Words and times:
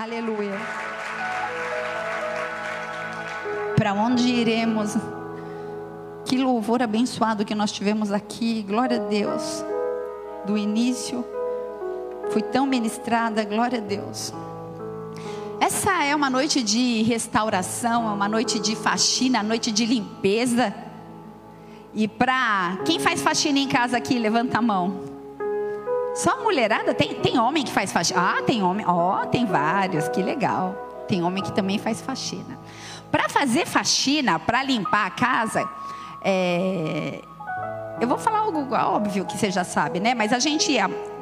Aleluia. 0.00 0.58
Para 3.76 3.92
onde 3.92 4.30
iremos? 4.30 4.96
Que 6.24 6.38
louvor 6.38 6.82
abençoado 6.82 7.44
que 7.44 7.54
nós 7.54 7.70
tivemos 7.70 8.10
aqui. 8.10 8.62
Glória 8.62 8.96
a 8.96 9.06
Deus. 9.06 9.62
Do 10.46 10.56
início, 10.56 11.22
fui 12.30 12.40
tão 12.40 12.66
ministrada. 12.66 13.44
Glória 13.44 13.78
a 13.78 13.82
Deus. 13.82 14.32
Essa 15.60 16.02
é 16.02 16.16
uma 16.16 16.30
noite 16.30 16.62
de 16.62 17.02
restauração, 17.02 18.08
é 18.08 18.14
uma 18.14 18.26
noite 18.26 18.58
de 18.58 18.74
faxina, 18.74 19.42
noite 19.42 19.70
de 19.70 19.84
limpeza. 19.84 20.74
E 21.92 22.08
para 22.08 22.78
quem 22.86 22.98
faz 22.98 23.20
faxina 23.20 23.58
em 23.58 23.68
casa 23.68 23.98
aqui, 23.98 24.18
levanta 24.18 24.56
a 24.56 24.62
mão. 24.62 25.09
Só 26.20 26.42
mulherada? 26.42 26.92
Tem, 26.92 27.14
tem 27.14 27.38
homem 27.38 27.64
que 27.64 27.72
faz 27.72 27.90
faxina? 27.90 28.20
Ah, 28.20 28.42
tem 28.42 28.62
homem. 28.62 28.84
Ó, 28.86 29.22
oh, 29.22 29.26
tem 29.26 29.46
vários, 29.46 30.06
que 30.10 30.22
legal. 30.22 30.74
Tem 31.08 31.22
homem 31.22 31.42
que 31.42 31.50
também 31.50 31.78
faz 31.78 32.02
faxina. 32.02 32.58
Para 33.10 33.26
fazer 33.30 33.66
faxina, 33.66 34.38
para 34.38 34.62
limpar 34.62 35.06
a 35.06 35.10
casa, 35.10 35.66
é... 36.22 37.22
eu 37.98 38.06
vou 38.06 38.18
falar 38.18 38.40
algo 38.40 38.74
óbvio 38.74 39.24
que 39.24 39.38
você 39.38 39.50
já 39.50 39.64
sabe, 39.64 39.98
né? 39.98 40.12
Mas 40.12 40.30
a 40.34 40.38
gente 40.38 40.76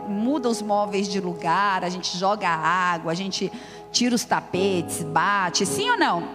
muda 0.09 0.49
os 0.49 0.61
móveis 0.61 1.09
de 1.09 1.21
lugar, 1.21 1.85
a 1.85 1.89
gente 1.89 2.19
joga 2.19 2.49
água, 2.49 3.13
a 3.13 3.15
gente 3.15 3.53
tira 3.93 4.17
os 4.17 4.25
tapetes, 4.25 5.05
bate, 5.05 5.65
sim 5.65 5.89
ou 5.91 5.97
não? 5.97 6.29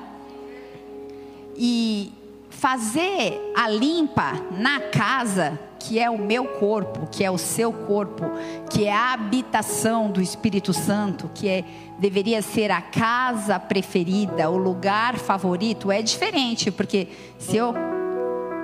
E 1.57 2.13
fazer 2.49 3.53
a 3.57 3.67
limpa 3.67 4.31
na 4.51 4.79
casa, 4.79 5.59
que 5.83 5.99
é 5.99 6.09
o 6.09 6.17
meu 6.17 6.45
corpo, 6.45 7.07
que 7.11 7.25
é 7.25 7.29
o 7.29 7.37
seu 7.37 7.73
corpo, 7.73 8.23
que 8.69 8.85
é 8.85 8.93
a 8.93 9.11
habitação 9.11 10.09
do 10.09 10.21
Espírito 10.21 10.71
Santo, 10.71 11.29
que 11.35 11.49
é 11.49 11.63
deveria 11.99 12.41
ser 12.41 12.71
a 12.71 12.81
casa 12.81 13.59
preferida, 13.59 14.49
o 14.49 14.57
lugar 14.57 15.17
favorito, 15.17 15.91
é 15.91 16.01
diferente, 16.01 16.71
porque 16.71 17.09
se 17.37 17.57
eu 17.57 17.73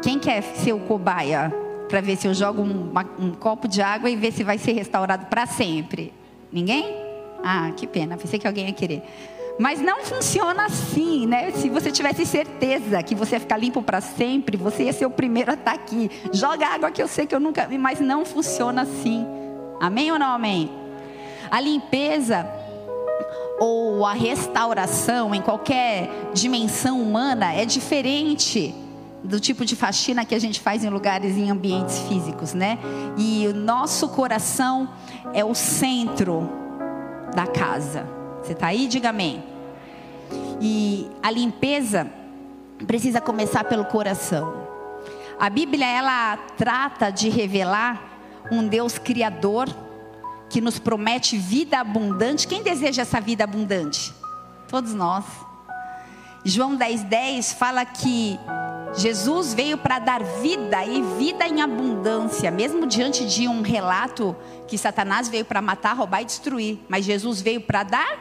quem 0.01 0.17
quer 0.17 0.41
ser 0.41 0.71
o 0.71 0.79
cobaia 0.79 1.53
para 1.89 1.99
ver 1.99 2.15
se 2.15 2.25
eu 2.25 2.33
jogo 2.33 2.61
um, 2.61 2.91
um 3.19 3.31
copo 3.31 3.67
de 3.67 3.81
água 3.81 4.09
e 4.09 4.15
ver 4.15 4.31
se 4.31 4.43
vai 4.43 4.57
ser 4.57 4.71
restaurado 4.71 5.25
para 5.25 5.45
sempre? 5.45 6.13
Ninguém? 6.49 6.85
Ah, 7.43 7.71
que 7.75 7.85
pena, 7.85 8.15
pensei 8.15 8.39
que 8.39 8.47
alguém 8.47 8.67
ia 8.67 8.73
querer. 8.73 9.03
Mas 9.59 9.81
não 9.81 10.05
funciona 10.05 10.67
assim, 10.67 11.27
né? 11.27 11.51
Se 11.51 11.69
você 11.69 11.91
tivesse 11.91 12.25
certeza 12.25 13.03
que 13.03 13.13
você 13.13 13.35
ia 13.35 13.41
ficar 13.41 13.57
limpo 13.57 13.83
para 13.83 13.99
sempre, 13.99 14.55
você 14.55 14.83
ia 14.83 14.93
ser 14.93 15.05
o 15.05 15.11
primeiro 15.11 15.51
a 15.51 15.55
estar 15.55 15.71
tá 15.71 15.75
aqui. 15.75 16.09
Joga 16.31 16.65
água 16.65 16.89
que 16.89 17.03
eu 17.03 17.09
sei 17.09 17.27
que 17.27 17.35
eu 17.35 17.41
nunca 17.41 17.67
vi, 17.67 17.77
mas 17.77 17.99
não 17.99 18.23
funciona 18.23 18.83
assim. 18.83 19.27
Amém 19.81 20.13
ou 20.13 20.17
não 20.17 20.31
amém? 20.31 20.71
A 21.51 21.59
limpeza 21.59 22.49
ou 23.59 24.05
a 24.05 24.13
restauração 24.13 25.35
em 25.35 25.41
qualquer 25.41 26.09
dimensão 26.33 27.01
humana 27.01 27.53
é 27.53 27.65
diferente 27.65 28.73
do 29.21 29.41
tipo 29.41 29.65
de 29.65 29.75
faxina 29.75 30.23
que 30.23 30.33
a 30.33 30.39
gente 30.39 30.61
faz 30.61 30.85
em 30.85 30.89
lugares 30.89 31.35
em 31.35 31.51
ambientes 31.51 31.99
físicos, 32.07 32.53
né? 32.53 32.79
E 33.17 33.45
o 33.47 33.53
nosso 33.53 34.07
coração 34.07 34.87
é 35.33 35.43
o 35.43 35.53
centro 35.53 36.49
da 37.35 37.45
casa. 37.45 38.07
Você 38.41 38.53
está 38.53 38.67
aí? 38.67 38.87
Diga 38.87 39.09
amém. 39.09 39.48
E 40.61 41.09
a 41.21 41.31
limpeza 41.31 42.11
precisa 42.85 43.21
começar 43.21 43.63
pelo 43.63 43.85
coração. 43.85 44.67
A 45.39 45.49
Bíblia 45.49 45.87
ela 45.87 46.37
trata 46.57 47.09
de 47.09 47.29
revelar 47.29 48.01
um 48.51 48.67
Deus 48.67 48.97
criador 48.97 49.69
que 50.49 50.59
nos 50.59 50.79
promete 50.79 51.37
vida 51.37 51.79
abundante. 51.79 52.47
Quem 52.47 52.61
deseja 52.61 53.03
essa 53.03 53.21
vida 53.21 53.43
abundante? 53.43 54.13
Todos 54.67 54.93
nós. 54.93 55.25
João 56.43 56.75
10:10 56.75 57.03
10 57.03 57.53
fala 57.53 57.85
que 57.85 58.39
Jesus 58.97 59.53
veio 59.53 59.77
para 59.77 59.99
dar 59.99 60.23
vida 60.23 60.83
e 60.83 61.01
vida 61.17 61.47
em 61.47 61.61
abundância, 61.61 62.49
mesmo 62.49 62.87
diante 62.87 63.25
de 63.25 63.47
um 63.47 63.61
relato 63.61 64.35
que 64.67 64.77
Satanás 64.77 65.29
veio 65.29 65.45
para 65.45 65.61
matar, 65.61 65.95
roubar 65.95 66.21
e 66.21 66.25
destruir, 66.25 66.79
mas 66.89 67.05
Jesus 67.05 67.41
veio 67.41 67.61
para 67.61 67.83
dar 67.83 68.19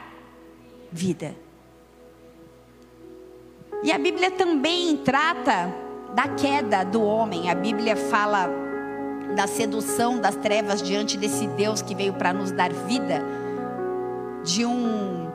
vida. 0.93 1.35
E 3.83 3.93
a 3.93 3.99
Bíblia 3.99 4.31
também 4.31 4.97
trata 4.97 5.73
da 6.15 6.27
queda 6.29 6.85
do 6.85 7.03
homem. 7.03 7.49
A 7.49 7.55
Bíblia 7.55 7.95
fala 7.97 8.49
da 9.37 9.47
sedução 9.47 10.19
das 10.19 10.35
trevas 10.35 10.83
diante 10.83 11.17
desse 11.17 11.47
Deus 11.47 11.81
que 11.81 11.95
veio 11.95 12.13
para 12.13 12.33
nos 12.33 12.51
dar 12.51 12.73
vida, 12.73 13.23
de 14.43 14.65
um, 14.65 15.31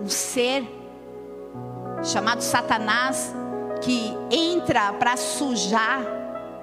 um 0.00 0.08
ser 0.08 0.64
chamado 2.04 2.42
Satanás 2.42 3.34
que 3.80 4.14
entra 4.30 4.92
para 4.92 5.16
sujar, 5.16 6.00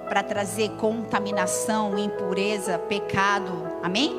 para 0.08 0.22
trazer 0.22 0.70
contaminação, 0.78 1.98
impureza, 1.98 2.78
pecado. 2.78 3.52
Amém? 3.82 4.16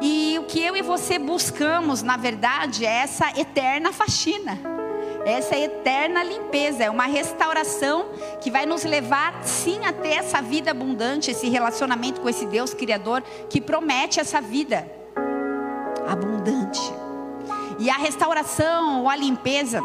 E 0.00 0.38
o 0.38 0.44
que 0.44 0.62
eu 0.62 0.76
e 0.76 0.82
você 0.82 1.18
buscamos, 1.18 2.02
na 2.02 2.16
verdade, 2.16 2.84
é 2.84 3.02
essa 3.02 3.30
eterna 3.38 3.92
faxina. 3.92 4.81
Essa 5.24 5.56
eterna 5.56 6.24
limpeza, 6.24 6.84
é 6.84 6.90
uma 6.90 7.06
restauração 7.06 8.06
que 8.40 8.50
vai 8.50 8.66
nos 8.66 8.82
levar 8.82 9.44
sim 9.44 9.84
a 9.84 9.92
ter 9.92 10.14
essa 10.14 10.42
vida 10.42 10.72
abundante, 10.72 11.30
esse 11.30 11.48
relacionamento 11.48 12.20
com 12.20 12.28
esse 12.28 12.44
Deus 12.46 12.74
criador 12.74 13.22
que 13.48 13.60
promete 13.60 14.18
essa 14.18 14.40
vida 14.40 14.90
abundante. 16.08 16.80
E 17.78 17.88
a 17.88 17.96
restauração 17.96 19.02
ou 19.02 19.08
a 19.08 19.14
limpeza, 19.14 19.80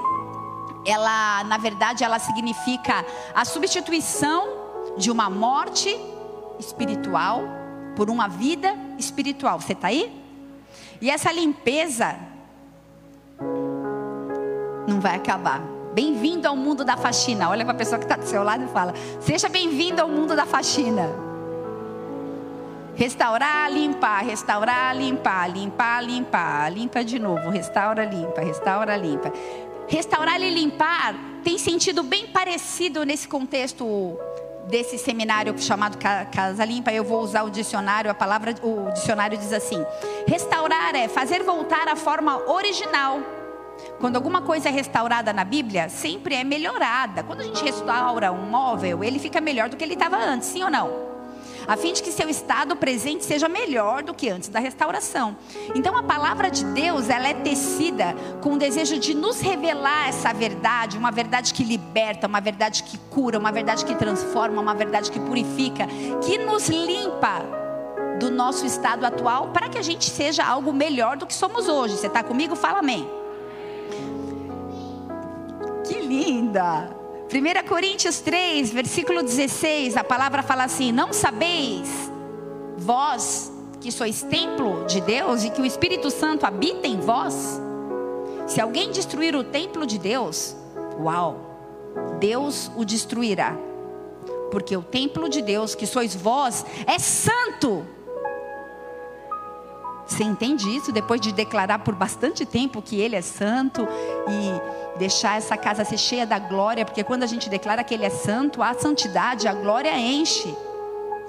ela, 0.85 1.43
na 1.43 1.57
verdade, 1.57 2.03
ela 2.03 2.17
significa 2.17 3.05
a 3.35 3.45
substituição 3.45 4.47
de 4.97 5.11
uma 5.11 5.29
morte 5.29 5.95
espiritual 6.59 7.43
por 7.95 8.09
uma 8.09 8.27
vida 8.27 8.75
espiritual. 8.97 9.59
Você 9.59 9.73
está 9.73 9.89
aí? 9.89 10.11
E 10.99 11.11
essa 11.11 11.31
limpeza 11.31 12.15
não 14.87 15.01
vai 15.01 15.17
acabar. 15.17 15.61
Bem-vindo 15.93 16.47
ao 16.47 16.55
mundo 16.55 16.85
da 16.85 16.95
faxina. 16.95 17.49
Olha 17.49 17.65
para 17.65 17.73
a 17.73 17.77
pessoa 17.77 17.99
que 17.99 18.05
está 18.05 18.15
do 18.15 18.25
seu 18.25 18.43
lado 18.43 18.63
e 18.63 18.67
fala: 18.67 18.93
Seja 19.19 19.49
bem-vindo 19.49 20.01
ao 20.01 20.07
mundo 20.07 20.35
da 20.35 20.45
faxina. 20.45 21.09
Restaurar, 22.95 23.71
limpar, 23.71 24.23
restaurar, 24.23 24.95
limpar, 24.95 25.51
limpar, 25.51 26.03
limpar, 26.03 26.71
limpa 26.71 27.03
de 27.03 27.19
novo, 27.19 27.49
restaura, 27.49 28.05
limpa, 28.05 28.41
restaura, 28.41 28.95
limpa. 28.95 29.31
Restaurar 29.87 30.41
e 30.41 30.49
limpar 30.49 31.15
tem 31.43 31.57
sentido 31.57 32.01
bem 32.01 32.27
parecido 32.27 33.03
nesse 33.03 33.27
contexto 33.27 34.17
desse 34.67 34.97
seminário 34.97 35.57
chamado 35.57 35.97
Casa 35.97 36.65
Limpa, 36.65 36.91
eu 36.91 37.03
vou 37.03 37.21
usar 37.21 37.43
o 37.43 37.49
dicionário, 37.49 38.11
a 38.11 38.13
palavra, 38.13 38.53
o 38.61 38.91
dicionário 38.91 39.37
diz 39.37 39.53
assim: 39.53 39.85
restaurar 40.27 40.95
é 40.95 41.07
fazer 41.07 41.43
voltar 41.43 41.87
à 41.87 41.95
forma 41.95 42.37
original. 42.51 43.36
Quando 43.99 44.15
alguma 44.15 44.41
coisa 44.41 44.69
é 44.69 44.71
restaurada 44.71 45.33
na 45.33 45.43
Bíblia, 45.43 45.89
sempre 45.89 46.35
é 46.35 46.43
melhorada. 46.43 47.23
Quando 47.23 47.41
a 47.41 47.43
gente 47.43 47.63
restaura 47.63 48.31
um 48.31 48.49
móvel, 48.49 49.03
ele 49.03 49.19
fica 49.19 49.41
melhor 49.41 49.69
do 49.69 49.77
que 49.77 49.83
ele 49.83 49.93
estava 49.93 50.17
antes, 50.17 50.47
sim 50.49 50.63
ou 50.63 50.69
não? 50.69 51.07
a 51.67 51.75
fim 51.75 51.91
de 51.91 52.01
que 52.01 52.11
seu 52.11 52.29
estado 52.29 52.75
presente 52.77 53.25
seja 53.25 53.49
melhor 53.49 54.01
do 54.01 54.13
que 54.13 54.29
antes 54.29 54.47
da 54.47 54.59
restauração. 54.59 55.35
Então 55.75 55.97
a 55.97 56.03
palavra 56.03 56.49
de 56.49 56.63
Deus, 56.63 57.09
ela 57.09 57.27
é 57.27 57.33
tecida 57.33 58.15
com 58.41 58.53
o 58.53 58.57
desejo 58.57 58.97
de 58.97 59.13
nos 59.13 59.41
revelar 59.41 60.07
essa 60.07 60.33
verdade, 60.33 60.97
uma 60.97 61.11
verdade 61.11 61.53
que 61.53 61.65
liberta, 61.65 62.25
uma 62.25 62.39
verdade 62.39 62.83
que 62.83 62.97
cura, 62.97 63.37
uma 63.37 63.51
verdade 63.51 63.83
que 63.83 63.95
transforma, 63.95 64.61
uma 64.61 64.73
verdade 64.73 65.11
que 65.11 65.19
purifica, 65.19 65.85
que 66.23 66.37
nos 66.37 66.69
limpa 66.69 67.41
do 68.17 68.31
nosso 68.31 68.65
estado 68.65 69.05
atual 69.05 69.49
para 69.49 69.67
que 69.67 69.77
a 69.77 69.81
gente 69.81 70.09
seja 70.09 70.45
algo 70.45 70.71
melhor 70.71 71.17
do 71.17 71.25
que 71.25 71.33
somos 71.33 71.67
hoje. 71.67 71.97
Você 71.97 72.07
está 72.07 72.23
comigo? 72.23 72.55
Fala 72.55 72.79
amém. 72.79 73.16
Que 75.87 75.99
linda! 76.01 76.95
1 77.31 77.67
Coríntios 77.67 78.19
3, 78.19 78.71
versículo 78.71 79.21
16, 79.21 79.97
a 79.97 80.03
palavra 80.03 80.41
fala 80.41 80.63
assim: 80.63 80.91
Não 80.91 81.11
sabeis, 81.11 81.89
vós 82.77 83.51
que 83.79 83.91
sois 83.91 84.23
templo 84.23 84.85
de 84.85 85.01
Deus 85.01 85.43
e 85.43 85.49
que 85.49 85.61
o 85.61 85.65
Espírito 85.65 86.09
Santo 86.09 86.45
habita 86.45 86.87
em 86.87 86.99
vós? 86.99 87.61
Se 88.47 88.61
alguém 88.61 88.91
destruir 88.91 89.35
o 89.35 89.43
templo 89.43 89.85
de 89.85 89.97
Deus, 89.97 90.55
uau, 90.99 91.37
Deus 92.19 92.71
o 92.75 92.85
destruirá. 92.85 93.57
Porque 94.51 94.75
o 94.75 94.81
templo 94.81 95.27
de 95.27 95.41
Deus, 95.41 95.75
que 95.75 95.85
sois 95.85 96.15
vós, 96.15 96.65
é 96.85 96.97
santo. 96.97 97.85
Você 100.17 100.23
entende 100.23 100.75
isso 100.75 100.91
depois 100.91 101.21
de 101.21 101.31
declarar 101.31 101.77
por 101.77 101.93
bastante 101.93 102.43
tempo 102.43 102.81
que 102.81 102.99
Ele 102.99 103.15
é 103.15 103.21
santo 103.21 103.87
e 104.27 104.97
deixar 104.97 105.37
essa 105.37 105.55
casa 105.55 105.85
ser 105.85 105.99
cheia 105.99 106.25
da 106.25 106.39
glória, 106.39 106.83
porque 106.83 107.03
quando 107.03 107.21
a 107.21 107.27
gente 107.27 107.47
declara 107.47 107.83
que 107.83 107.93
Ele 107.93 108.03
é 108.03 108.09
santo, 108.09 108.63
a 108.63 108.73
santidade, 108.73 109.47
a 109.47 109.53
glória 109.53 109.95
enche. 109.95 110.51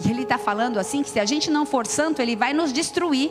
E 0.03 0.11
Ele 0.11 0.23
está 0.23 0.39
falando 0.39 0.79
assim: 0.79 1.03
que 1.03 1.11
se 1.11 1.21
a 1.21 1.27
gente 1.27 1.51
não 1.51 1.67
for 1.67 1.87
santo, 1.87 2.23
Ele 2.23 2.35
vai 2.35 2.55
nos 2.55 2.73
destruir. 2.73 3.31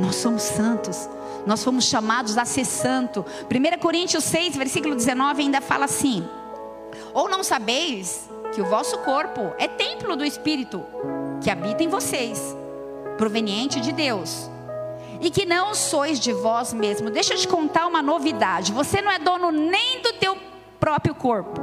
Nós 0.00 0.16
somos 0.16 0.42
santos, 0.42 1.08
Nós 1.46 1.62
fomos 1.62 1.84
chamados 1.84 2.36
a 2.36 2.44
ser 2.44 2.64
santo. 2.64 3.24
1 3.44 3.78
Coríntios 3.78 4.24
6, 4.24 4.56
versículo 4.56 4.96
19 4.96 5.42
ainda 5.42 5.60
fala 5.60 5.84
assim: 5.84 6.26
Ou 7.14 7.28
não 7.28 7.44
sabeis 7.44 8.28
que 8.52 8.60
o 8.60 8.64
vosso 8.64 8.98
corpo 8.98 9.52
é 9.58 9.68
templo 9.68 10.16
do 10.16 10.24
Espírito 10.24 10.84
que 11.40 11.48
habita 11.48 11.84
em 11.84 11.88
vocês, 11.88 12.56
proveniente 13.20 13.82
de 13.82 13.92
Deus, 13.92 14.50
e 15.20 15.30
que 15.30 15.44
não 15.44 15.74
sois 15.74 16.18
de 16.18 16.32
vós 16.32 16.72
mesmo. 16.72 17.10
Deixa 17.10 17.34
eu 17.34 17.38
te 17.38 17.46
contar 17.46 17.86
uma 17.86 18.00
novidade: 18.00 18.72
você 18.72 19.02
não 19.02 19.12
é 19.12 19.18
dono 19.18 19.50
nem 19.50 20.00
do 20.00 20.14
teu 20.14 20.38
próprio 20.80 21.14
corpo. 21.14 21.60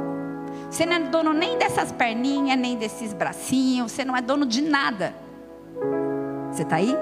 Você 0.70 0.86
não 0.86 0.94
é 0.94 1.00
dono 1.00 1.32
nem 1.32 1.58
dessas 1.58 1.90
perninhas, 1.90 2.56
nem 2.56 2.76
desses 2.76 3.12
bracinhos, 3.12 3.90
você 3.90 4.04
não 4.04 4.16
é 4.16 4.20
dono 4.22 4.46
de 4.46 4.62
nada. 4.62 5.12
Você 6.52 6.62
está 6.62 6.76
aí? 6.76 6.94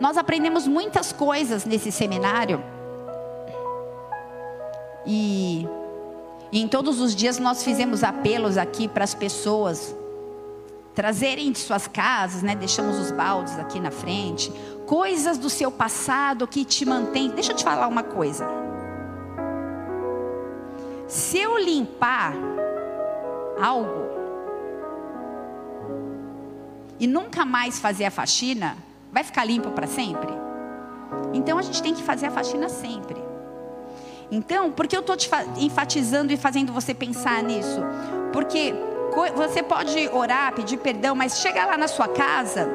Nós 0.00 0.16
aprendemos 0.16 0.66
muitas 0.66 1.12
coisas 1.12 1.64
nesse 1.64 1.92
seminário. 1.92 2.64
E, 5.06 5.68
e 6.50 6.60
em 6.60 6.66
todos 6.66 7.00
os 7.00 7.14
dias 7.14 7.38
nós 7.38 7.62
fizemos 7.62 8.02
apelos 8.02 8.58
aqui 8.58 8.88
para 8.88 9.04
as 9.04 9.14
pessoas 9.14 9.94
trazerem 10.94 11.50
de 11.50 11.58
suas 11.58 11.88
casas, 11.88 12.42
né? 12.42 12.54
Deixamos 12.54 12.98
os 12.98 13.10
baldes 13.10 13.58
aqui 13.58 13.80
na 13.80 13.90
frente, 13.90 14.52
coisas 14.86 15.36
do 15.36 15.50
seu 15.50 15.70
passado 15.70 16.46
que 16.46 16.64
te 16.64 16.86
mantém. 16.86 17.30
Deixa 17.30 17.52
eu 17.52 17.56
te 17.56 17.64
falar 17.64 17.88
uma 17.88 18.02
coisa. 18.02 18.46
Se 21.08 21.38
eu 21.38 21.58
limpar 21.58 22.34
algo 23.60 24.04
e 26.98 27.06
nunca 27.06 27.44
mais 27.44 27.78
fazer 27.78 28.04
a 28.04 28.10
faxina, 28.10 28.76
vai 29.12 29.24
ficar 29.24 29.44
limpo 29.44 29.70
para 29.72 29.86
sempre? 29.86 30.32
Então 31.32 31.58
a 31.58 31.62
gente 31.62 31.82
tem 31.82 31.92
que 31.92 32.02
fazer 32.02 32.26
a 32.26 32.30
faxina 32.30 32.68
sempre. 32.68 33.22
Então, 34.30 34.72
por 34.72 34.86
que 34.86 34.96
eu 34.96 35.00
estou 35.00 35.16
te 35.16 35.28
enfatizando 35.58 36.32
e 36.32 36.36
fazendo 36.36 36.72
você 36.72 36.94
pensar 36.94 37.42
nisso? 37.42 37.80
Porque 38.32 38.74
você 39.34 39.62
pode 39.62 40.08
orar, 40.08 40.52
pedir 40.54 40.78
perdão, 40.78 41.14
mas 41.14 41.38
chega 41.38 41.64
lá 41.64 41.76
na 41.76 41.88
sua 41.88 42.08
casa, 42.08 42.68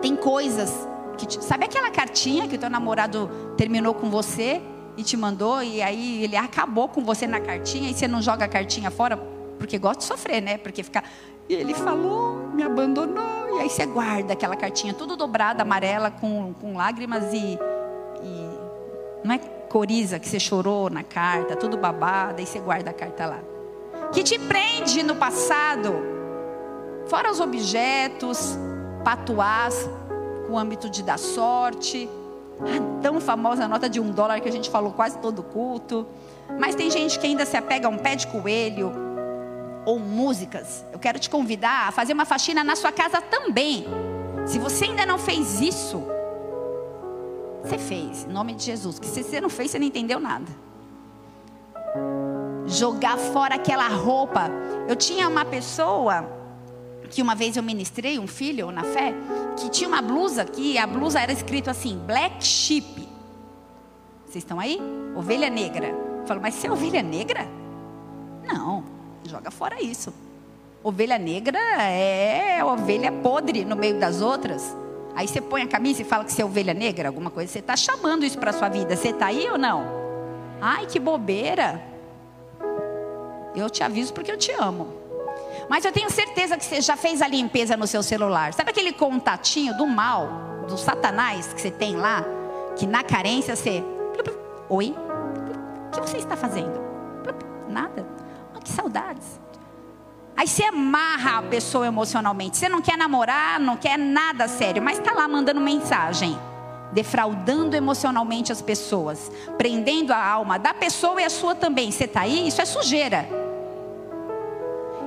tem 0.00 0.14
coisas 0.16 0.72
que 1.16 1.26
te, 1.26 1.44
sabe 1.44 1.64
aquela 1.64 1.90
cartinha 1.90 2.46
que 2.48 2.56
o 2.56 2.58
teu 2.58 2.70
namorado 2.70 3.30
terminou 3.56 3.94
com 3.94 4.10
você 4.10 4.60
e 4.96 5.02
te 5.02 5.16
mandou 5.16 5.62
e 5.62 5.82
aí 5.82 6.24
ele 6.24 6.36
acabou 6.36 6.88
com 6.88 7.04
você 7.04 7.26
na 7.26 7.40
cartinha 7.40 7.90
e 7.90 7.94
você 7.94 8.06
não 8.06 8.20
joga 8.20 8.44
a 8.44 8.48
cartinha 8.48 8.90
fora 8.90 9.16
porque 9.58 9.78
gosta 9.78 9.98
de 9.98 10.04
sofrer, 10.04 10.42
né? 10.42 10.58
Porque 10.58 10.82
fica 10.82 11.02
e 11.48 11.54
ele 11.54 11.74
falou, 11.74 12.48
me 12.54 12.62
abandonou. 12.62 13.58
E 13.58 13.60
aí 13.60 13.70
você 13.70 13.86
guarda 13.86 14.32
aquela 14.32 14.56
cartinha 14.56 14.94
tudo 14.94 15.16
dobrada, 15.16 15.62
amarela, 15.62 16.10
com, 16.10 16.54
com 16.54 16.76
lágrimas 16.76 17.32
e, 17.32 17.58
e. 18.22 18.64
Não 19.22 19.34
é 19.34 19.38
coriza 19.38 20.18
que 20.18 20.28
você 20.28 20.38
chorou 20.38 20.90
na 20.90 21.02
carta, 21.02 21.56
tudo 21.56 21.76
babada, 21.76 22.40
e 22.40 22.46
você 22.46 22.58
guarda 22.60 22.90
a 22.90 22.94
carta 22.94 23.26
lá. 23.26 23.53
Que 24.12 24.22
te 24.22 24.38
prende 24.38 25.02
no 25.02 25.16
passado. 25.16 25.94
Fora 27.06 27.30
os 27.30 27.40
objetos, 27.40 28.56
patuás, 29.04 29.88
com 30.46 30.54
o 30.54 30.58
âmbito 30.58 30.88
de 30.88 31.02
dar 31.02 31.18
sorte. 31.18 32.08
A 32.60 33.02
tão 33.02 33.20
famosa 33.20 33.66
nota 33.66 33.88
de 33.88 34.00
um 34.00 34.10
dólar 34.10 34.40
que 34.40 34.48
a 34.48 34.52
gente 34.52 34.70
falou 34.70 34.92
quase 34.92 35.18
todo 35.18 35.42
culto. 35.42 36.06
Mas 36.58 36.74
tem 36.74 36.90
gente 36.90 37.18
que 37.18 37.26
ainda 37.26 37.44
se 37.44 37.56
apega 37.56 37.86
a 37.86 37.90
um 37.90 37.98
pé 37.98 38.14
de 38.14 38.26
coelho, 38.26 38.92
ou 39.84 39.98
músicas, 39.98 40.84
eu 40.92 40.98
quero 40.98 41.18
te 41.18 41.28
convidar 41.28 41.88
a 41.88 41.92
fazer 41.92 42.12
uma 42.12 42.24
faxina 42.24 42.64
na 42.64 42.74
sua 42.74 42.90
casa 42.90 43.20
também. 43.20 43.86
Se 44.46 44.58
você 44.58 44.86
ainda 44.86 45.04
não 45.04 45.18
fez 45.18 45.60
isso, 45.60 46.02
você 47.62 47.78
fez, 47.78 48.24
em 48.24 48.32
nome 48.32 48.54
de 48.54 48.64
Jesus. 48.64 48.98
Que 48.98 49.06
se 49.06 49.22
você 49.22 49.40
não 49.40 49.48
fez, 49.48 49.70
você 49.70 49.78
não 49.78 49.86
entendeu 49.86 50.20
nada. 50.20 50.50
Jogar 52.74 53.16
fora 53.16 53.54
aquela 53.54 53.86
roupa. 53.86 54.50
Eu 54.88 54.96
tinha 54.96 55.28
uma 55.28 55.44
pessoa 55.44 56.28
que 57.08 57.22
uma 57.22 57.36
vez 57.36 57.56
eu 57.56 57.62
ministrei, 57.62 58.18
um 58.18 58.26
filho 58.26 58.72
na 58.72 58.82
fé, 58.82 59.14
que 59.56 59.70
tinha 59.70 59.86
uma 59.86 60.02
blusa 60.02 60.44
que 60.44 60.76
a 60.76 60.84
blusa 60.84 61.20
era 61.20 61.32
escrito 61.32 61.70
assim, 61.70 61.96
Black 62.04 62.44
Sheep. 62.44 63.08
Vocês 64.26 64.42
estão 64.42 64.58
aí? 64.58 64.80
Ovelha 65.14 65.48
negra. 65.48 65.86
Eu 65.86 66.26
falo, 66.26 66.40
mas 66.40 66.54
você 66.54 66.66
é 66.66 66.72
ovelha 66.72 67.00
negra? 67.00 67.46
Não. 68.44 68.82
Joga 69.22 69.52
fora 69.52 69.80
isso. 69.80 70.12
Ovelha 70.82 71.16
negra 71.16 71.60
é 71.80 72.62
ovelha 72.64 73.12
podre 73.12 73.64
no 73.64 73.76
meio 73.76 74.00
das 74.00 74.20
outras. 74.20 74.76
Aí 75.14 75.28
você 75.28 75.40
põe 75.40 75.62
a 75.62 75.68
camisa 75.68 76.02
e 76.02 76.04
fala 76.04 76.24
que 76.24 76.32
você 76.32 76.42
é 76.42 76.44
ovelha 76.44 76.74
negra, 76.74 77.08
alguma 77.08 77.30
coisa. 77.30 77.52
Você 77.52 77.60
está 77.60 77.76
chamando 77.76 78.24
isso 78.24 78.36
para 78.36 78.52
sua 78.52 78.68
vida. 78.68 78.96
Você 78.96 79.10
está 79.10 79.26
aí 79.26 79.48
ou 79.48 79.56
não? 79.56 79.84
Ai, 80.60 80.86
que 80.86 80.98
bobeira. 80.98 81.93
Eu 83.54 83.70
te 83.70 83.82
aviso 83.82 84.12
porque 84.12 84.32
eu 84.32 84.36
te 84.36 84.52
amo. 84.52 84.88
Mas 85.68 85.84
eu 85.84 85.92
tenho 85.92 86.10
certeza 86.10 86.56
que 86.56 86.64
você 86.64 86.80
já 86.80 86.96
fez 86.96 87.22
a 87.22 87.28
limpeza 87.28 87.76
no 87.76 87.86
seu 87.86 88.02
celular. 88.02 88.52
Sabe 88.52 88.70
aquele 88.70 88.92
contatinho 88.92 89.76
do 89.76 89.86
mal, 89.86 90.28
do 90.68 90.76
satanás 90.76 91.52
que 91.52 91.60
você 91.60 91.70
tem 91.70 91.96
lá? 91.96 92.24
Que 92.76 92.86
na 92.86 93.02
carência 93.02 93.54
você. 93.54 93.84
Oi? 94.68 94.94
O 95.88 96.00
que 96.00 96.10
você 96.10 96.18
está 96.18 96.36
fazendo? 96.36 96.82
Nada 97.68 98.14
que 98.64 98.70
saudades. 98.70 99.40
Aí 100.36 100.48
você 100.48 100.64
amarra 100.64 101.38
a 101.38 101.42
pessoa 101.42 101.86
emocionalmente. 101.86 102.56
Você 102.56 102.68
não 102.68 102.82
quer 102.82 102.98
namorar, 102.98 103.60
não 103.60 103.76
quer 103.76 103.96
nada 103.96 104.48
sério, 104.48 104.82
mas 104.82 104.98
está 104.98 105.12
lá 105.12 105.28
mandando 105.28 105.60
mensagem, 105.60 106.36
defraudando 106.90 107.76
emocionalmente 107.76 108.50
as 108.50 108.60
pessoas, 108.60 109.30
prendendo 109.56 110.12
a 110.12 110.26
alma 110.26 110.58
da 110.58 110.74
pessoa 110.74 111.20
e 111.20 111.24
a 111.24 111.30
sua 111.30 111.54
também. 111.54 111.92
Você 111.92 112.04
está 112.04 112.22
aí? 112.22 112.48
Isso 112.48 112.60
é 112.60 112.64
sujeira. 112.64 113.28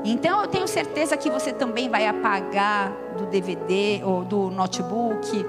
Então 0.09 0.41
eu 0.41 0.47
tenho 0.47 0.65
certeza 0.69 1.17
que 1.17 1.29
você 1.29 1.51
também 1.51 1.89
vai 1.89 2.07
apagar 2.07 2.93
do 3.17 3.25
DVD 3.25 4.01
ou 4.05 4.23
do 4.23 4.49
notebook 4.49 5.45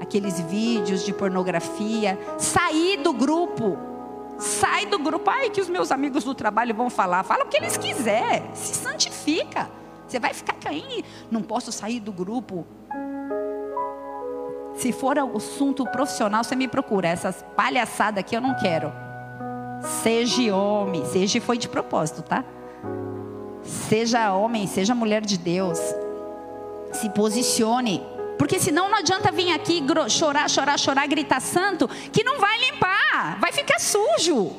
aqueles 0.00 0.38
vídeos 0.40 1.04
de 1.04 1.12
pornografia, 1.12 2.16
sair 2.38 2.98
do 2.98 3.12
grupo. 3.12 3.76
Sai 4.38 4.86
do 4.86 4.96
grupo. 4.98 5.28
Ai, 5.28 5.50
que 5.50 5.60
os 5.60 5.68
meus 5.68 5.90
amigos 5.90 6.22
do 6.22 6.36
trabalho 6.36 6.72
vão 6.72 6.88
falar. 6.88 7.24
Fala 7.24 7.44
o 7.44 7.48
que 7.48 7.56
eles 7.56 7.76
quiserem. 7.76 8.44
Se 8.54 8.76
santifica. 8.76 9.68
Você 10.06 10.20
vai 10.20 10.32
ficar 10.32 10.54
caindo. 10.54 11.04
Não 11.28 11.42
posso 11.42 11.72
sair 11.72 11.98
do 11.98 12.12
grupo. 12.12 12.64
Se 14.76 14.92
for 14.92 15.18
assunto 15.18 15.84
profissional, 15.84 16.44
você 16.44 16.54
me 16.54 16.68
procura. 16.68 17.08
Essas 17.08 17.44
palhaçadas 17.56 18.20
aqui 18.20 18.36
eu 18.36 18.40
não 18.40 18.54
quero. 18.54 18.92
Seja 20.02 20.54
homem. 20.54 21.04
Seja 21.06 21.40
foi 21.40 21.58
de 21.58 21.68
propósito, 21.68 22.22
tá? 22.22 22.44
Seja 23.70 24.34
homem, 24.34 24.66
seja 24.66 24.94
mulher 24.94 25.22
de 25.22 25.38
Deus. 25.38 25.78
Se 26.92 27.08
posicione. 27.10 28.02
Porque 28.36 28.58
senão 28.58 28.88
não 28.88 28.98
adianta 28.98 29.30
vir 29.30 29.52
aqui 29.52 29.84
chorar, 30.08 30.48
chorar, 30.50 30.78
chorar, 30.78 31.06
gritar 31.06 31.40
santo, 31.40 31.86
que 32.10 32.24
não 32.24 32.40
vai 32.40 32.58
limpar, 32.58 33.38
vai 33.38 33.52
ficar 33.52 33.78
sujo. 33.78 34.50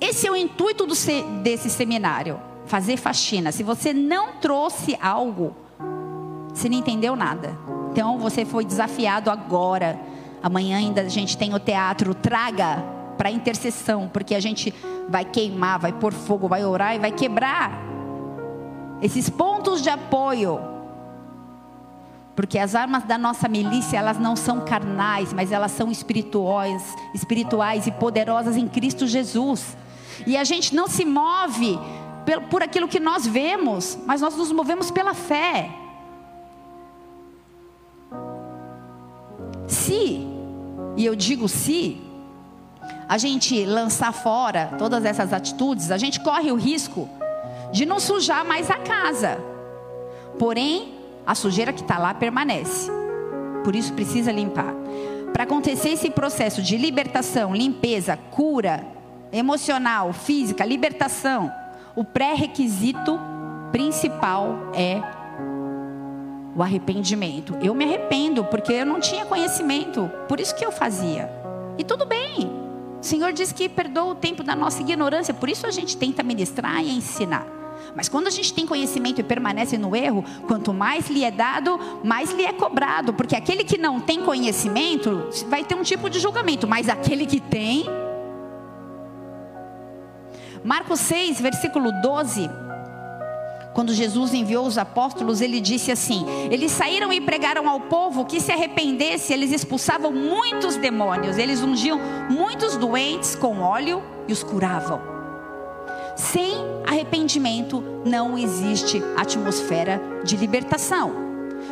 Esse 0.00 0.28
é 0.28 0.30
o 0.30 0.36
intuito 0.36 0.86
do, 0.86 0.94
desse 1.42 1.68
seminário, 1.68 2.40
fazer 2.66 2.96
faxina. 2.96 3.50
Se 3.50 3.64
você 3.64 3.92
não 3.92 4.34
trouxe 4.34 4.96
algo, 5.02 5.56
você 6.54 6.68
não 6.68 6.76
entendeu 6.76 7.16
nada. 7.16 7.58
Então 7.90 8.18
você 8.18 8.44
foi 8.44 8.64
desafiado 8.64 9.30
agora. 9.30 9.98
Amanhã 10.40 10.76
ainda 10.76 11.00
a 11.00 11.08
gente 11.08 11.36
tem 11.36 11.54
o 11.54 11.58
teatro, 11.58 12.14
traga 12.14 12.97
para 13.18 13.30
intercessão, 13.30 14.08
porque 14.10 14.34
a 14.34 14.40
gente 14.40 14.72
vai 15.08 15.24
queimar, 15.24 15.80
vai 15.80 15.92
pôr 15.92 16.12
fogo, 16.12 16.48
vai 16.48 16.64
orar 16.64 16.94
e 16.94 17.00
vai 17.00 17.10
quebrar 17.10 17.72
esses 19.02 19.28
pontos 19.28 19.82
de 19.82 19.90
apoio. 19.90 20.60
Porque 22.34 22.56
as 22.56 22.76
armas 22.76 23.02
da 23.02 23.18
nossa 23.18 23.48
milícia, 23.48 23.96
elas 23.96 24.18
não 24.18 24.36
são 24.36 24.60
carnais, 24.60 25.32
mas 25.32 25.50
elas 25.50 25.72
são 25.72 25.90
espirituais, 25.90 26.94
espirituais 27.12 27.88
e 27.88 27.90
poderosas 27.90 28.56
em 28.56 28.68
Cristo 28.68 29.08
Jesus. 29.08 29.76
E 30.24 30.36
a 30.36 30.44
gente 30.44 30.72
não 30.72 30.86
se 30.86 31.04
move 31.04 31.78
por 32.48 32.62
aquilo 32.62 32.86
que 32.86 33.00
nós 33.00 33.26
vemos, 33.26 33.98
mas 34.06 34.20
nós 34.20 34.36
nos 34.36 34.52
movemos 34.52 34.90
pela 34.90 35.14
fé. 35.14 35.68
Se, 39.66 40.26
e 40.96 41.04
eu 41.04 41.16
digo 41.16 41.48
se, 41.48 42.00
a 43.08 43.16
gente 43.18 43.64
lançar 43.64 44.12
fora 44.12 44.70
todas 44.78 45.04
essas 45.04 45.32
atitudes, 45.32 45.90
a 45.90 45.96
gente 45.96 46.20
corre 46.20 46.52
o 46.52 46.56
risco 46.56 47.08
de 47.72 47.84
não 47.86 47.98
sujar 47.98 48.44
mais 48.44 48.70
a 48.70 48.76
casa. 48.76 49.38
Porém, 50.38 50.94
a 51.26 51.34
sujeira 51.34 51.72
que 51.72 51.82
está 51.82 51.98
lá 51.98 52.14
permanece. 52.14 52.90
Por 53.64 53.74
isso 53.74 53.92
precisa 53.92 54.32
limpar. 54.32 54.74
Para 55.32 55.44
acontecer 55.44 55.90
esse 55.90 56.10
processo 56.10 56.62
de 56.62 56.76
libertação, 56.76 57.54
limpeza, 57.54 58.16
cura 58.30 58.84
emocional, 59.30 60.12
física, 60.12 60.64
libertação, 60.64 61.52
o 61.94 62.02
pré-requisito 62.02 63.18
principal 63.70 64.56
é 64.74 65.02
o 66.56 66.62
arrependimento. 66.62 67.56
Eu 67.62 67.74
me 67.74 67.84
arrependo 67.84 68.44
porque 68.44 68.72
eu 68.72 68.86
não 68.86 69.00
tinha 69.00 69.26
conhecimento, 69.26 70.10
por 70.28 70.40
isso 70.40 70.54
que 70.54 70.64
eu 70.64 70.72
fazia. 70.72 71.30
E 71.76 71.84
tudo 71.84 72.06
bem. 72.06 72.67
O 73.00 73.04
Senhor 73.04 73.32
diz 73.32 73.52
que 73.52 73.68
perdoa 73.68 74.12
o 74.12 74.14
tempo 74.14 74.42
da 74.42 74.56
nossa 74.56 74.80
ignorância, 74.82 75.32
por 75.32 75.48
isso 75.48 75.66
a 75.66 75.70
gente 75.70 75.96
tenta 75.96 76.22
ministrar 76.22 76.82
e 76.82 76.90
ensinar. 76.90 77.46
Mas 77.94 78.08
quando 78.08 78.26
a 78.26 78.30
gente 78.30 78.52
tem 78.52 78.66
conhecimento 78.66 79.20
e 79.20 79.24
permanece 79.24 79.78
no 79.78 79.94
erro, 79.94 80.24
quanto 80.46 80.72
mais 80.72 81.08
lhe 81.08 81.24
é 81.24 81.30
dado, 81.30 81.78
mais 82.04 82.32
lhe 82.32 82.44
é 82.44 82.52
cobrado. 82.52 83.14
Porque 83.14 83.34
aquele 83.34 83.64
que 83.64 83.78
não 83.78 84.00
tem 84.00 84.22
conhecimento 84.22 85.28
vai 85.48 85.64
ter 85.64 85.74
um 85.74 85.82
tipo 85.82 86.10
de 86.10 86.18
julgamento, 86.18 86.66
mas 86.66 86.88
aquele 86.88 87.24
que 87.24 87.40
tem. 87.40 87.86
Marcos 90.62 91.00
6, 91.00 91.40
versículo 91.40 91.90
12 92.02 92.67
quando 93.78 93.94
Jesus 93.94 94.34
enviou 94.34 94.66
os 94.66 94.76
apóstolos, 94.76 95.40
ele 95.40 95.60
disse 95.60 95.92
assim: 95.92 96.26
Eles 96.50 96.72
saíram 96.72 97.12
e 97.12 97.20
pregaram 97.20 97.68
ao 97.68 97.78
povo 97.82 98.24
que 98.24 98.40
se 98.40 98.50
arrependesse, 98.50 99.32
eles 99.32 99.52
expulsavam 99.52 100.10
muitos 100.10 100.74
demônios, 100.74 101.38
eles 101.38 101.62
ungiam 101.62 102.00
muitos 102.28 102.76
doentes 102.76 103.36
com 103.36 103.60
óleo 103.60 104.02
e 104.26 104.32
os 104.32 104.42
curavam. 104.42 105.00
Sem 106.16 106.54
arrependimento 106.88 107.80
não 108.04 108.36
existe 108.36 109.00
atmosfera 109.16 110.02
de 110.24 110.36
libertação. 110.36 111.12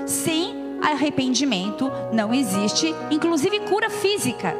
Sem 0.06 0.78
arrependimento 0.80 1.90
não 2.12 2.32
existe, 2.32 2.94
inclusive, 3.10 3.58
cura 3.68 3.90
física. 3.90 4.54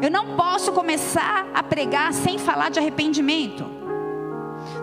Eu 0.00 0.10
não 0.10 0.34
posso 0.34 0.72
começar 0.72 1.46
a 1.52 1.62
pregar 1.62 2.14
sem 2.14 2.38
falar 2.38 2.70
de 2.70 2.78
arrependimento. 2.78 3.80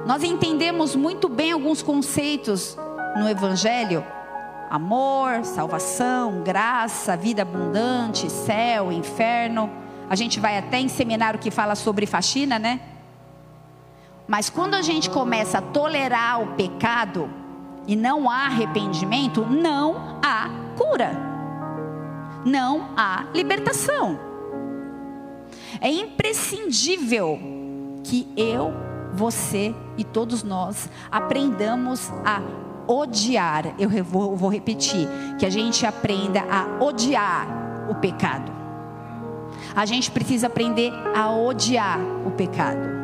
Nós 0.05 0.23
entendemos 0.23 0.95
muito 0.95 1.27
bem 1.27 1.51
alguns 1.51 1.81
conceitos 1.81 2.77
no 3.17 3.27
Evangelho: 3.27 4.05
amor, 4.69 5.43
salvação, 5.43 6.41
graça, 6.43 7.17
vida 7.17 7.41
abundante, 7.41 8.29
céu, 8.29 8.91
inferno. 8.91 9.69
A 10.09 10.15
gente 10.15 10.39
vai 10.39 10.57
até 10.57 10.79
em 10.79 10.87
seminário 10.87 11.39
que 11.39 11.51
fala 11.51 11.75
sobre 11.75 12.05
faxina, 12.05 12.57
né? 12.57 12.79
Mas 14.27 14.49
quando 14.49 14.73
a 14.73 14.81
gente 14.81 15.09
começa 15.09 15.59
a 15.59 15.61
tolerar 15.61 16.41
o 16.41 16.47
pecado 16.55 17.29
e 17.87 17.95
não 17.95 18.29
há 18.29 18.45
arrependimento, 18.45 19.45
não 19.45 20.19
há 20.23 20.49
cura, 20.77 21.11
não 22.45 22.89
há 22.95 23.25
libertação. 23.33 24.19
É 25.79 25.89
imprescindível 25.89 27.39
que 28.03 28.27
eu 28.35 28.86
você 29.17 29.75
e 29.97 30.03
todos 30.03 30.43
nós 30.43 30.89
aprendamos 31.11 32.11
a 32.23 32.41
odiar. 32.87 33.75
Eu 33.77 33.89
vou, 34.03 34.47
repetir: 34.47 35.07
que 35.37 35.45
a 35.45 35.49
gente 35.49 35.85
aprenda 35.85 36.41
a 36.49 36.83
odiar 36.83 37.47
o 37.89 37.95
pecado. 37.95 38.51
A 39.75 39.85
gente 39.85 40.09
precisa 40.11 40.47
aprender 40.47 40.93
a 41.15 41.29
odiar 41.31 41.99
o 42.25 42.31
pecado. 42.31 42.96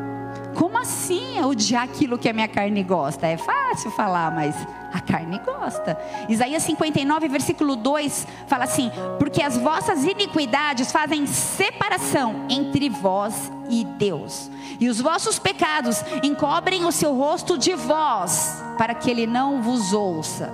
Como 0.56 0.78
assim 0.78 1.42
odiar 1.44 1.84
aquilo 1.84 2.18
que 2.18 2.30
a 2.30 2.34
minha 2.34 2.48
carne 2.48 2.84
gosta? 2.84 3.28
É 3.28 3.38
fácil 3.38 3.90
falar, 3.92 4.32
mas 4.32 4.56
a 4.94 5.00
carne 5.00 5.40
gosta. 5.40 5.98
Isaías 6.30 6.62
59, 6.64 7.28
versículo 7.28 7.76
2 7.76 8.28
fala 8.48 8.66
assim: 8.66 8.92
Porque 9.18 9.42
as 9.42 9.58
vossas 9.58 10.04
iniquidades 10.04 10.92
fazem 10.92 11.26
separação 11.26 12.46
entre 12.50 12.90
vós 12.90 13.52
e 13.70 13.84
Deus, 13.84 14.52
e 14.80 14.88
os 14.88 15.02
vossos 15.02 15.40
pecados 15.40 16.04
encobrem 16.22 16.86
o 16.86 16.92
seu 16.92 17.16
rosto 17.16 17.58
de 17.58 17.74
vós, 17.74 18.64
para 18.78 18.94
que 18.94 19.10
ele 19.10 19.26
não 19.26 19.62
vos 19.62 19.94
ouça. 19.94 20.54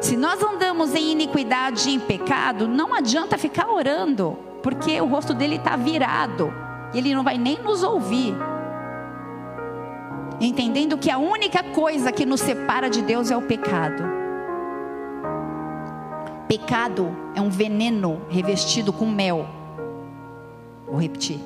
Se 0.00 0.16
nós 0.16 0.42
andamos 0.42 0.94
em 0.94 1.12
iniquidade 1.12 1.88
e 1.88 1.94
em 1.94 2.00
pecado, 2.00 2.66
não 2.66 2.92
adianta 2.92 3.38
ficar 3.38 3.68
orando, 3.68 4.36
porque 4.62 5.00
o 5.00 5.06
rosto 5.06 5.32
dele 5.32 5.56
está 5.56 5.76
virado, 5.76 6.52
e 6.92 6.98
ele 6.98 7.14
não 7.14 7.22
vai 7.22 7.38
nem 7.38 7.62
nos 7.62 7.84
ouvir 7.84 8.34
entendendo 10.40 10.98
que 10.98 11.10
a 11.10 11.18
única 11.18 11.62
coisa 11.62 12.12
que 12.12 12.26
nos 12.26 12.40
separa 12.40 12.90
de 12.90 13.02
Deus 13.02 13.30
é 13.30 13.36
o 13.36 13.42
pecado. 13.42 14.02
Pecado 16.48 17.16
é 17.34 17.40
um 17.40 17.50
veneno 17.50 18.22
revestido 18.28 18.92
com 18.92 19.06
mel. 19.06 19.46
Vou 20.86 21.00
repetir. 21.00 21.40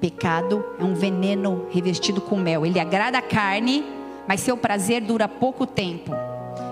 Pecado 0.00 0.64
é 0.78 0.84
um 0.84 0.94
veneno 0.94 1.66
revestido 1.70 2.20
com 2.20 2.36
mel. 2.36 2.64
Ele 2.64 2.78
agrada 2.78 3.18
a 3.18 3.22
carne, 3.22 3.84
mas 4.26 4.40
seu 4.40 4.56
prazer 4.56 5.02
dura 5.02 5.28
pouco 5.28 5.66
tempo. 5.66 6.12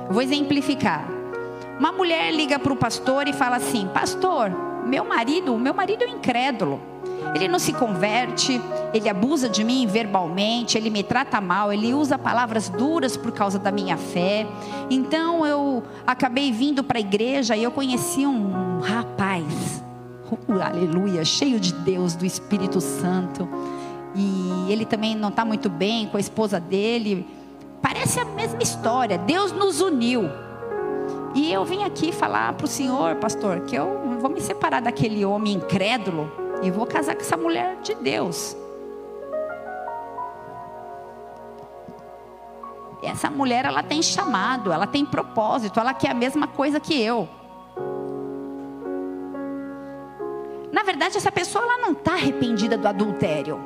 Vou 0.08 0.22
exemplificar. 0.22 1.08
Uma 1.78 1.92
mulher 1.92 2.32
liga 2.32 2.58
para 2.58 2.72
o 2.72 2.76
pastor 2.76 3.28
e 3.28 3.32
fala 3.32 3.56
assim: 3.56 3.88
Pastor, 3.88 4.50
meu 4.86 5.04
marido, 5.04 5.58
meu 5.58 5.74
marido 5.74 6.02
é 6.04 6.08
incrédulo. 6.08 6.80
Ele 7.34 7.48
não 7.48 7.58
se 7.58 7.72
converte, 7.72 8.60
ele 8.92 9.08
abusa 9.08 9.48
de 9.48 9.62
mim 9.62 9.86
verbalmente, 9.86 10.78
ele 10.78 10.90
me 10.90 11.02
trata 11.02 11.40
mal, 11.40 11.72
ele 11.72 11.92
usa 11.92 12.18
palavras 12.18 12.68
duras 12.68 13.16
por 13.16 13.32
causa 13.32 13.58
da 13.58 13.70
minha 13.70 13.96
fé. 13.96 14.46
Então 14.90 15.46
eu 15.46 15.82
acabei 16.06 16.50
vindo 16.50 16.82
para 16.82 16.98
a 16.98 17.00
igreja 17.00 17.56
e 17.56 17.62
eu 17.62 17.70
conheci 17.70 18.26
um 18.26 18.80
rapaz, 18.80 19.82
uh, 20.30 20.62
aleluia, 20.62 21.24
cheio 21.24 21.60
de 21.60 21.72
Deus, 21.72 22.14
do 22.14 22.24
Espírito 22.24 22.80
Santo. 22.80 23.48
E 24.14 24.72
ele 24.72 24.84
também 24.84 25.14
não 25.14 25.28
está 25.28 25.44
muito 25.44 25.68
bem 25.68 26.06
com 26.06 26.16
a 26.16 26.20
esposa 26.20 26.58
dele. 26.58 27.26
Parece 27.82 28.18
a 28.18 28.24
mesma 28.24 28.62
história. 28.62 29.18
Deus 29.18 29.52
nos 29.52 29.80
uniu. 29.80 30.28
E 31.34 31.52
eu 31.52 31.64
vim 31.64 31.84
aqui 31.84 32.10
falar 32.10 32.54
para 32.54 32.64
o 32.64 32.68
senhor, 32.68 33.16
pastor, 33.16 33.60
que 33.60 33.76
eu 33.76 34.18
vou 34.18 34.30
me 34.30 34.40
separar 34.40 34.80
daquele 34.80 35.24
homem 35.24 35.54
incrédulo 35.54 36.47
e 36.62 36.70
vou 36.70 36.86
casar 36.86 37.14
com 37.14 37.20
essa 37.20 37.36
mulher 37.36 37.76
de 37.82 37.94
Deus. 37.94 38.56
Essa 43.02 43.30
mulher, 43.30 43.64
ela 43.64 43.82
tem 43.82 44.02
chamado, 44.02 44.72
ela 44.72 44.86
tem 44.86 45.04
propósito, 45.04 45.78
ela 45.78 45.94
quer 45.94 46.10
a 46.10 46.14
mesma 46.14 46.48
coisa 46.48 46.80
que 46.80 47.00
eu. 47.00 47.28
Na 50.72 50.82
verdade, 50.82 51.16
essa 51.16 51.32
pessoa 51.32 51.64
ela 51.64 51.78
não 51.78 51.92
está 51.92 52.12
arrependida 52.12 52.76
do 52.76 52.86
adultério. 52.86 53.60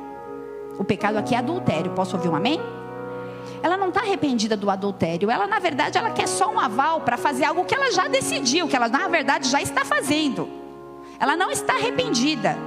O 0.77 0.83
pecado 0.83 1.17
aqui 1.17 1.35
é 1.35 1.39
adultério. 1.39 1.91
Posso 1.91 2.15
ouvir 2.15 2.29
um 2.29 2.35
amém? 2.35 2.59
Ela 3.61 3.77
não 3.77 3.89
está 3.89 4.01
arrependida 4.01 4.55
do 4.55 4.69
adultério. 4.69 5.29
Ela, 5.29 5.47
na 5.47 5.59
verdade, 5.59 5.97
ela 5.97 6.11
quer 6.11 6.27
só 6.27 6.49
um 6.49 6.59
aval 6.59 7.01
para 7.01 7.17
fazer 7.17 7.45
algo 7.45 7.65
que 7.65 7.75
ela 7.75 7.91
já 7.91 8.07
decidiu, 8.07 8.67
que 8.67 8.75
ela, 8.75 8.87
na 8.87 9.07
verdade, 9.07 9.49
já 9.49 9.61
está 9.61 9.83
fazendo. 9.83 10.49
Ela 11.19 11.35
não 11.35 11.51
está 11.51 11.73
arrependida. 11.73 12.57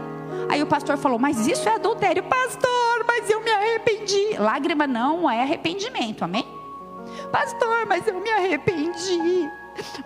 Aí 0.48 0.62
o 0.62 0.66
pastor 0.66 0.96
falou: 0.96 1.18
Mas 1.18 1.46
isso 1.46 1.68
é 1.68 1.74
adultério, 1.74 2.22
pastor, 2.24 3.04
mas 3.06 3.28
eu 3.28 3.40
me 3.42 3.50
arrependi. 3.50 4.36
Lágrima 4.38 4.86
não 4.86 5.30
é 5.30 5.42
arrependimento, 5.42 6.22
amém? 6.22 6.46
Pastor, 7.30 7.86
mas 7.86 8.06
eu 8.06 8.20
me 8.20 8.30
arrependi. 8.30 9.50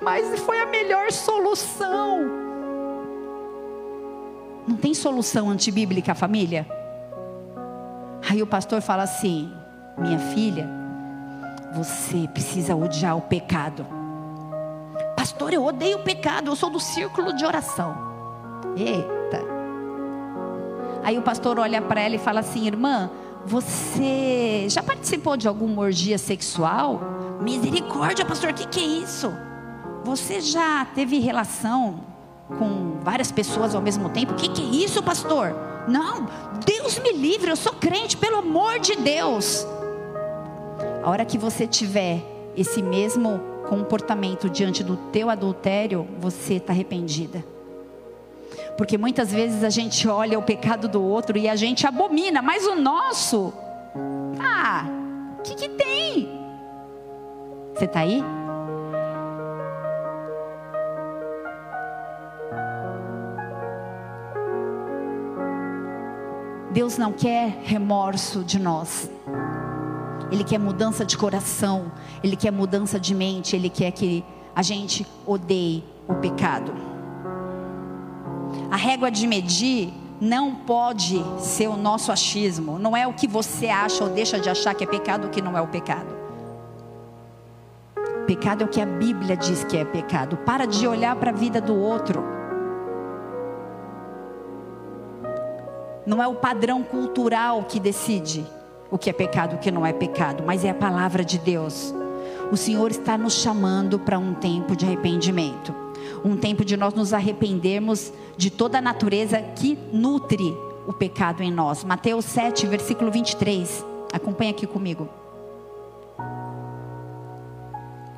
Mas 0.00 0.40
foi 0.40 0.60
a 0.60 0.66
melhor 0.66 1.12
solução. 1.12 2.18
Não 4.66 4.76
tem 4.76 4.94
solução 4.94 5.48
antibíblica, 5.48 6.14
família? 6.14 6.66
Aí 8.28 8.42
o 8.42 8.46
pastor 8.46 8.80
fala 8.80 9.02
assim: 9.02 9.52
Minha 9.98 10.18
filha, 10.18 10.68
você 11.74 12.28
precisa 12.28 12.74
odiar 12.74 13.16
o 13.16 13.22
pecado. 13.22 13.86
Pastor, 15.16 15.52
eu 15.52 15.64
odeio 15.64 15.98
o 15.98 16.02
pecado, 16.02 16.50
eu 16.50 16.56
sou 16.56 16.70
do 16.70 16.80
círculo 16.80 17.32
de 17.34 17.44
oração. 17.44 17.94
Eita. 18.76 19.19
Aí 21.02 21.18
o 21.18 21.22
pastor 21.22 21.58
olha 21.58 21.80
para 21.80 22.00
ela 22.00 22.14
e 22.14 22.18
fala 22.18 22.40
assim: 22.40 22.66
irmã, 22.66 23.10
você 23.44 24.66
já 24.68 24.82
participou 24.82 25.36
de 25.36 25.48
alguma 25.48 25.82
orgia 25.82 26.18
sexual? 26.18 27.00
Misericórdia, 27.40 28.24
pastor, 28.24 28.50
o 28.50 28.54
que, 28.54 28.66
que 28.66 28.80
é 28.80 29.02
isso? 29.02 29.32
Você 30.04 30.40
já 30.40 30.84
teve 30.94 31.18
relação 31.18 32.00
com 32.58 32.98
várias 33.02 33.30
pessoas 33.30 33.74
ao 33.74 33.80
mesmo 33.80 34.08
tempo? 34.10 34.32
O 34.32 34.36
que, 34.36 34.48
que 34.48 34.62
é 34.62 34.84
isso, 34.84 35.02
pastor? 35.02 35.54
Não, 35.88 36.26
Deus 36.64 36.98
me 36.98 37.12
livre, 37.12 37.50
eu 37.50 37.56
sou 37.56 37.72
crente, 37.72 38.16
pelo 38.16 38.36
amor 38.36 38.78
de 38.78 38.96
Deus. 38.96 39.66
A 41.02 41.08
hora 41.08 41.24
que 41.24 41.38
você 41.38 41.66
tiver 41.66 42.22
esse 42.56 42.82
mesmo 42.82 43.40
comportamento 43.68 44.50
diante 44.50 44.84
do 44.84 44.96
teu 44.96 45.30
adultério, 45.30 46.06
você 46.18 46.54
está 46.54 46.72
arrependida. 46.72 47.44
Porque 48.76 48.96
muitas 48.96 49.32
vezes 49.32 49.62
a 49.62 49.70
gente 49.70 50.08
olha 50.08 50.38
o 50.38 50.42
pecado 50.42 50.88
do 50.88 51.02
outro 51.02 51.36
e 51.36 51.48
a 51.48 51.56
gente 51.56 51.86
abomina, 51.86 52.40
mas 52.40 52.66
o 52.66 52.74
nosso, 52.74 53.52
ah, 54.40 54.84
o 55.38 55.42
que, 55.42 55.54
que 55.54 55.68
tem? 55.68 56.40
Você 57.74 57.84
está 57.84 58.00
aí? 58.00 58.22
Deus 66.70 66.96
não 66.96 67.12
quer 67.12 67.62
remorso 67.64 68.44
de 68.44 68.58
nós. 68.58 69.10
Ele 70.30 70.44
quer 70.44 70.58
mudança 70.58 71.04
de 71.04 71.18
coração, 71.18 71.90
ele 72.22 72.36
quer 72.36 72.52
mudança 72.52 73.00
de 73.00 73.14
mente, 73.14 73.56
ele 73.56 73.68
quer 73.68 73.90
que 73.90 74.24
a 74.54 74.62
gente 74.62 75.04
odeie 75.26 75.82
o 76.06 76.14
pecado. 76.14 76.89
A 78.70 78.76
régua 78.76 79.10
de 79.10 79.26
medir 79.26 79.92
não 80.20 80.54
pode 80.54 81.24
ser 81.38 81.68
o 81.68 81.76
nosso 81.76 82.12
achismo, 82.12 82.78
não 82.78 82.96
é 82.96 83.06
o 83.06 83.12
que 83.12 83.26
você 83.26 83.68
acha 83.68 84.04
ou 84.04 84.10
deixa 84.10 84.38
de 84.38 84.50
achar 84.50 84.74
que 84.74 84.84
é 84.84 84.86
pecado 84.86 85.26
o 85.26 85.30
que 85.30 85.40
não 85.40 85.56
é 85.56 85.60
o 85.60 85.66
pecado. 85.66 86.20
Pecado 88.26 88.62
é 88.62 88.64
o 88.64 88.68
que 88.68 88.80
a 88.80 88.86
Bíblia 88.86 89.36
diz 89.36 89.64
que 89.64 89.76
é 89.76 89.84
pecado. 89.84 90.36
Para 90.36 90.66
de 90.66 90.86
olhar 90.86 91.16
para 91.16 91.30
a 91.30 91.34
vida 91.34 91.60
do 91.60 91.74
outro. 91.74 92.22
Não 96.06 96.22
é 96.22 96.28
o 96.28 96.34
padrão 96.34 96.82
cultural 96.82 97.64
que 97.64 97.80
decide 97.80 98.46
o 98.90 98.98
que 98.98 99.10
é 99.10 99.12
pecado 99.12 99.52
e 99.52 99.56
o 99.56 99.58
que 99.58 99.70
não 99.70 99.84
é 99.84 99.92
pecado, 99.92 100.42
mas 100.46 100.64
é 100.64 100.70
a 100.70 100.74
palavra 100.74 101.24
de 101.24 101.38
Deus. 101.38 101.94
O 102.52 102.56
Senhor 102.56 102.90
está 102.90 103.16
nos 103.16 103.34
chamando 103.34 103.98
para 103.98 104.18
um 104.18 104.34
tempo 104.34 104.76
de 104.76 104.84
arrependimento. 104.84 105.74
Um 106.24 106.36
tempo 106.36 106.64
de 106.64 106.76
nós 106.76 106.94
nos 106.94 107.12
arrependermos 107.12 108.12
de 108.36 108.50
toda 108.50 108.78
a 108.78 108.82
natureza 108.82 109.40
que 109.40 109.78
nutre 109.92 110.54
o 110.86 110.92
pecado 110.92 111.42
em 111.42 111.52
nós. 111.52 111.84
Mateus 111.84 112.24
7, 112.24 112.66
versículo 112.66 113.10
23. 113.10 113.84
Acompanha 114.12 114.50
aqui 114.50 114.66
comigo. 114.66 115.08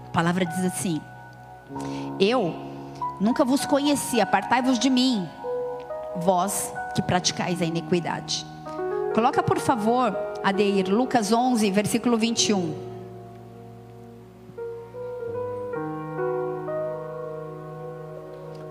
A 0.06 0.10
palavra 0.12 0.44
diz 0.44 0.64
assim: 0.64 1.00
Eu 2.18 2.54
nunca 3.20 3.44
vos 3.44 3.64
conheci, 3.64 4.20
apartai-vos 4.20 4.78
de 4.78 4.90
mim, 4.90 5.28
vós 6.16 6.72
que 6.94 7.02
praticais 7.02 7.62
a 7.62 7.64
iniquidade. 7.64 8.46
Coloca, 9.14 9.42
por 9.42 9.58
favor, 9.58 10.16
Adeir, 10.42 10.88
Lucas 10.88 11.32
11, 11.32 11.70
versículo 11.70 12.16
21. 12.16 12.91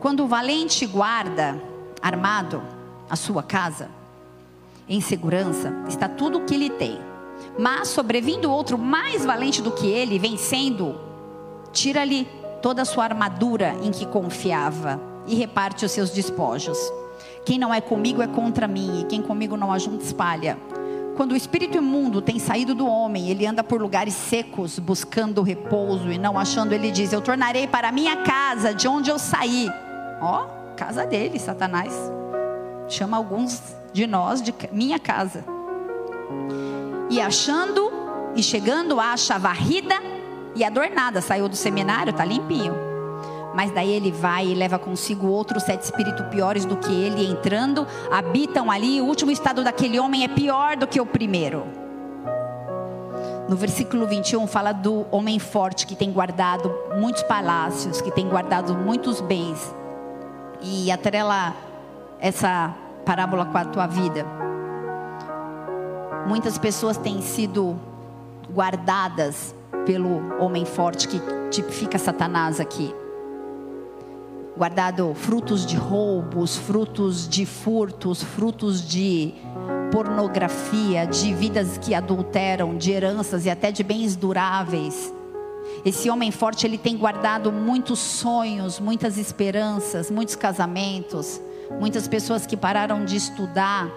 Quando 0.02 0.24
o 0.24 0.28
valente 0.28 0.84
guarda 0.88 1.62
armado 2.02 2.64
a 3.08 3.16
sua 3.16 3.44
casa, 3.44 3.88
em 4.90 5.00
segurança, 5.00 5.72
está 5.88 6.10
tudo 6.10 6.40
o 6.40 6.46
que 6.46 6.56
ele 6.56 6.72
tem. 6.72 7.00
Mas 7.60 7.90
sobrevindo 7.90 8.52
outro 8.52 8.80
mais 8.80 9.24
valente 9.24 9.62
do 9.62 9.70
que 9.70 9.86
ele, 9.86 10.18
vencendo, 10.18 11.00
tira-lhe 11.72 12.28
toda 12.64 12.82
a 12.82 12.86
sua 12.86 13.04
armadura 13.04 13.76
em 13.84 13.92
que 13.92 14.08
confiava 14.08 15.00
e 15.28 15.36
reparte 15.36 15.86
os 15.86 15.92
seus 15.92 16.10
despojos. 16.10 16.80
Quem 17.46 17.60
não 17.60 17.72
é 17.72 17.80
comigo 17.80 18.24
é 18.24 18.28
contra 18.28 18.68
mim, 18.68 19.02
e 19.02 19.04
quem 19.04 19.22
comigo 19.22 19.56
não 19.56 19.72
ajunta 19.72 20.04
espalha. 20.04 20.58
Quando 21.16 21.34
o 21.34 21.38
espírito 21.38 21.78
imundo 21.78 22.24
tem 22.24 22.40
saído 22.40 22.74
do 22.74 22.88
homem, 22.88 23.30
ele 23.30 23.46
anda 23.46 23.64
por 23.64 23.80
lugares 23.80 24.16
secos, 24.16 24.80
buscando 24.80 25.44
repouso 25.44 26.12
e 26.12 26.18
não 26.18 26.40
achando, 26.40 26.74
ele 26.74 26.90
diz: 26.90 27.14
Eu 27.14 27.22
tornarei 27.22 27.68
para 27.68 27.90
a 27.90 27.92
minha 27.92 28.24
casa, 28.24 28.74
de 28.74 28.88
onde 28.88 29.12
eu 29.12 29.20
saí. 29.20 29.70
Ó, 30.22 30.46
casa 30.78 31.06
dele, 31.06 31.40
Satanás. 31.40 31.94
Chama 32.88 33.18
alguns 33.18 33.62
de 33.92 34.06
nós 34.06 34.42
de 34.42 34.54
minha 34.72 35.00
casa. 35.00 35.44
E 37.10 37.20
achando 37.20 37.92
e 38.36 38.44
chegando, 38.44 39.00
acha 39.00 39.38
varrida 39.38 39.96
e 40.56 40.64
adornada. 40.64 41.22
Saiu 41.22 41.50
do 41.50 41.56
seminário, 41.56 42.14
tá 42.14 42.24
limpinho. 42.24 42.74
Mas 43.54 43.72
daí 43.72 43.92
ele 43.92 44.12
vai 44.12 44.48
e 44.48 44.56
leva 44.56 44.80
consigo 44.80 45.28
outros 45.28 45.64
sete 45.64 45.82
espíritos 45.82 46.26
piores 46.28 46.64
do 46.64 46.78
que 46.78 46.94
ele, 46.94 47.30
entrando, 47.30 47.86
habitam 48.10 48.72
ali. 48.72 49.02
O 49.02 49.06
último 49.06 49.32
estado 49.32 49.64
daquele 49.64 50.00
homem 50.00 50.24
é 50.24 50.28
pior 50.28 50.78
do 50.78 50.88
que 50.88 51.02
o 51.02 51.06
primeiro. 51.06 51.66
No 53.50 53.58
versículo 53.58 54.08
21 54.08 54.48
fala 54.48 54.72
do 54.72 55.06
homem 55.12 55.38
forte 55.38 55.86
que 55.86 55.96
tem 55.96 56.12
guardado 56.14 56.74
muitos 56.98 57.24
palácios, 57.24 58.00
que 58.00 58.10
tem 58.10 58.30
guardado 58.30 58.74
muitos 58.74 59.20
bens. 59.20 59.76
E 60.62 60.92
atrela 60.92 61.56
essa 62.20 62.74
parábola 63.06 63.46
com 63.46 63.58
a 63.58 63.66
tua 63.66 63.88
vida. 63.88 64.26
Muitas 66.28 66.58
pessoas 66.58 66.98
têm 66.98 67.22
sido 67.22 67.80
guardadas 68.54 69.56
pelo 69.86 70.40
homem 70.40 70.66
forte 70.66 71.08
que 71.08 71.20
tipifica 71.50 71.98
Satanás 71.98 72.60
aqui 72.60 72.94
guardado 74.62 75.14
frutos 75.16 75.66
de 75.66 75.76
roubos, 75.76 76.58
frutos 76.58 77.28
de 77.28 77.46
furtos, 77.46 78.22
frutos 78.22 78.88
de 78.88 79.34
pornografia, 79.92 81.06
de 81.06 81.34
vidas 81.34 81.78
que 81.78 81.96
adulteram, 81.96 82.78
de 82.78 82.92
heranças 82.92 83.46
e 83.46 83.50
até 83.50 83.72
de 83.72 83.84
bens 83.84 84.16
duráveis. 84.16 85.14
Esse 85.84 86.10
homem 86.10 86.32
forte, 86.32 86.66
ele 86.68 86.78
tem 86.78 86.96
guardado 86.96 87.52
muitos 87.52 87.98
sonhos, 88.00 88.80
muitas 88.80 89.18
esperanças, 89.18 90.12
muitos 90.12 90.36
casamentos, 90.36 91.42
muitas 91.80 92.08
pessoas 92.08 92.46
que 92.46 92.56
pararam 92.56 93.04
de 93.04 93.16
estudar. 93.16 93.90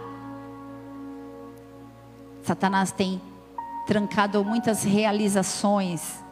Satanás 2.43 2.91
tem 2.91 3.21
trancado 3.87 4.43
muitas 4.45 4.83
realizações 4.83 6.23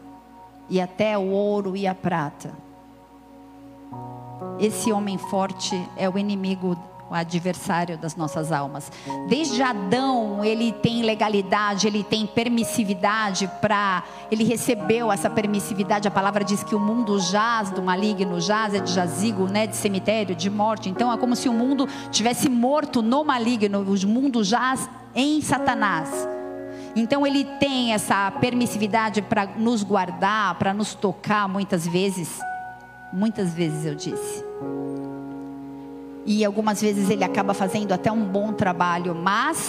e 0.70 0.80
até 0.80 1.18
o 1.18 1.28
ouro 1.30 1.76
e 1.76 1.86
a 1.86 1.94
prata. 1.94 2.52
Esse 4.58 4.90
homem 4.90 5.18
forte 5.18 5.76
é 5.96 6.08
o 6.08 6.18
inimigo, 6.18 6.76
o 7.12 7.14
adversário 7.14 7.98
das 7.98 8.16
nossas 8.16 8.50
almas. 8.50 8.90
Desde 9.28 9.62
Adão, 9.62 10.42
ele 10.42 10.72
tem 10.72 11.02
legalidade, 11.02 11.86
ele 11.86 12.02
tem 12.02 12.26
permissividade 12.26 13.48
para. 13.60 14.02
Ele 14.30 14.44
recebeu 14.44 15.12
essa 15.12 15.28
permissividade. 15.28 16.08
A 16.08 16.10
palavra 16.10 16.42
diz 16.42 16.64
que 16.64 16.74
o 16.74 16.80
mundo 16.80 17.20
jaz 17.20 17.70
do 17.70 17.82
maligno, 17.82 18.40
jaz 18.40 18.74
é 18.74 18.80
de 18.80 18.90
jazigo, 18.90 19.46
né, 19.46 19.66
de 19.66 19.76
cemitério, 19.76 20.34
de 20.34 20.48
morte. 20.48 20.88
Então 20.88 21.12
é 21.12 21.16
como 21.18 21.36
se 21.36 21.48
o 21.48 21.52
mundo 21.52 21.86
tivesse 22.10 22.48
morto 22.48 23.02
no 23.02 23.22
maligno, 23.22 23.82
o 23.82 24.08
mundo 24.08 24.42
jaz 24.42 24.88
em 25.14 25.40
Satanás. 25.42 26.08
Então 26.96 27.26
ele 27.26 27.44
tem 27.44 27.92
essa 27.92 28.30
permissividade 28.30 29.20
para 29.20 29.46
nos 29.46 29.82
guardar, 29.82 30.54
para 30.54 30.72
nos 30.72 30.94
tocar 30.94 31.46
muitas 31.46 31.86
vezes. 31.86 32.40
Muitas 33.12 33.52
vezes 33.52 33.84
eu 33.84 33.94
disse. 33.94 34.42
E 36.24 36.44
algumas 36.44 36.80
vezes 36.80 37.10
ele 37.10 37.24
acaba 37.24 37.52
fazendo 37.52 37.92
até 37.92 38.10
um 38.10 38.24
bom 38.24 38.52
trabalho, 38.52 39.14
mas 39.14 39.68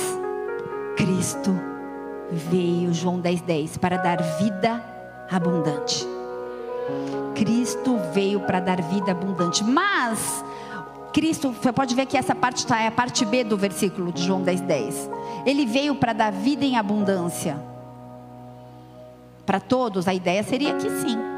Cristo 0.96 1.52
veio, 2.32 2.94
João 2.94 3.20
10,10, 3.20 3.44
10, 3.44 3.78
para 3.78 3.98
dar 3.98 4.22
vida 4.40 4.84
abundante. 5.30 6.08
Cristo 7.36 7.98
veio 8.14 8.40
para 8.42 8.60
dar 8.60 8.82
vida 8.82 9.12
abundante, 9.12 9.64
mas 9.64 10.44
Cristo, 11.12 11.52
você 11.52 11.72
pode 11.72 11.96
ver 11.96 12.06
que 12.06 12.18
essa 12.18 12.36
parte 12.36 12.58
está, 12.58 12.82
é 12.82 12.88
a 12.88 12.92
parte 12.92 13.26
B 13.26 13.44
do 13.44 13.58
versículo 13.58 14.12
de 14.12 14.24
João 14.24 14.44
10,10. 14.44 14.66
10. 14.66 15.10
Ele 15.46 15.66
veio 15.66 15.96
para 15.96 16.14
dar 16.14 16.32
vida 16.32 16.64
em 16.64 16.78
abundância. 16.78 17.58
Para 19.46 19.60
todos, 19.60 20.08
a 20.08 20.14
ideia 20.14 20.44
seria 20.44 20.76
que 20.76 20.90
sim 20.90 21.34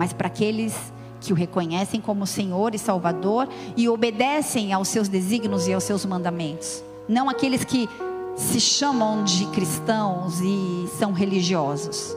mas 0.00 0.14
para 0.14 0.28
aqueles 0.28 0.74
que 1.20 1.32
o 1.32 1.36
reconhecem 1.36 2.00
como 2.00 2.26
Senhor 2.26 2.74
e 2.74 2.78
Salvador 2.78 3.48
e 3.76 3.88
obedecem 3.88 4.72
aos 4.72 4.88
seus 4.88 5.08
desígnios 5.08 5.68
e 5.68 5.72
aos 5.72 5.84
seus 5.84 6.04
mandamentos. 6.04 6.82
Não 7.08 7.28
aqueles 7.28 7.64
que 7.64 7.88
se 8.36 8.60
chamam 8.60 9.22
de 9.24 9.46
cristãos 9.46 10.40
e 10.40 10.88
são 10.98 11.12
religiosos. 11.12 12.16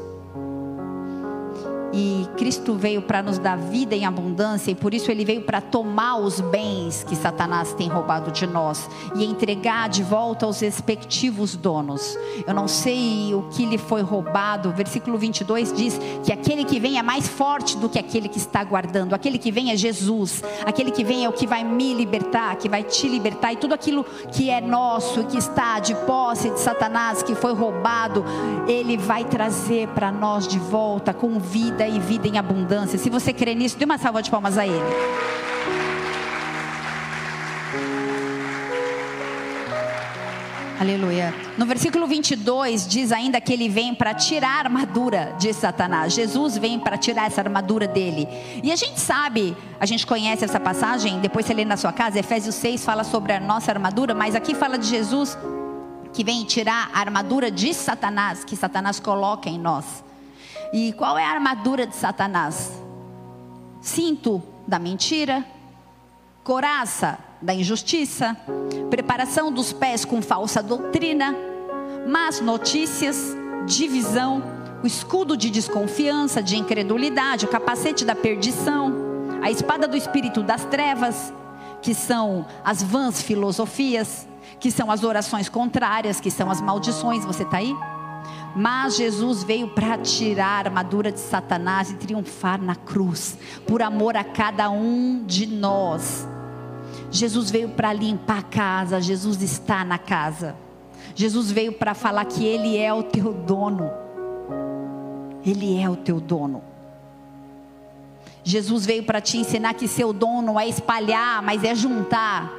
E 1.94 2.28
Cristo 2.38 2.74
veio 2.74 3.04
para 3.04 3.22
nos 3.22 3.38
dar 3.38 3.56
vida 3.56 3.96
em 3.96 4.04
abundância 4.04 4.72
e 4.72 4.76
por 4.76 4.96
isso 4.96 5.12
ele 5.12 5.24
veio 5.24 5.44
para 5.44 5.62
tomar 5.62 6.18
os 6.18 6.42
bens 6.42 7.04
que 7.08 7.16
Satanás 7.16 7.72
tem 7.74 7.88
roubado 7.88 8.32
de 8.32 8.48
nós 8.48 8.90
e 9.16 9.24
entregar 9.24 9.90
de 9.90 10.02
volta 10.02 10.48
aos 10.48 10.60
respectivos 10.60 11.56
donos. 11.56 12.18
Eu 12.48 12.54
não 12.54 12.68
sei 12.68 13.34
o 13.36 13.44
que 13.52 13.64
lhe 13.64 13.78
foi 13.78 14.02
roubado. 14.02 14.72
Versículo 14.72 15.20
22 15.20 15.72
diz 15.72 16.00
que 16.24 16.34
aquele 16.34 16.66
que 16.66 16.80
vem 16.80 16.98
é 16.98 17.04
mais 17.04 17.28
forte 17.28 17.78
do 17.78 17.88
que 17.88 18.00
aquele 18.00 18.28
que 18.28 18.40
está 18.40 18.64
guardando. 18.64 19.14
Aquele 19.14 19.38
que 19.38 19.52
vem 19.52 19.72
é 19.72 19.78
Jesus. 19.78 20.42
Aquele 20.66 20.90
que 20.90 21.04
vem 21.04 21.26
é 21.26 21.30
o 21.30 21.34
que 21.34 21.46
vai 21.46 21.64
me 21.64 21.94
libertar, 21.94 22.56
que 22.56 22.68
vai 22.68 22.84
te 22.84 23.08
libertar 23.08 23.54
e 23.54 23.58
tudo 23.58 23.74
aquilo 23.74 24.04
que 24.32 24.50
é 24.50 24.60
nosso, 24.60 25.24
que 25.26 25.38
está 25.38 25.80
de 25.80 25.94
posse 25.94 26.50
de 26.50 26.60
Satanás, 26.60 27.22
que 27.22 27.36
foi 27.36 27.54
roubado, 27.54 28.26
ele 28.68 28.98
vai 28.98 29.24
trazer 29.26 29.88
para 29.90 30.12
nós 30.12 30.48
de 30.48 30.58
volta 30.58 31.14
com 31.14 31.38
vida 31.38 31.83
vida 31.84 31.88
e 31.88 32.00
vida 32.00 32.28
em 32.28 32.38
abundância. 32.38 32.98
Se 32.98 33.10
você 33.10 33.34
crê 33.34 33.56
nisso, 33.56 33.78
dê 33.78 33.86
uma 33.86 33.98
salva 33.98 34.22
de 34.22 34.30
palmas 34.30 34.58
a 34.58 34.65
Ele. 34.65 34.84
Aleluia. 40.80 41.34
No 41.58 41.65
versículo 41.65 42.06
22 42.08 42.88
diz 42.88 43.12
ainda 43.13 43.39
que 43.39 43.54
ele 43.54 43.69
vem 43.69 43.96
para 43.96 44.13
tirar 44.13 44.50
a 44.50 44.60
armadura 44.60 45.34
de 45.39 45.54
Satanás. 45.54 46.13
Jesus 46.13 46.58
vem 46.58 46.78
para 46.78 46.98
tirar 46.98 47.28
essa 47.28 47.39
armadura 47.39 47.88
dele. 47.88 48.28
E 48.62 48.69
a 48.69 48.76
gente 48.76 49.00
sabe, 49.00 49.56
a 49.80 49.86
gente 49.86 50.06
conhece 50.06 50.43
essa 50.43 50.60
passagem, 50.60 51.19
depois 51.22 51.46
você 51.46 51.54
lê 51.54 51.63
na 51.63 51.78
sua 51.78 51.93
casa, 51.93 52.19
Efésios 52.19 52.56
6 52.56 52.84
fala 52.84 53.06
sobre 53.06 53.32
a 53.32 53.39
nossa 53.39 53.72
armadura, 53.72 54.13
mas 54.13 54.36
aqui 54.36 54.54
fala 54.54 54.78
de 54.78 54.88
Jesus 54.88 55.38
que 56.12 56.24
vem 56.24 56.43
tirar 56.43 56.91
a 56.93 57.00
armadura 57.00 57.50
de 57.50 57.74
Satanás, 57.74 58.43
que 58.43 58.56
Satanás 58.56 59.00
coloca 59.00 59.50
em 59.50 59.58
nós. 59.58 60.04
E 60.74 60.92
qual 60.94 61.20
é 61.20 61.24
a 61.24 61.30
armadura 61.30 61.86
de 61.86 61.96
Satanás? 61.96 62.82
Cinto 63.80 64.42
da 64.68 64.80
mentira, 64.80 65.46
coraça 66.44 67.20
da 67.40 67.54
injustiça, 67.54 68.36
preparação 68.90 69.52
dos 69.52 69.72
pés 69.72 70.04
com 70.04 70.20
falsa 70.20 70.64
doutrina, 70.64 71.36
más 72.08 72.42
notícias, 72.42 73.36
divisão, 73.68 74.42
o 74.82 74.88
escudo 74.88 75.38
de 75.38 75.52
desconfiança, 75.52 76.42
de 76.42 76.58
incredulidade, 76.58 77.46
o 77.46 77.50
capacete 77.50 78.04
da 78.04 78.16
perdição, 78.16 78.96
a 79.44 79.52
espada 79.52 79.88
do 79.88 79.96
espírito 79.96 80.42
das 80.42 80.66
trevas, 80.66 81.32
que 81.84 81.94
são 81.94 82.48
as 82.66 82.82
vãs 82.82 83.22
filosofias, 83.22 84.28
que 84.60 84.72
são 84.72 84.90
as 84.90 85.04
orações 85.04 85.50
contrárias, 85.50 86.20
que 86.20 86.32
são 86.32 86.50
as 86.50 86.60
maldições. 86.60 87.24
Você 87.26 87.44
está 87.44 87.58
aí? 87.58 87.76
Mas 88.56 88.96
Jesus 88.96 89.44
veio 89.44 89.70
para 89.70 89.98
tirar 89.98 90.66
a 90.66 90.70
armadura 90.70 91.12
de 91.12 91.20
Satanás 91.20 91.89
e 91.89 91.96
triunfar 91.96 92.62
na 92.62 92.76
cruz, 92.76 93.38
por 93.66 93.82
amor 93.82 94.16
a 94.16 94.24
cada 94.24 94.70
um 94.70 95.24
de 95.26 95.48
nós. 95.48 96.28
Jesus 97.10 97.50
veio 97.50 97.70
para 97.70 97.94
limpar 97.94 98.39
a 98.39 98.44
casa, 98.44 99.02
Jesus 99.02 99.42
está 99.42 99.84
na 99.84 99.98
casa. 99.98 100.56
Jesus 101.16 101.52
veio 101.52 101.74
para 101.74 101.94
falar 101.94 102.26
que 102.26 102.46
Ele 102.46 102.78
é 102.78 102.94
o 102.94 103.04
teu 103.04 103.34
dono. 103.34 103.89
Ele 105.46 105.80
é 105.80 105.89
o 105.89 105.96
teu 105.96 106.20
dono. 106.20 106.63
Jesus 108.44 108.86
veio 108.86 109.04
para 109.04 109.22
te 109.22 109.38
ensinar 109.38 109.74
que 109.74 109.88
seu 109.88 110.12
dono 110.12 110.60
é 110.60 110.68
espalhar, 110.68 111.42
mas 111.42 111.63
é 111.63 111.74
juntar. 111.74 112.52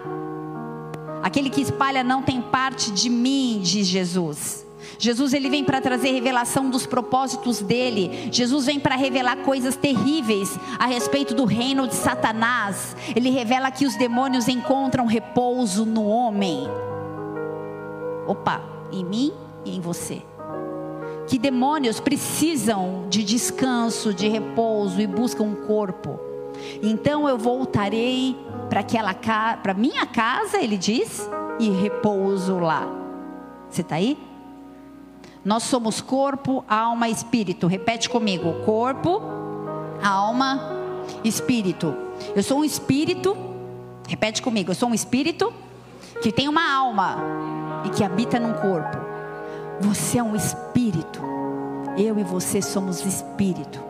Aquele 1.23 1.51
que 1.51 1.61
espalha 1.61 2.03
não 2.03 2.23
tem 2.23 2.41
parte 2.41 2.91
de 2.91 3.11
mim, 3.11 3.61
diz 3.63 3.87
Jesus. 3.87 4.64
Jesus 5.05 5.35
ele 5.35 5.51
vem 5.51 5.63
para 5.63 5.83
trazer 5.83 6.13
revelação 6.13 6.71
dos 6.71 6.87
propósitos 6.87 7.61
dele. 7.61 8.31
Jesus 8.33 8.65
vem 8.65 8.81
para 8.81 8.97
revelar 8.97 9.37
coisas 9.37 9.77
terríveis 9.77 10.59
a 10.79 10.87
respeito 10.87 11.35
do 11.35 11.45
reino 11.45 11.87
de 11.87 11.95
Satanás. 11.95 12.97
Ele 13.15 13.29
revela 13.29 13.71
que 13.71 13.85
os 13.85 13.97
demônios 13.97 14.49
encontram 14.49 15.05
repouso 15.05 15.85
no 15.85 16.07
homem. 16.07 16.67
Opa, 18.27 18.63
em 18.91 19.05
mim 19.05 19.35
e 19.63 19.77
em 19.77 19.81
você. 19.81 20.23
Que 21.27 21.39
demônios 21.39 22.01
precisam 22.01 23.05
de 23.11 23.23
descanso, 23.23 24.15
de 24.15 24.27
repouso 24.27 25.03
e 25.03 25.07
buscam 25.07 25.45
um 25.45 25.55
corpo. 25.55 26.19
Então 26.83 27.29
eu 27.29 27.37
voltarei 27.37 28.35
para 28.71 28.81
aquela 28.81 29.13
para 29.13 29.75
minha 29.75 30.07
casa, 30.07 30.63
ele 30.63 30.79
diz, 30.79 31.29
e 31.61 31.69
repouso 31.69 32.59
lá. 32.59 32.89
Você 33.69 33.83
está 33.83 33.97
aí? 33.97 34.33
Nós 35.45 35.65
somos 35.65 36.01
corpo, 36.01 36.65
alma, 36.69 37.09
espírito. 37.09 37.67
Repete 37.67 38.09
comigo: 38.09 38.55
corpo, 38.65 39.21
alma, 40.03 40.61
espírito. 41.23 41.95
Eu 42.35 42.43
sou 42.43 42.61
um 42.61 42.65
espírito. 42.65 43.37
Repete 44.09 44.41
comigo: 44.41 44.71
eu 44.71 44.75
sou 44.75 44.89
um 44.89 44.95
espírito 44.95 45.53
que 46.23 46.33
tem 46.33 46.49
uma 46.49 46.73
alma 46.73 47.19
e 47.85 47.91
que 47.91 48.03
habita 48.03 48.41
num 48.41 48.55
corpo. 48.55 48.97
Você 49.81 50.19
é 50.19 50.23
um 50.23 50.35
espírito. 50.35 51.21
Eu 51.97 52.19
e 52.19 52.25
você 52.25 52.63
somos 52.63 53.05
espírito. 53.05 53.81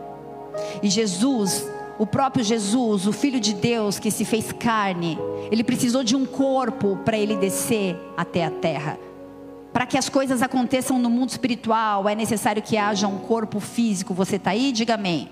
E 0.83 0.89
Jesus 0.89 1.65
o 1.97 2.05
próprio 2.05 2.43
Jesus, 2.43 3.07
o 3.07 3.13
Filho 3.13 3.39
de 3.39 3.53
Deus 3.53 3.99
que 3.99 4.11
se 4.11 4.25
fez 4.25 4.51
carne, 4.51 5.17
ele 5.49 5.63
precisou 5.63 6.03
de 6.03 6.15
um 6.15 6.25
corpo 6.25 6.97
para 7.05 7.17
ele 7.17 7.37
descer 7.37 7.97
até 8.17 8.43
a 8.43 8.51
terra. 8.51 8.99
Para 9.75 9.85
que 9.85 9.97
as 9.97 10.07
coisas 10.07 10.41
aconteçam 10.41 10.97
no 10.97 11.09
mundo 11.09 11.31
espiritual, 11.31 12.07
é 12.07 12.15
necessário 12.15 12.61
que 12.61 12.77
haja 12.77 13.09
um 13.09 13.17
corpo 13.17 13.59
físico. 13.59 14.13
Você 14.13 14.37
está 14.37 14.51
aí? 14.51 14.71
Diga 14.71 14.93
amém. 14.93 15.29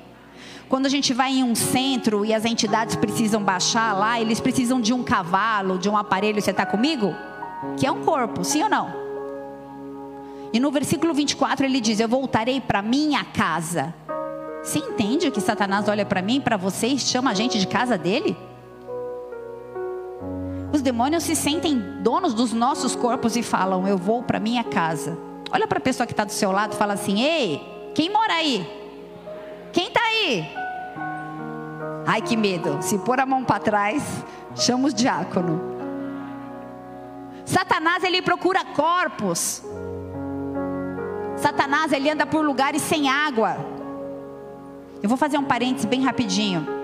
Quando 0.68 0.86
a 0.86 0.90
gente 0.90 1.14
vai 1.14 1.32
em 1.32 1.44
um 1.46 1.56
centro 1.56 2.26
e 2.26 2.34
as 2.34 2.44
entidades 2.44 2.98
precisam 2.98 3.42
baixar 3.42 3.98
lá, 3.98 4.20
eles 4.20 4.42
precisam 4.42 4.82
de 4.82 4.92
um 4.92 5.02
cavalo, 5.02 5.78
de 5.78 5.88
um 5.88 5.96
aparelho. 5.96 6.42
Você 6.42 6.52
está 6.52 6.66
comigo? 6.66 7.16
Que 7.78 7.88
é 7.88 7.92
um 7.92 8.04
corpo, 8.04 8.44
sim 8.44 8.62
ou 8.64 8.70
não? 8.70 8.92
E 10.52 10.60
no 10.60 10.70
versículo 10.72 11.14
24 11.14 11.66
ele 11.66 11.80
diz: 11.80 12.02
Eu 12.02 12.10
voltarei 12.10 12.60
para 12.60 12.82
minha 12.82 13.24
casa 13.24 13.94
você 14.64 14.80
entende 14.80 15.30
que 15.30 15.42
Satanás 15.42 15.90
olha 15.90 16.06
para 16.06 16.22
mim, 16.22 16.40
para 16.40 16.56
você 16.56 16.88
e 16.88 16.98
chama 16.98 17.32
a 17.32 17.34
gente 17.34 17.60
de 17.60 17.68
casa 17.68 17.98
dele? 17.98 18.36
Os 20.74 20.82
demônios 20.82 21.24
se 21.24 21.36
sentem 21.36 21.80
donos 22.02 22.34
dos 22.34 22.52
nossos 22.52 22.96
corpos 22.96 23.36
e 23.36 23.44
falam: 23.44 23.88
Eu 23.88 23.96
vou 23.96 24.24
para 24.24 24.40
minha 24.40 24.64
casa. 24.64 25.16
Olha 25.52 25.68
para 25.68 25.78
a 25.78 25.82
pessoa 25.82 26.08
que 26.08 26.14
está 26.14 26.24
do 26.24 26.32
seu 26.32 26.52
lado 26.52 26.74
e 26.74 26.76
fala 26.76 26.94
assim: 26.94 27.22
Ei, 27.22 27.62
quem 27.94 28.10
mora 28.10 28.34
aí? 28.34 28.68
Quem 29.72 29.90
está 29.90 30.02
aí? 30.02 30.52
Ai 32.08 32.22
que 32.24 32.36
medo. 32.36 32.80
Se 32.82 32.98
pôr 32.98 33.20
a 33.20 33.26
mão 33.26 33.44
para 33.44 33.60
trás, 33.60 34.04
chama 34.56 34.88
os 34.88 34.96
diácono. 34.96 35.62
Satanás 37.46 38.04
ele 38.04 38.24
procura 38.24 38.66
corpos. 38.66 39.64
Satanás 41.38 41.92
ele 41.92 42.10
anda 42.10 42.26
por 42.26 42.44
lugares 42.44 42.82
sem 42.82 43.08
água. 43.08 43.58
Eu 45.04 45.10
vou 45.10 45.20
fazer 45.20 45.38
um 45.38 45.44
parênteses 45.44 45.86
bem 45.86 46.02
rapidinho. 46.02 46.83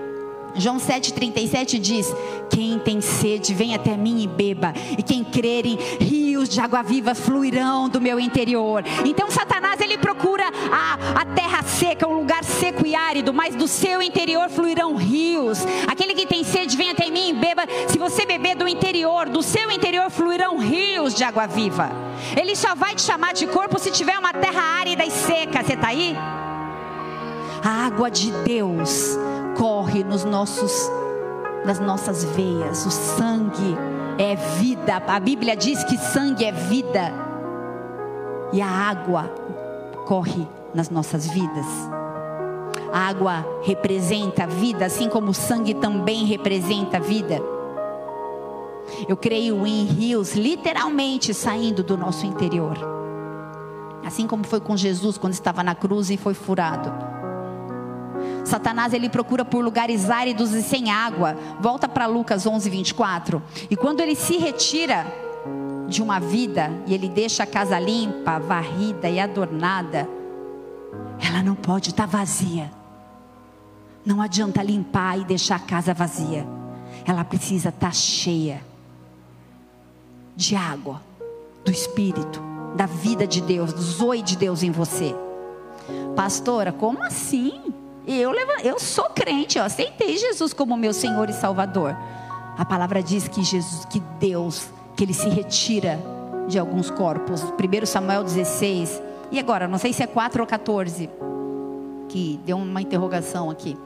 João 0.54 0.78
7,37 0.78 1.78
diz: 1.78 2.14
Quem 2.50 2.78
tem 2.78 3.00
sede, 3.00 3.54
vem 3.54 3.74
até 3.74 3.96
mim 3.96 4.22
e 4.22 4.26
beba, 4.26 4.72
e 4.98 5.02
quem 5.02 5.22
crer 5.22 5.66
em 5.66 5.76
rios 6.00 6.48
de 6.48 6.60
água 6.60 6.82
viva 6.82 7.14
fluirão 7.14 7.88
do 7.88 8.00
meu 8.00 8.18
interior. 8.18 8.84
Então, 9.04 9.30
Satanás 9.30 9.80
ele 9.80 9.98
procura 9.98 10.44
a, 10.72 11.20
a 11.20 11.24
terra 11.24 11.62
seca, 11.62 12.08
um 12.08 12.14
lugar 12.14 12.44
seco 12.44 12.86
e 12.86 12.94
árido, 12.94 13.32
mas 13.32 13.54
do 13.54 13.68
seu 13.68 14.02
interior 14.02 14.48
fluirão 14.48 14.96
rios. 14.96 15.58
Aquele 15.86 16.14
que 16.14 16.26
tem 16.26 16.44
sede, 16.44 16.76
vem 16.76 16.90
até 16.90 17.10
mim 17.10 17.30
e 17.30 17.34
beba. 17.34 17.62
Se 17.88 17.98
você 17.98 18.26
beber 18.26 18.56
do 18.56 18.68
interior, 18.68 19.28
do 19.28 19.42
seu 19.42 19.70
interior 19.70 20.10
fluirão 20.10 20.58
rios 20.58 21.14
de 21.14 21.24
água 21.24 21.46
viva. 21.46 21.90
Ele 22.36 22.54
só 22.56 22.74
vai 22.74 22.94
te 22.94 23.02
chamar 23.02 23.32
de 23.32 23.46
corpo 23.46 23.78
se 23.78 23.90
tiver 23.90 24.18
uma 24.18 24.32
terra 24.32 24.62
árida 24.62 25.04
e 25.04 25.10
seca. 25.10 25.62
Você 25.62 25.74
está 25.74 25.88
aí? 25.88 26.16
A 27.62 27.86
água 27.86 28.10
de 28.10 28.30
Deus 28.44 29.18
corre 29.56 30.04
nos 30.04 30.24
nossos 30.24 30.90
nas 31.64 31.78
nossas 31.78 32.24
veias. 32.24 32.86
O 32.86 32.90
sangue 32.90 33.76
é 34.18 34.36
vida. 34.58 35.02
A 35.06 35.20
Bíblia 35.20 35.56
diz 35.56 35.82
que 35.84 35.96
sangue 35.96 36.44
é 36.44 36.52
vida. 36.52 37.12
E 38.52 38.60
a 38.60 38.68
água 38.68 39.24
corre 40.06 40.46
nas 40.74 40.90
nossas 40.90 41.26
vidas. 41.26 41.66
A 42.92 43.08
água 43.08 43.46
representa 43.62 44.44
a 44.44 44.46
vida, 44.46 44.84
assim 44.84 45.08
como 45.08 45.30
o 45.30 45.34
sangue 45.34 45.74
também 45.74 46.24
representa 46.24 46.96
a 46.96 47.00
vida. 47.00 47.40
Eu 49.08 49.16
creio 49.16 49.64
em 49.66 49.84
rios 49.84 50.34
literalmente 50.34 51.32
saindo 51.32 51.82
do 51.82 51.96
nosso 51.96 52.26
interior. 52.26 52.76
Assim 54.04 54.26
como 54.26 54.44
foi 54.44 54.60
com 54.60 54.76
Jesus 54.76 55.16
quando 55.16 55.34
estava 55.34 55.62
na 55.62 55.74
cruz 55.74 56.10
e 56.10 56.16
foi 56.16 56.34
furado. 56.34 57.19
Satanás 58.44 58.92
ele 58.92 59.08
procura 59.08 59.44
por 59.44 59.64
lugares 59.64 60.10
áridos 60.10 60.52
e 60.52 60.62
sem 60.62 60.90
água. 60.90 61.36
Volta 61.60 61.88
para 61.88 62.06
Lucas 62.06 62.46
11, 62.46 62.68
24. 62.70 63.42
E 63.70 63.76
quando 63.76 64.00
ele 64.00 64.14
se 64.14 64.36
retira 64.36 65.06
de 65.88 66.02
uma 66.02 66.20
vida 66.20 66.70
e 66.86 66.94
ele 66.94 67.08
deixa 67.08 67.42
a 67.42 67.46
casa 67.46 67.78
limpa, 67.78 68.38
varrida 68.38 69.08
e 69.08 69.18
adornada, 69.18 70.08
ela 71.20 71.42
não 71.42 71.54
pode 71.54 71.90
estar 71.90 72.06
tá 72.06 72.18
vazia. 72.18 72.70
Não 74.04 74.22
adianta 74.22 74.62
limpar 74.62 75.18
e 75.18 75.24
deixar 75.24 75.56
a 75.56 75.60
casa 75.60 75.92
vazia. 75.92 76.46
Ela 77.04 77.24
precisa 77.24 77.68
estar 77.68 77.88
tá 77.88 77.92
cheia 77.92 78.62
de 80.34 80.56
água, 80.56 81.02
do 81.64 81.70
Espírito, 81.70 82.42
da 82.74 82.86
vida 82.86 83.26
de 83.26 83.42
Deus, 83.42 83.72
do 83.72 83.82
zoe 83.82 84.22
de 84.22 84.36
Deus 84.36 84.62
em 84.62 84.70
você. 84.70 85.14
Pastora, 86.16 86.72
como 86.72 87.02
assim? 87.02 87.69
E 88.10 88.20
eu, 88.20 88.32
eu 88.64 88.76
sou 88.80 89.04
crente, 89.04 89.56
eu 89.56 89.62
aceitei 89.62 90.18
Jesus 90.18 90.52
como 90.52 90.76
meu 90.76 90.92
Senhor 90.92 91.30
e 91.30 91.32
Salvador. 91.32 91.96
A 92.58 92.64
palavra 92.64 93.00
diz 93.00 93.28
que 93.28 93.40
Jesus, 93.40 93.84
que 93.84 94.00
Deus, 94.18 94.68
que 94.96 95.04
Ele 95.04 95.14
se 95.14 95.28
retira 95.28 95.96
de 96.48 96.58
alguns 96.58 96.90
corpos. 96.90 97.40
1 97.40 97.86
Samuel 97.86 98.24
16. 98.24 99.00
E 99.30 99.38
agora, 99.38 99.68
não 99.68 99.78
sei 99.78 99.92
se 99.92 100.02
é 100.02 100.08
4 100.08 100.40
ou 100.40 100.46
14. 100.48 101.08
Que 102.08 102.40
deu 102.44 102.56
uma 102.56 102.82
interrogação 102.82 103.48
aqui. 103.48 103.76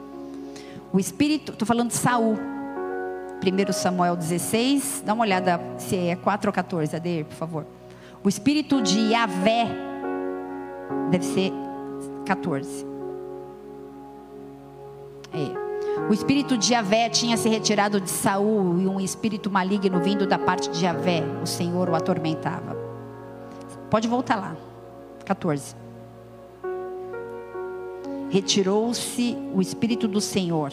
O 0.91 0.99
Espírito, 0.99 1.51
estou 1.51 1.67
falando 1.67 1.89
de 1.89 1.95
Saul. 1.95 2.33
1 2.33 3.73
Samuel 3.73 4.15
16. 4.15 5.03
Dá 5.05 5.13
uma 5.13 5.23
olhada 5.23 5.61
se 5.77 5.95
é 5.95 6.15
4 6.15 6.49
ou 6.49 6.53
14, 6.53 6.95
Adeir, 6.95 7.25
por 7.25 7.35
favor. 7.35 7.67
O 8.23 8.27
Espírito 8.27 8.81
de 8.81 9.11
Yahvé 9.11 9.67
deve 11.11 11.25
ser 11.25 11.53
14. 12.25 12.94
É. 15.35 15.65
O 16.09 16.13
espírito 16.13 16.57
de 16.57 16.67
Javé 16.69 17.09
tinha 17.09 17.35
se 17.35 17.49
retirado 17.49 17.99
de 17.99 18.09
Saul 18.09 18.79
e 18.79 18.87
um 18.87 18.99
espírito 18.99 19.51
maligno 19.51 19.99
vindo 19.99 20.25
da 20.25 20.39
parte 20.39 20.69
de 20.69 20.79
Javé, 20.79 21.23
o 21.43 21.45
Senhor 21.45 21.89
o 21.89 21.95
atormentava. 21.95 22.75
Pode 23.89 24.07
voltar 24.07 24.35
lá. 24.35 24.55
14. 25.25 25.75
Retirou-se 28.29 29.37
o 29.53 29.61
Espírito 29.61 30.07
do 30.07 30.19
Senhor. 30.19 30.71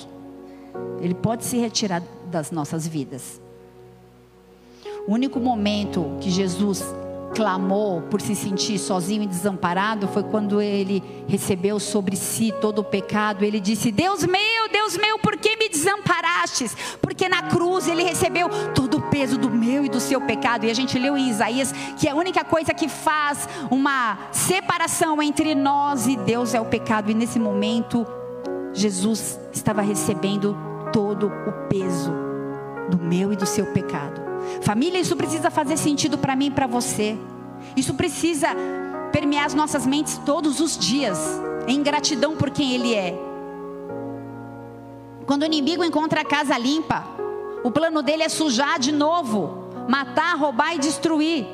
Ele 1.00 1.14
pode 1.14 1.44
se 1.44 1.56
retirar 1.58 2.02
das 2.26 2.50
nossas 2.50 2.86
vidas. 2.86 3.40
O 5.06 5.12
único 5.12 5.38
momento 5.40 6.16
que 6.20 6.30
Jesus 6.30 6.82
clamou 7.34 8.02
por 8.02 8.20
se 8.20 8.34
sentir 8.34 8.78
sozinho 8.78 9.22
e 9.22 9.26
desamparado 9.26 10.08
foi 10.08 10.22
quando 10.22 10.60
ele 10.60 11.02
recebeu 11.26 11.80
sobre 11.80 12.16
si 12.16 12.52
todo 12.60 12.80
o 12.80 12.84
pecado. 12.84 13.44
Ele 13.44 13.60
disse: 13.60 13.90
Deus 13.90 14.24
meu, 14.24 14.68
Deus 14.70 14.96
meu, 14.96 15.18
por 15.18 15.36
que 15.36 15.56
me 15.56 15.68
desamparastes? 15.68 16.76
Porque 17.00 17.28
na 17.28 17.42
cruz 17.42 17.88
ele 17.88 18.02
recebeu 18.02 18.48
todo 18.74 18.98
o 18.98 19.02
peso 19.02 19.38
do 19.38 19.50
meu 19.50 19.84
e 19.84 19.88
do 19.88 20.00
seu 20.00 20.20
pecado. 20.20 20.64
E 20.64 20.70
a 20.70 20.74
gente 20.74 20.98
leu 20.98 21.16
em 21.16 21.28
Isaías 21.28 21.72
que 21.98 22.08
a 22.08 22.14
única 22.14 22.44
coisa 22.44 22.74
que 22.74 22.88
faz 22.88 23.48
uma 23.70 24.18
separação 24.30 25.22
entre 25.22 25.54
nós 25.54 26.06
e 26.06 26.16
Deus 26.16 26.54
é 26.54 26.60
o 26.60 26.66
pecado. 26.66 27.10
E 27.10 27.14
nesse 27.14 27.38
momento, 27.38 28.06
Jesus 28.72 29.38
estava 29.52 29.82
recebendo 29.82 30.56
todo 30.92 31.26
o 31.26 31.68
peso 31.68 32.12
do 32.90 32.98
meu 32.98 33.32
e 33.32 33.36
do 33.36 33.46
seu 33.46 33.66
pecado. 33.66 34.21
Família, 34.60 35.00
isso 35.00 35.16
precisa 35.16 35.50
fazer 35.50 35.76
sentido 35.76 36.18
para 36.18 36.36
mim 36.36 36.46
e 36.46 36.50
para 36.50 36.66
você. 36.66 37.16
Isso 37.76 37.94
precisa 37.94 38.48
permear 39.10 39.46
as 39.46 39.54
nossas 39.54 39.86
mentes 39.86 40.18
todos 40.18 40.60
os 40.60 40.78
dias, 40.78 41.18
em 41.66 41.82
gratidão 41.82 42.36
por 42.36 42.50
quem 42.50 42.74
Ele 42.74 42.94
é. 42.94 43.18
Quando 45.26 45.42
o 45.42 45.46
inimigo 45.46 45.84
encontra 45.84 46.20
a 46.20 46.24
casa 46.24 46.58
limpa, 46.58 47.04
o 47.62 47.70
plano 47.70 48.02
dele 48.02 48.22
é 48.22 48.28
sujar 48.28 48.78
de 48.78 48.92
novo, 48.92 49.68
matar, 49.88 50.36
roubar 50.36 50.74
e 50.74 50.78
destruir. 50.78 51.46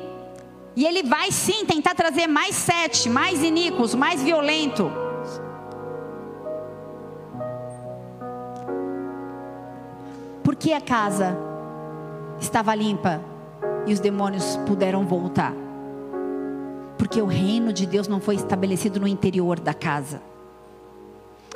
E 0.75 0.85
ele 0.85 1.03
vai 1.03 1.31
sim 1.31 1.65
tentar 1.65 1.93
trazer 1.93 2.27
mais 2.27 2.55
sete, 2.55 3.09
mais 3.09 3.43
iníquos, 3.43 3.93
mais 3.93 4.23
violento. 4.23 4.91
Por 10.43 10.55
que 10.55 10.73
a 10.73 10.81
casa 10.81 11.37
estava 12.39 12.73
limpa 12.75 13.21
e 13.85 13.93
os 13.93 13.99
demônios 13.99 14.57
puderam 14.67 15.05
voltar. 15.05 15.53
Porque 16.97 17.21
o 17.21 17.25
reino 17.25 17.71
de 17.71 17.85
Deus 17.85 18.07
não 18.07 18.19
foi 18.19 18.35
estabelecido 18.35 18.99
no 18.99 19.07
interior 19.07 19.59
da 19.59 19.73
casa. 19.73 20.21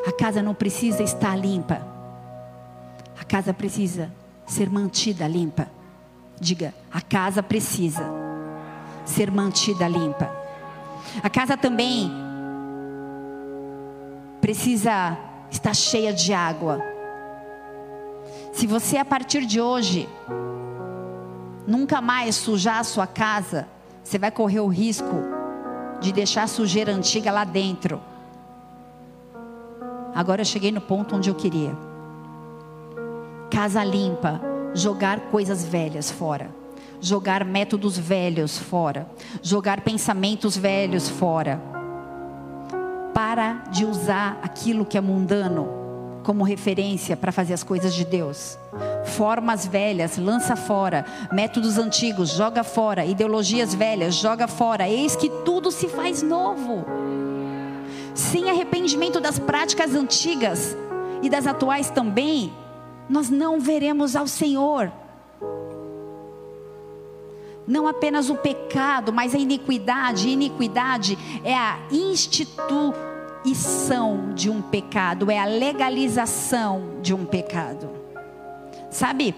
A 0.07 0.11
casa 0.11 0.41
não 0.41 0.53
precisa 0.53 1.03
estar 1.03 1.35
limpa. 1.35 1.81
A 3.19 3.23
casa 3.23 3.53
precisa 3.53 4.11
ser 4.45 4.69
mantida 4.69 5.27
limpa. 5.27 5.67
Diga, 6.39 6.73
a 6.91 7.01
casa 7.01 7.43
precisa 7.43 8.03
ser 9.05 9.31
mantida 9.31 9.87
limpa. 9.87 10.29
A 11.21 11.29
casa 11.29 11.55
também 11.55 12.11
precisa 14.41 15.17
estar 15.51 15.73
cheia 15.73 16.13
de 16.13 16.33
água. 16.33 16.81
Se 18.51 18.67
você 18.67 18.97
a 18.97 19.05
partir 19.05 19.45
de 19.45 19.61
hoje 19.61 20.07
nunca 21.67 22.01
mais 22.01 22.35
sujar 22.35 22.79
a 22.79 22.83
sua 22.83 23.07
casa, 23.07 23.67
você 24.03 24.17
vai 24.17 24.31
correr 24.31 24.59
o 24.59 24.67
risco 24.67 25.21
de 26.01 26.11
deixar 26.11 26.43
a 26.43 26.47
sujeira 26.47 26.91
antiga 26.91 27.31
lá 27.31 27.43
dentro. 27.43 28.01
Agora 30.13 30.41
eu 30.41 30.45
cheguei 30.45 30.71
no 30.71 30.81
ponto 30.81 31.15
onde 31.15 31.29
eu 31.29 31.35
queria. 31.35 31.75
Casa 33.49 33.83
limpa, 33.83 34.41
jogar 34.73 35.19
coisas 35.31 35.63
velhas 35.63 36.11
fora, 36.11 36.49
jogar 36.99 37.45
métodos 37.45 37.97
velhos 37.97 38.57
fora, 38.57 39.07
jogar 39.41 39.81
pensamentos 39.81 40.57
velhos 40.57 41.09
fora. 41.09 41.61
Para 43.13 43.63
de 43.71 43.85
usar 43.85 44.39
aquilo 44.41 44.85
que 44.85 44.97
é 44.97 45.01
mundano 45.01 45.82
como 46.23 46.43
referência 46.43 47.15
para 47.15 47.31
fazer 47.31 47.53
as 47.53 47.63
coisas 47.63 47.93
de 47.93 48.05
Deus. 48.05 48.57
Formas 49.05 49.67
velhas, 49.67 50.17
lança 50.17 50.55
fora. 50.55 51.05
Métodos 51.31 51.77
antigos, 51.77 52.31
joga 52.31 52.63
fora. 52.63 53.05
Ideologias 53.05 53.75
velhas, 53.75 54.15
joga 54.15 54.47
fora. 54.47 54.89
Eis 54.89 55.15
que 55.15 55.29
tudo 55.43 55.69
se 55.69 55.87
faz 55.87 56.21
novo. 56.23 56.85
Sem 58.15 58.49
arrependimento 58.49 59.19
das 59.19 59.37
práticas 59.37 59.93
antigas 59.93 60.75
e 61.21 61.29
das 61.29 61.45
atuais 61.45 61.89
também, 61.89 62.53
nós 63.09 63.29
não 63.29 63.59
veremos 63.59 64.15
ao 64.15 64.27
Senhor. 64.27 64.91
Não 67.67 67.87
apenas 67.87 68.29
o 68.29 68.35
pecado, 68.35 69.13
mas 69.13 69.33
a 69.33 69.37
iniquidade. 69.37 70.29
Iniquidade 70.29 71.17
é 71.43 71.55
a 71.55 71.79
instituição 71.91 73.12
instituição 73.45 74.33
de 74.33 74.49
um 74.49 74.61
pecado, 74.61 75.29
é 75.29 75.37
a 75.37 75.45
legalização 75.45 76.99
de 77.01 77.13
um 77.13 77.25
pecado. 77.25 77.89
Sabe, 78.89 79.35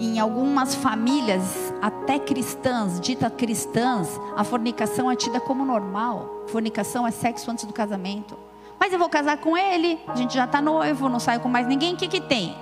em 0.00 0.18
algumas 0.18 0.74
famílias, 0.74 1.72
até 1.80 2.18
cristãs, 2.18 3.00
ditas 3.00 3.32
cristãs, 3.36 4.08
a 4.36 4.42
fornicação 4.42 5.10
é 5.10 5.16
tida 5.16 5.40
como 5.40 5.64
normal. 5.64 6.44
Fornicação 6.48 7.06
é 7.06 7.10
sexo 7.10 7.50
antes 7.50 7.64
do 7.64 7.72
casamento. 7.72 8.36
Mas 8.78 8.92
eu 8.92 8.98
vou 8.98 9.08
casar 9.08 9.36
com 9.36 9.56
ele, 9.56 10.00
a 10.08 10.16
gente 10.16 10.34
já 10.34 10.44
está 10.44 10.60
noivo, 10.60 11.08
não 11.08 11.20
saio 11.20 11.38
com 11.38 11.48
mais 11.48 11.68
ninguém, 11.68 11.94
o 11.94 11.96
que, 11.96 12.08
que 12.08 12.20
tem? 12.20 12.56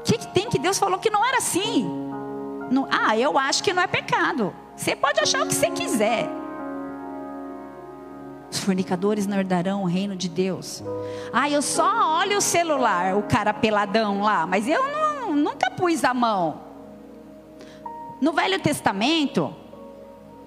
O 0.00 0.02
que, 0.02 0.18
que 0.18 0.26
tem 0.28 0.50
que 0.50 0.58
Deus 0.58 0.78
falou 0.78 0.98
que 0.98 1.08
não 1.08 1.24
era 1.24 1.38
assim? 1.38 1.88
Não, 2.70 2.86
ah, 2.90 3.16
eu 3.16 3.38
acho 3.38 3.62
que 3.62 3.72
não 3.72 3.82
é 3.82 3.86
pecado. 3.86 4.54
Você 4.76 4.94
pode 4.94 5.18
achar 5.20 5.42
o 5.42 5.46
que 5.46 5.54
você 5.54 5.70
quiser. 5.70 6.28
Os 8.50 8.58
fornicadores 8.58 9.26
não 9.26 9.38
herdarão 9.38 9.82
o 9.82 9.86
reino 9.86 10.14
de 10.14 10.28
Deus. 10.28 10.82
Ah, 11.32 11.50
eu 11.50 11.60
só 11.60 12.20
olho 12.20 12.38
o 12.38 12.40
celular, 12.40 13.16
o 13.16 13.22
cara 13.22 13.52
peladão 13.52 14.22
lá, 14.22 14.46
mas 14.46 14.68
eu 14.68 14.82
não, 14.90 15.34
nunca 15.34 15.70
pus 15.70 16.04
a 16.04 16.14
mão. 16.14 16.60
No 18.20 18.32
Velho 18.32 18.58
Testamento, 18.60 19.54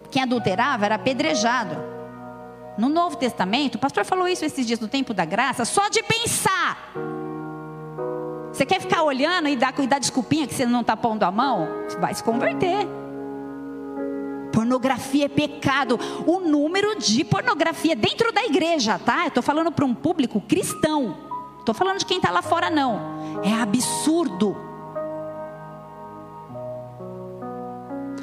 quem 0.09 0.23
adulterava 0.23 0.85
era 0.85 0.95
apedrejado. 0.95 1.75
No 2.77 2.87
Novo 2.87 3.17
Testamento, 3.17 3.75
o 3.75 3.79
pastor 3.79 4.05
falou 4.05 4.27
isso 4.27 4.45
esses 4.45 4.65
dias 4.65 4.79
no 4.79 4.87
tempo 4.87 5.13
da 5.13 5.25
graça, 5.25 5.65
só 5.65 5.89
de 5.89 6.01
pensar. 6.01 6.91
Você 8.51 8.65
quer 8.65 8.81
ficar 8.81 9.03
olhando 9.03 9.47
e 9.47 9.55
dar, 9.55 9.73
e 9.77 9.87
dar 9.87 9.99
desculpinha 9.99 10.47
que 10.47 10.53
você 10.53 10.65
não 10.65 10.81
está 10.81 10.97
pondo 10.97 11.23
a 11.23 11.31
mão? 11.31 11.67
Vai 11.99 12.13
se 12.13 12.23
converter. 12.23 12.87
Pornografia 14.69 15.25
é 15.25 15.27
pecado. 15.27 15.99
O 16.27 16.39
número 16.39 16.95
de 16.99 17.23
pornografia 17.23 17.95
dentro 17.95 18.31
da 18.31 18.45
igreja, 18.45 18.99
tá? 18.99 19.23
Eu 19.23 19.29
estou 19.29 19.41
falando 19.41 19.71
para 19.71 19.83
um 19.83 19.95
público 19.95 20.39
cristão. 20.39 21.17
Estou 21.57 21.73
falando 21.73 21.97
de 21.97 22.05
quem 22.05 22.17
está 22.17 22.29
lá 22.29 22.43
fora, 22.43 22.69
não. 22.69 23.41
É 23.43 23.51
absurdo. 23.51 24.55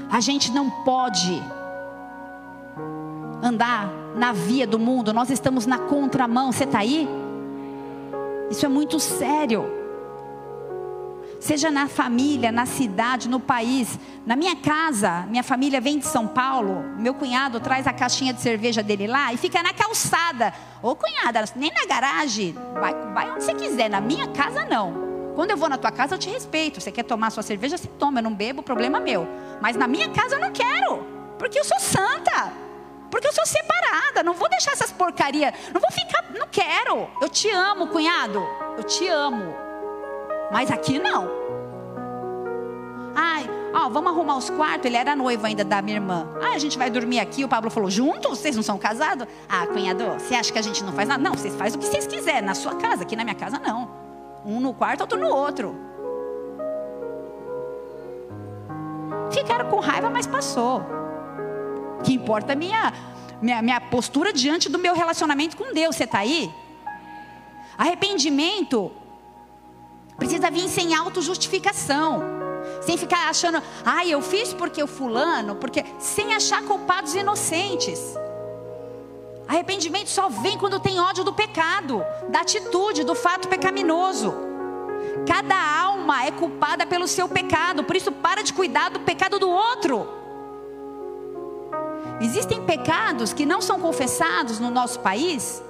A 0.08 0.20
gente 0.20 0.52
não 0.52 0.70
pode 0.84 1.42
andar 3.42 3.90
na 4.14 4.32
via 4.32 4.68
do 4.68 4.78
mundo. 4.78 5.12
Nós 5.12 5.30
estamos 5.30 5.66
na 5.66 5.78
contramão. 5.78 6.52
Você 6.52 6.62
está 6.62 6.78
aí? 6.78 7.08
Isso 8.48 8.64
é 8.64 8.68
muito 8.68 9.00
sério 9.00 9.64
seja 11.40 11.70
na 11.70 11.88
família, 11.88 12.50
na 12.50 12.66
cidade, 12.66 13.28
no 13.28 13.40
país. 13.40 13.98
Na 14.24 14.34
minha 14.36 14.56
casa, 14.56 15.26
minha 15.28 15.42
família 15.42 15.80
vem 15.80 15.98
de 15.98 16.06
São 16.06 16.26
Paulo, 16.26 16.82
meu 16.98 17.14
cunhado 17.14 17.60
traz 17.60 17.86
a 17.86 17.92
caixinha 17.92 18.32
de 18.32 18.40
cerveja 18.40 18.82
dele 18.82 19.06
lá 19.06 19.32
e 19.32 19.36
fica 19.36 19.62
na 19.62 19.72
calçada. 19.72 20.52
Ô 20.82 20.96
cunhada, 20.96 21.44
nem 21.54 21.72
na 21.72 21.86
garagem, 21.86 22.54
vai, 22.74 22.94
vai 23.12 23.30
onde 23.30 23.44
você 23.44 23.54
quiser, 23.54 23.88
na 23.88 24.00
minha 24.00 24.28
casa 24.28 24.64
não. 24.64 25.06
Quando 25.36 25.50
eu 25.50 25.56
vou 25.56 25.68
na 25.68 25.76
tua 25.76 25.92
casa, 25.92 26.14
eu 26.14 26.18
te 26.18 26.30
respeito. 26.30 26.80
Você 26.80 26.90
quer 26.90 27.02
tomar 27.02 27.30
sua 27.30 27.42
cerveja, 27.42 27.76
você 27.76 27.86
toma. 27.86 28.20
Eu 28.20 28.22
não 28.22 28.34
bebo, 28.34 28.62
problema 28.62 28.98
meu. 28.98 29.28
Mas 29.60 29.76
na 29.76 29.86
minha 29.86 30.08
casa 30.08 30.36
eu 30.36 30.40
não 30.40 30.50
quero. 30.50 31.06
Porque 31.38 31.58
eu 31.58 31.64
sou 31.64 31.78
santa. 31.78 32.50
Porque 33.10 33.28
eu 33.28 33.32
sou 33.34 33.44
separada. 33.44 34.22
Não 34.22 34.32
vou 34.32 34.48
deixar 34.48 34.72
essas 34.72 34.90
porcarias. 34.90 35.52
Não 35.74 35.80
vou 35.80 35.90
ficar. 35.90 36.24
Não 36.30 36.48
quero. 36.50 37.06
Eu 37.20 37.28
te 37.28 37.50
amo, 37.50 37.88
cunhado. 37.88 38.42
Eu 38.78 38.84
te 38.84 39.06
amo. 39.08 39.65
Mas 40.50 40.70
aqui 40.70 40.98
não. 40.98 41.28
Ai, 43.14 43.48
ó, 43.72 43.88
vamos 43.88 44.12
arrumar 44.12 44.36
os 44.36 44.50
quartos. 44.50 44.84
Ele 44.84 44.96
era 44.96 45.16
noivo 45.16 45.46
ainda 45.46 45.64
da 45.64 45.80
minha 45.80 45.96
irmã. 45.96 46.28
Ah, 46.40 46.54
a 46.54 46.58
gente 46.58 46.76
vai 46.76 46.90
dormir 46.90 47.18
aqui. 47.18 47.44
O 47.44 47.48
Pablo 47.48 47.70
falou: 47.70 47.90
juntos? 47.90 48.38
Vocês 48.38 48.54
não 48.54 48.62
são 48.62 48.78
casados? 48.78 49.26
Ah, 49.48 49.66
cunhado, 49.66 50.04
você 50.18 50.34
acha 50.34 50.52
que 50.52 50.58
a 50.58 50.62
gente 50.62 50.84
não 50.84 50.92
faz 50.92 51.08
nada? 51.08 51.22
Não, 51.22 51.32
vocês 51.32 51.54
fazem 51.54 51.78
o 51.78 51.82
que 51.82 51.88
vocês 51.88 52.06
quiserem. 52.06 52.42
Na 52.42 52.54
sua 52.54 52.74
casa, 52.74 53.02
aqui 53.02 53.16
na 53.16 53.24
minha 53.24 53.34
casa, 53.34 53.58
não. 53.58 53.90
Um 54.44 54.60
no 54.60 54.74
quarto, 54.74 55.00
outro 55.00 55.18
no 55.18 55.28
outro. 55.28 55.74
Ficaram 59.32 59.68
com 59.70 59.80
raiva, 59.80 60.10
mas 60.10 60.26
passou. 60.26 60.82
O 61.98 62.02
que 62.02 62.12
importa 62.12 62.52
é 62.52 62.56
minha, 62.56 62.92
minha, 63.40 63.62
minha 63.62 63.80
postura 63.80 64.32
diante 64.32 64.68
do 64.68 64.78
meu 64.78 64.94
relacionamento 64.94 65.56
com 65.56 65.72
Deus. 65.72 65.96
Você 65.96 66.04
está 66.04 66.18
aí? 66.18 66.52
Arrependimento 67.78 68.92
precisa 70.16 70.50
vir 70.50 70.68
sem 70.68 70.94
autojustificação. 70.94 72.36
sem 72.80 72.96
ficar 72.96 73.28
achando, 73.28 73.62
ai, 73.84 74.10
eu 74.10 74.20
fiz 74.20 74.52
porque 74.52 74.82
o 74.82 74.86
fulano, 74.86 75.54
porque 75.56 75.84
sem 75.98 76.34
achar 76.34 76.62
culpados 76.62 77.14
inocentes. 77.14 78.00
Arrependimento 79.46 80.08
só 80.08 80.28
vem 80.28 80.58
quando 80.58 80.80
tem 80.80 80.98
ódio 80.98 81.22
do 81.22 81.32
pecado, 81.32 82.04
da 82.28 82.40
atitude, 82.40 83.04
do 83.04 83.14
fato 83.14 83.46
pecaminoso. 83.48 84.34
Cada 85.26 85.56
alma 85.80 86.24
é 86.26 86.32
culpada 86.32 86.84
pelo 86.84 87.06
seu 87.06 87.28
pecado, 87.28 87.84
por 87.84 87.94
isso 87.94 88.10
para 88.10 88.42
de 88.42 88.52
cuidar 88.52 88.90
do 88.90 89.00
pecado 89.00 89.38
do 89.38 89.48
outro. 89.48 90.08
Existem 92.20 92.62
pecados 92.64 93.32
que 93.32 93.46
não 93.46 93.60
são 93.60 93.78
confessados 93.78 94.58
no 94.58 94.70
nosso 94.70 94.98
país, 95.00 95.62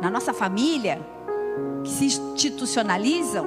na 0.00 0.10
nossa 0.10 0.32
família, 0.32 1.00
que 1.84 1.90
se 1.90 2.04
institucionalizam, 2.06 3.46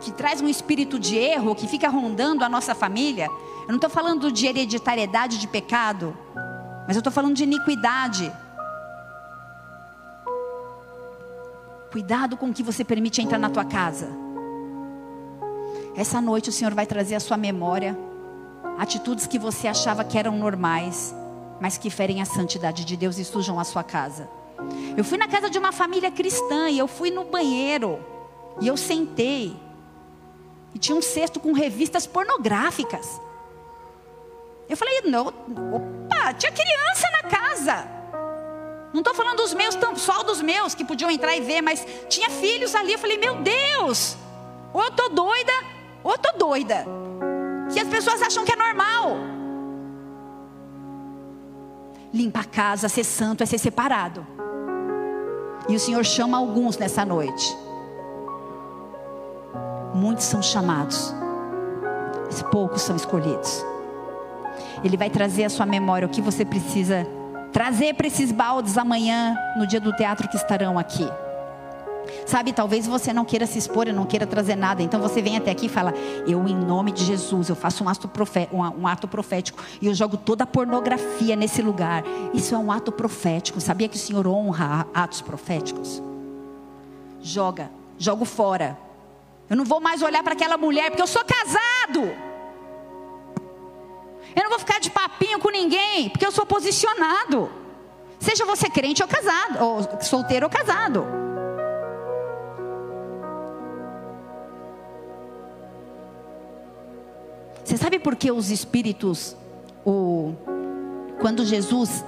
que 0.00 0.10
traz 0.12 0.40
um 0.40 0.48
espírito 0.48 0.98
de 0.98 1.16
erro, 1.16 1.54
que 1.54 1.66
fica 1.66 1.88
rondando 1.88 2.44
a 2.44 2.48
nossa 2.48 2.74
família. 2.74 3.28
Eu 3.62 3.68
não 3.68 3.76
estou 3.76 3.90
falando 3.90 4.30
de 4.30 4.46
hereditariedade 4.46 5.38
de 5.38 5.46
pecado, 5.46 6.16
mas 6.86 6.96
eu 6.96 7.00
estou 7.00 7.12
falando 7.12 7.34
de 7.34 7.44
iniquidade. 7.44 8.32
Cuidado 11.90 12.36
com 12.36 12.50
o 12.50 12.52
que 12.52 12.62
você 12.62 12.84
permite 12.84 13.22
entrar 13.22 13.38
na 13.38 13.48
tua 13.48 13.64
casa. 13.64 14.08
Essa 15.96 16.20
noite 16.20 16.50
o 16.50 16.52
Senhor 16.52 16.74
vai 16.74 16.84
trazer 16.84 17.14
à 17.14 17.20
sua 17.20 17.36
memória 17.36 17.96
atitudes 18.78 19.26
que 19.26 19.38
você 19.38 19.66
achava 19.66 20.04
que 20.04 20.18
eram 20.18 20.36
normais, 20.36 21.14
mas 21.60 21.78
que 21.78 21.88
ferem 21.88 22.20
a 22.20 22.26
santidade 22.26 22.84
de 22.84 22.96
Deus 22.96 23.16
e 23.18 23.24
sujam 23.24 23.58
a 23.58 23.64
sua 23.64 23.82
casa. 23.82 24.28
Eu 24.96 25.04
fui 25.04 25.18
na 25.18 25.28
casa 25.28 25.50
de 25.50 25.58
uma 25.58 25.72
família 25.72 26.10
cristã 26.10 26.68
e 26.68 26.78
eu 26.78 26.88
fui 26.88 27.10
no 27.10 27.24
banheiro 27.24 27.98
e 28.60 28.66
eu 28.66 28.76
sentei 28.76 29.56
e 30.74 30.78
tinha 30.78 30.96
um 30.96 31.02
cesto 31.02 31.40
com 31.40 31.52
revistas 31.52 32.06
pornográficas. 32.06 33.20
Eu 34.68 34.76
falei, 34.76 35.02
não, 35.02 35.28
opa, 35.28 36.34
tinha 36.34 36.52
criança 36.52 37.08
na 37.12 37.28
casa. 37.28 37.88
Não 38.92 39.00
estou 39.00 39.14
falando 39.14 39.38
dos 39.38 39.54
meus, 39.54 39.76
só 39.96 40.22
dos 40.22 40.40
meus 40.42 40.74
que 40.74 40.84
podiam 40.84 41.10
entrar 41.10 41.36
e 41.36 41.40
ver, 41.40 41.62
mas 41.62 41.86
tinha 42.08 42.30
filhos 42.30 42.74
ali. 42.74 42.92
Eu 42.92 42.98
falei, 42.98 43.16
meu 43.16 43.36
Deus, 43.36 44.16
ou 44.72 44.82
eu 44.82 44.88
estou 44.88 45.10
doida, 45.10 45.52
ou 46.02 46.12
eu 46.12 46.16
estou 46.16 46.38
doida. 46.38 46.84
Que 47.72 47.80
as 47.80 47.88
pessoas 47.88 48.20
acham 48.22 48.44
que 48.44 48.52
é 48.52 48.56
normal. 48.56 49.16
Limpar 52.12 52.42
a 52.42 52.44
casa, 52.44 52.88
ser 52.88 53.04
santo, 53.04 53.42
é 53.42 53.46
ser 53.46 53.58
separado. 53.58 54.26
E 55.68 55.74
o 55.74 55.80
Senhor 55.80 56.04
chama 56.04 56.38
alguns 56.38 56.78
nessa 56.78 57.04
noite. 57.04 57.56
Muitos 59.94 60.24
são 60.24 60.42
chamados, 60.42 61.14
mas 62.26 62.42
poucos 62.42 62.82
são 62.82 62.94
escolhidos. 62.94 63.64
Ele 64.84 64.96
vai 64.96 65.10
trazer 65.10 65.44
à 65.44 65.50
sua 65.50 65.66
memória 65.66 66.06
o 66.06 66.10
que 66.10 66.20
você 66.20 66.44
precisa 66.44 67.06
trazer 67.52 67.94
para 67.94 68.06
esses 68.06 68.30
baldes 68.30 68.76
amanhã, 68.76 69.34
no 69.56 69.66
dia 69.66 69.80
do 69.80 69.92
teatro 69.96 70.28
que 70.28 70.36
estarão 70.36 70.78
aqui. 70.78 71.08
Sabe, 72.26 72.52
talvez 72.52 72.88
você 72.88 73.12
não 73.12 73.24
queira 73.24 73.46
se 73.46 73.56
expor, 73.56 73.86
não 73.86 74.04
queira 74.04 74.26
trazer 74.26 74.56
nada. 74.56 74.82
Então 74.82 75.00
você 75.00 75.22
vem 75.22 75.36
até 75.36 75.52
aqui 75.52 75.66
e 75.66 75.68
fala: 75.68 75.94
Eu, 76.26 76.46
em 76.48 76.56
nome 76.56 76.90
de 76.90 77.04
Jesus, 77.04 77.48
eu 77.48 77.54
faço 77.54 77.84
um 77.84 77.88
ato, 77.88 78.08
profético, 78.08 78.56
um 78.56 78.86
ato 78.86 79.06
profético 79.06 79.62
e 79.80 79.86
eu 79.86 79.94
jogo 79.94 80.16
toda 80.16 80.42
a 80.42 80.46
pornografia 80.46 81.36
nesse 81.36 81.62
lugar. 81.62 82.02
Isso 82.34 82.52
é 82.52 82.58
um 82.58 82.72
ato 82.72 82.90
profético. 82.90 83.60
Sabia 83.60 83.88
que 83.88 83.96
o 83.96 83.98
Senhor 83.98 84.26
honra 84.26 84.88
atos 84.92 85.22
proféticos? 85.22 86.02
Joga, 87.22 87.70
jogo 87.96 88.24
fora. 88.24 88.76
Eu 89.48 89.56
não 89.56 89.64
vou 89.64 89.80
mais 89.80 90.02
olhar 90.02 90.24
para 90.24 90.32
aquela 90.32 90.56
mulher, 90.56 90.90
porque 90.90 91.02
eu 91.02 91.06
sou 91.06 91.22
casado. 91.24 92.10
Eu 94.34 94.42
não 94.42 94.50
vou 94.50 94.58
ficar 94.58 94.80
de 94.80 94.90
papinho 94.90 95.38
com 95.38 95.50
ninguém, 95.50 96.10
porque 96.10 96.26
eu 96.26 96.32
sou 96.32 96.44
posicionado. 96.44 97.48
Seja 98.18 98.44
você 98.44 98.68
crente 98.68 99.00
ou 99.00 99.08
casado, 99.08 99.62
ou 99.62 100.02
solteiro 100.02 100.46
ou 100.46 100.50
casado. 100.50 101.25
Você 107.66 107.76
sabe 107.76 107.98
por 107.98 108.14
que 108.14 108.30
os 108.30 108.48
espíritos, 108.48 109.36
o, 109.84 110.32
quando 111.18 111.44
Jesus 111.44 112.04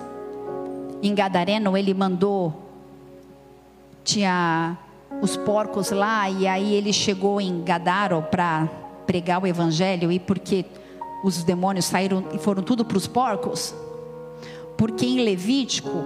em 1.02 1.12
Gadareno, 1.12 1.76
ele 1.76 1.92
mandou, 1.92 2.54
tinha 4.04 4.78
os 5.20 5.36
porcos 5.36 5.90
lá, 5.90 6.30
e 6.30 6.46
aí 6.46 6.74
ele 6.74 6.92
chegou 6.92 7.40
em 7.40 7.60
Gadaro 7.64 8.22
para 8.30 8.68
pregar 9.04 9.42
o 9.42 9.48
evangelho, 9.48 10.12
e 10.12 10.20
porque 10.20 10.64
os 11.24 11.42
demônios 11.42 11.86
saíram 11.86 12.22
e 12.32 12.38
foram 12.38 12.62
tudo 12.62 12.84
para 12.84 12.96
os 12.96 13.08
porcos? 13.08 13.74
Porque 14.76 15.04
em 15.04 15.24
Levítico 15.24 16.04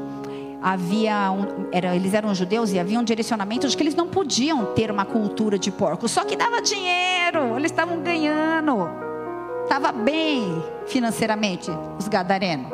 havia 0.62 1.30
um, 1.30 1.68
era, 1.70 1.94
eles 1.94 2.14
eram 2.14 2.34
judeus 2.34 2.72
e 2.72 2.78
havia 2.78 2.98
um 2.98 3.04
direcionamento 3.04 3.68
de 3.68 3.76
que 3.76 3.82
eles 3.82 3.94
não 3.94 4.08
podiam 4.08 4.72
ter 4.72 4.90
uma 4.90 5.04
cultura 5.04 5.58
de 5.58 5.70
porcos, 5.70 6.10
só 6.10 6.24
que 6.24 6.36
dava 6.36 6.62
dinheiro, 6.62 7.54
eles 7.54 7.70
estavam 7.70 8.00
ganhando 8.00 9.11
estava 9.72 9.90
bem 9.90 10.62
financeiramente, 10.86 11.70
os 11.98 12.06
gadarenos. 12.06 12.70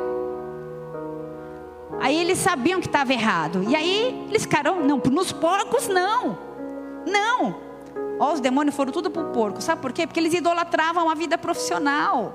Aí 2.01 2.19
eles 2.19 2.37
sabiam 2.39 2.81
que 2.81 2.87
estava 2.87 3.13
errado. 3.13 3.63
E 3.69 3.73
aí 3.73 4.25
eles 4.27 4.41
ficaram, 4.41 4.85
não, 4.85 4.97
nos 4.97 5.31
porcos 5.31 5.87
não. 5.87 6.37
Não. 7.07 7.55
Ó, 8.19 8.33
os 8.33 8.41
demônios 8.41 8.75
foram 8.75 8.91
tudo 8.91 9.09
para 9.09 9.21
o 9.21 9.31
porco. 9.31 9.61
Sabe 9.61 9.81
por 9.81 9.93
quê? 9.93 10.05
Porque 10.05 10.19
eles 10.19 10.33
idolatravam 10.33 11.09
a 11.09 11.15
vida 11.15 11.37
profissional. 11.37 12.33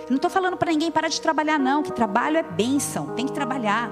Eu 0.00 0.08
não 0.08 0.16
estou 0.16 0.30
falando 0.30 0.56
para 0.56 0.72
ninguém 0.72 0.90
parar 0.90 1.08
de 1.08 1.20
trabalhar, 1.20 1.58
não. 1.58 1.82
Que 1.82 1.92
trabalho 1.92 2.38
é 2.38 2.42
bênção. 2.42 3.08
Tem 3.08 3.26
que 3.26 3.32
trabalhar. 3.32 3.90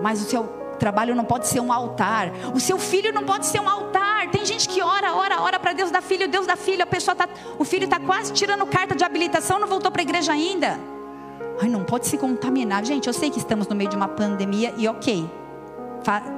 Mas 0.00 0.22
o 0.22 0.24
seu 0.26 0.59
trabalho 0.80 1.14
não 1.14 1.24
pode 1.24 1.46
ser 1.46 1.60
um 1.60 1.72
altar. 1.72 2.32
O 2.52 2.58
seu 2.58 2.78
filho 2.78 3.12
não 3.12 3.22
pode 3.22 3.46
ser 3.46 3.60
um 3.60 3.68
altar. 3.68 4.28
Tem 4.30 4.44
gente 4.44 4.68
que 4.68 4.82
ora, 4.82 5.14
ora, 5.14 5.40
ora 5.42 5.58
para 5.60 5.72
Deus 5.72 5.90
dar 5.90 6.02
filho, 6.02 6.26
Deus 6.26 6.46
dá 6.46 6.56
filho. 6.56 6.82
A 6.82 6.86
pessoa 6.86 7.14
tá, 7.14 7.28
o 7.58 7.64
filho 7.64 7.84
está 7.84 8.00
quase 8.00 8.32
tirando 8.32 8.66
carta 8.66 8.96
de 8.96 9.04
habilitação, 9.04 9.60
não 9.60 9.68
voltou 9.68 9.92
para 9.92 10.00
a 10.00 10.04
igreja 10.04 10.32
ainda. 10.32 10.80
Ai, 11.62 11.68
não 11.68 11.84
pode 11.84 12.08
se 12.08 12.16
contaminar. 12.16 12.84
Gente, 12.84 13.06
eu 13.06 13.12
sei 13.12 13.30
que 13.30 13.38
estamos 13.38 13.68
no 13.68 13.76
meio 13.76 13.90
de 13.90 13.96
uma 13.96 14.08
pandemia 14.08 14.74
e 14.76 14.88
ok. 14.88 15.30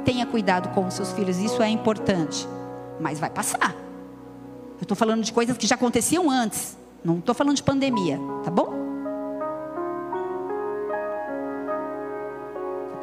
Tenha 0.04 0.26
cuidado 0.26 0.70
com 0.74 0.86
os 0.86 0.94
seus 0.94 1.12
filhos, 1.12 1.38
isso 1.38 1.62
é 1.62 1.68
importante. 1.68 2.46
Mas 3.00 3.20
vai 3.20 3.30
passar. 3.30 3.74
Eu 4.80 4.82
estou 4.82 4.96
falando 4.96 5.22
de 5.22 5.32
coisas 5.32 5.56
que 5.56 5.66
já 5.66 5.76
aconteciam 5.76 6.28
antes. 6.28 6.76
Não 7.04 7.18
estou 7.18 7.34
falando 7.34 7.56
de 7.56 7.62
pandemia, 7.62 8.18
tá 8.44 8.50
bom? 8.50 8.81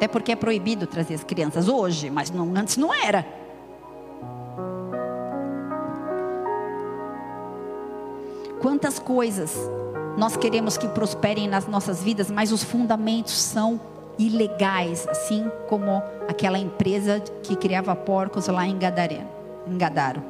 Até 0.00 0.08
porque 0.08 0.32
é 0.32 0.36
proibido 0.36 0.86
trazer 0.86 1.12
as 1.12 1.22
crianças 1.22 1.68
hoje, 1.68 2.08
mas 2.08 2.30
não, 2.30 2.50
antes 2.56 2.78
não 2.78 2.90
era. 2.90 3.22
Quantas 8.62 8.98
coisas 8.98 9.54
nós 10.16 10.38
queremos 10.38 10.78
que 10.78 10.88
prosperem 10.88 11.46
nas 11.46 11.66
nossas 11.66 12.02
vidas, 12.02 12.30
mas 12.30 12.50
os 12.50 12.64
fundamentos 12.64 13.34
são 13.34 13.78
ilegais, 14.18 15.06
assim 15.06 15.52
como 15.68 16.02
aquela 16.26 16.58
empresa 16.58 17.20
que 17.42 17.54
criava 17.54 17.94
porcos 17.94 18.46
lá 18.46 18.66
em 18.66 18.78
Gadareno, 18.78 19.28
em 19.66 19.76
Gadaro. 19.76 20.22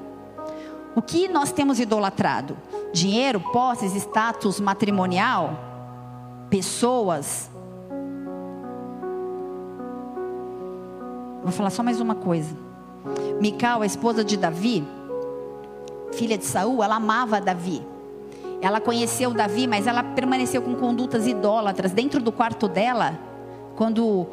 O 0.96 1.00
que 1.00 1.28
nós 1.28 1.52
temos 1.52 1.78
idolatrado? 1.78 2.56
Dinheiro, 2.92 3.38
posses, 3.38 3.94
status 3.94 4.58
matrimonial, 4.58 5.54
pessoas, 6.50 7.49
Vou 11.42 11.52
falar 11.52 11.70
só 11.70 11.82
mais 11.82 12.00
uma 12.00 12.14
coisa. 12.14 12.54
Mical, 13.40 13.80
a 13.80 13.86
esposa 13.86 14.22
de 14.22 14.36
Davi, 14.36 14.86
filha 16.12 16.36
de 16.36 16.44
Saul, 16.44 16.82
ela 16.82 16.96
amava 16.96 17.40
Davi. 17.40 17.82
Ela 18.60 18.80
conheceu 18.80 19.32
Davi, 19.32 19.66
mas 19.66 19.86
ela 19.86 20.02
permaneceu 20.02 20.60
com 20.60 20.74
condutas 20.74 21.26
idólatras 21.26 21.92
dentro 21.92 22.20
do 22.20 22.30
quarto 22.30 22.68
dela. 22.68 23.18
Quando 23.74 24.26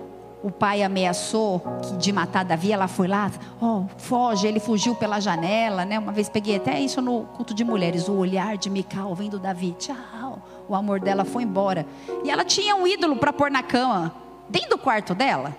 o 0.43 0.51
pai 0.51 0.83
ameaçou 0.83 1.61
de 1.97 2.11
matar 2.11 2.43
Davi, 2.43 2.73
ela 2.73 2.89
foi 2.89 3.07
lá, 3.07 3.31
oh, 3.61 3.85
foge, 3.97 4.45
ele 4.45 4.59
fugiu 4.59 4.93
pela 4.93 5.21
janela, 5.21 5.85
né? 5.85 5.97
Uma 5.97 6.11
vez 6.11 6.27
peguei 6.27 6.57
até 6.57 6.77
isso 6.79 7.01
no 7.01 7.21
culto 7.37 7.53
de 7.53 7.63
mulheres, 7.63 8.09
o 8.09 8.13
olhar 8.13 8.57
de 8.57 8.69
Mical 8.69 9.15
vendo 9.15 9.39
Davi, 9.39 9.73
tchau. 9.79 10.41
O 10.67 10.75
amor 10.75 10.99
dela 10.99 11.23
foi 11.23 11.43
embora. 11.43 11.85
E 12.25 12.29
ela 12.29 12.43
tinha 12.43 12.75
um 12.75 12.85
ídolo 12.85 13.15
para 13.15 13.31
pôr 13.31 13.49
na 13.49 13.63
cama, 13.63 14.13
dentro 14.49 14.71
do 14.71 14.77
quarto 14.77 15.15
dela, 15.15 15.55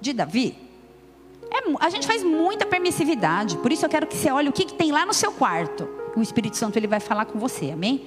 de 0.00 0.12
Davi. 0.12 0.67
É, 1.50 1.58
a 1.80 1.90
gente 1.90 2.06
faz 2.06 2.22
muita 2.22 2.66
permissividade. 2.66 3.56
Por 3.58 3.72
isso 3.72 3.84
eu 3.84 3.88
quero 3.88 4.06
que 4.06 4.16
você 4.16 4.30
olhe 4.30 4.48
o 4.48 4.52
que, 4.52 4.64
que 4.64 4.74
tem 4.74 4.92
lá 4.92 5.06
no 5.06 5.14
seu 5.14 5.32
quarto. 5.32 5.88
O 6.16 6.22
Espírito 6.22 6.56
Santo 6.56 6.76
ele 6.76 6.86
vai 6.86 7.00
falar 7.00 7.24
com 7.26 7.38
você, 7.38 7.70
amém? 7.70 8.06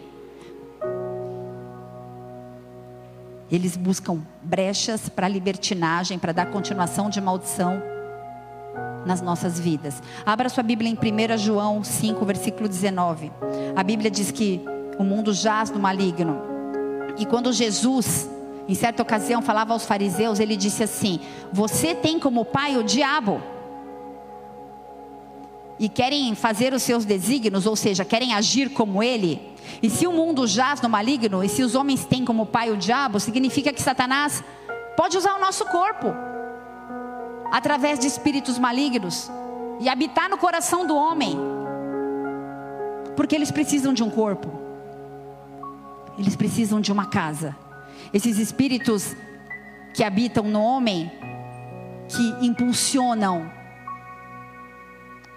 Eles 3.51 3.75
buscam 3.75 4.21
brechas 4.41 5.09
para 5.09 5.27
libertinagem, 5.27 6.17
para 6.17 6.31
dar 6.31 6.45
continuação 6.47 7.09
de 7.09 7.19
maldição. 7.19 7.81
nas 9.03 9.19
nossas 9.19 9.59
vidas. 9.59 10.01
Abra 10.23 10.47
sua 10.47 10.61
Bíblia 10.61 10.87
em 10.87 10.93
1 10.93 11.37
João 11.37 11.83
5, 11.83 12.23
versículo 12.23 12.69
19. 12.69 13.31
A 13.75 13.83
Bíblia 13.83 14.11
diz 14.11 14.29
que 14.29 14.61
o 14.99 15.03
mundo 15.03 15.33
jaz 15.33 15.71
no 15.71 15.79
maligno. 15.79 16.39
E 17.17 17.25
quando 17.25 17.51
Jesus, 17.51 18.29
em 18.72 18.76
certa 18.76 19.03
ocasião, 19.03 19.41
falava 19.41 19.74
aos 19.74 19.84
fariseus, 19.84 20.39
ele 20.39 20.55
disse 20.55 20.82
assim: 20.82 21.19
Você 21.51 21.93
tem 21.93 22.17
como 22.17 22.45
pai 22.45 22.78
o 22.78 22.84
diabo. 22.84 23.41
E 25.78 25.89
querem 25.89 26.34
fazer 26.36 26.74
os 26.74 26.82
seus 26.82 27.03
desígnios, 27.03 27.65
ou 27.65 27.76
seja, 27.76 28.05
querem 28.05 28.34
agir 28.34 28.69
como 28.69 29.03
ele. 29.03 29.41
E 29.84 29.89
se 29.89 30.07
o 30.07 30.13
mundo 30.13 30.47
jaz 30.47 30.80
no 30.80 30.88
maligno, 30.88 31.43
e 31.43 31.49
se 31.49 31.63
os 31.63 31.76
homens 31.76 32.05
têm 32.05 32.24
como 32.24 32.45
pai 32.45 32.72
o 32.72 32.78
diabo, 32.78 33.19
significa 33.19 33.74
que 33.74 33.82
Satanás 33.82 34.41
pode 34.95 35.17
usar 35.17 35.36
o 35.36 35.39
nosso 35.41 35.65
corpo 35.65 36.13
através 37.51 37.99
de 37.99 38.07
espíritos 38.07 38.57
malignos 38.57 39.30
e 39.82 39.89
habitar 39.89 40.30
no 40.30 40.38
coração 40.38 40.88
do 40.88 40.95
homem, 40.95 41.38
porque 43.17 43.36
eles 43.36 43.51
precisam 43.51 43.93
de 43.93 44.01
um 44.01 44.09
corpo, 44.09 44.49
eles 46.17 46.38
precisam 46.38 46.80
de 46.80 46.89
uma 46.89 47.07
casa. 47.07 47.53
Esses 48.14 48.38
espíritos 48.38 49.16
que 49.93 50.03
habitam 50.03 50.43
no 50.43 50.62
homem, 50.62 51.12
que 52.07 52.45
impulsionam 52.45 53.49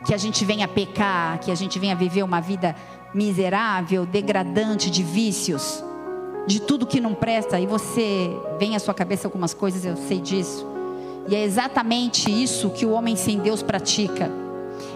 que 0.05 0.12
a 0.12 0.18
gente 0.18 0.45
venha 0.45 0.68
pecar, 0.68 1.39
que 1.41 1.51
a 1.51 1.55
gente 1.55 1.79
venha 1.79 1.97
viver 1.97 2.22
uma 2.22 2.41
vida 2.41 2.77
miserável, 3.14 4.05
degradante 4.05 4.91
de 4.91 5.03
vícios, 5.03 5.83
de 6.47 6.61
tudo 6.61 6.87
que 6.87 7.01
não 7.01 7.14
presta, 7.14 7.59
e 7.59 7.66
você 7.66 8.31
vem 8.59 8.77
à 8.77 8.79
sua 8.79 8.93
cabeça 8.93 9.27
algumas 9.27 9.55
coisas, 9.55 9.85
eu 9.85 9.97
sei 9.97 10.20
disso. 10.20 10.66
E 11.29 11.35
é 11.35 11.43
exatamente 11.43 12.31
isso 12.31 12.70
que 12.70 12.85
o 12.85 12.91
homem 12.91 13.16
sem 13.16 13.39
Deus 13.39 13.62
pratica. 13.62 14.31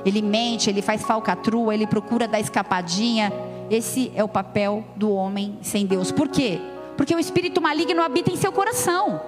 Ele 0.05 0.20
mente, 0.20 0.68
ele 0.68 0.83
faz 0.83 1.03
falcatrua, 1.03 1.72
ele 1.72 1.87
procura 1.87 2.29
dar 2.29 2.39
escapadinha. 2.39 3.33
Esse 3.70 4.12
é 4.14 4.22
o 4.22 4.29
papel 4.29 4.85
do 4.95 5.11
homem 5.11 5.59
sem 5.62 5.87
Deus. 5.87 6.12
Por 6.12 6.29
quê? 6.29 6.61
Porque 6.99 7.14
o 7.14 7.18
espírito 7.20 7.61
maligno 7.61 8.03
habita 8.03 8.28
em 8.28 8.36
seu 8.36 8.51
coração. 8.51 9.22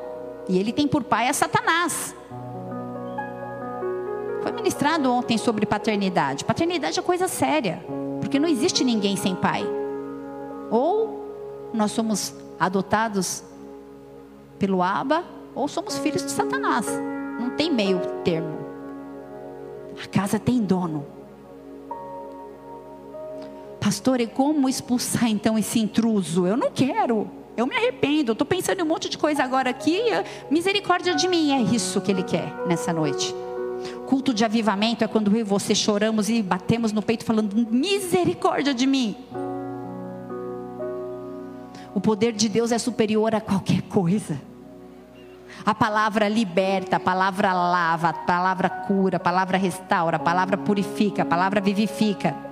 E 0.49 0.59
ele 0.59 0.73
tem 0.73 0.89
por 0.89 1.05
pai 1.05 1.29
a 1.29 1.33
Satanás. 1.33 2.13
Foi 4.43 4.51
ministrado 4.51 5.09
ontem 5.09 5.39
sobre 5.39 5.65
paternidade. 5.65 6.45
Paternidade 6.45 6.99
é 6.99 7.03
coisa 7.03 7.29
séria. 7.29 7.81
Porque 8.21 8.41
não 8.41 8.49
existe 8.49 8.83
ninguém 8.83 9.17
sem 9.17 9.37
pai. 9.37 9.65
Ou 10.69 11.71
nós 11.73 11.93
somos 11.93 12.35
adotados 12.59 13.45
pelo 14.59 14.83
Aba 14.83 15.23
ou 15.55 15.69
somos 15.69 15.97
filhos 15.97 16.25
de 16.25 16.33
Satanás. 16.33 16.87
Não 17.39 17.51
tem 17.51 17.73
meio 17.73 18.01
termo. 18.25 18.59
A 20.03 20.09
casa 20.09 20.41
tem 20.41 20.59
dono. 20.61 21.07
Pastor, 23.79 24.21
e 24.21 24.27
como 24.27 24.69
expulsar 24.69 25.31
então 25.31 25.57
esse 25.57 25.79
intruso? 25.79 26.49
Eu 26.49 26.57
não 26.57 26.73
quero. 26.73 27.39
Eu 27.57 27.67
me 27.67 27.77
arrependo. 27.77 28.33
Estou 28.33 28.47
pensando 28.47 28.81
em 28.81 28.83
um 28.83 28.87
monte 28.87 29.09
de 29.09 29.19
coisa 29.19 29.43
agora 29.43 29.71
aqui. 29.71 30.01
Misericórdia 30.51 31.15
de 31.15 31.29
mim. 31.29 31.53
É 31.53 31.61
isso 31.61 32.01
que 32.01 32.11
ele 32.11 32.23
quer 32.23 32.53
nessa 32.67 32.93
noite. 32.93 33.35
Culto 34.07 34.35
de 34.35 34.45
avivamento 34.45 35.05
é 35.05 35.09
quando 35.09 35.31
eu 35.31 35.41
e 35.41 35.43
você 35.43 35.75
choramos 35.75 36.29
e 36.29 36.43
batemos 36.43 36.93
no 36.93 37.03
peito 37.03 37.25
falando: 37.25 37.55
misericórdia 37.71 38.75
de 38.75 38.87
mim. 38.87 39.17
O 41.95 42.01
poder 42.01 42.33
de 42.33 42.49
Deus 42.49 42.73
é 42.73 42.79
superior 42.79 43.35
a 43.35 43.41
qualquer 43.41 43.83
coisa. 43.83 44.41
A 45.65 45.75
palavra 45.75 46.29
liberta, 46.29 46.97
a 46.97 47.01
palavra 47.01 47.53
lava, 47.53 48.09
a 48.09 48.13
palavra 48.13 48.69
cura, 48.71 49.17
a 49.17 49.21
palavra 49.21 49.59
restaura, 49.59 50.17
a 50.17 50.21
palavra 50.21 50.57
purifica, 50.57 51.23
a 51.23 51.27
palavra 51.27 51.61
vivifica. 51.61 52.50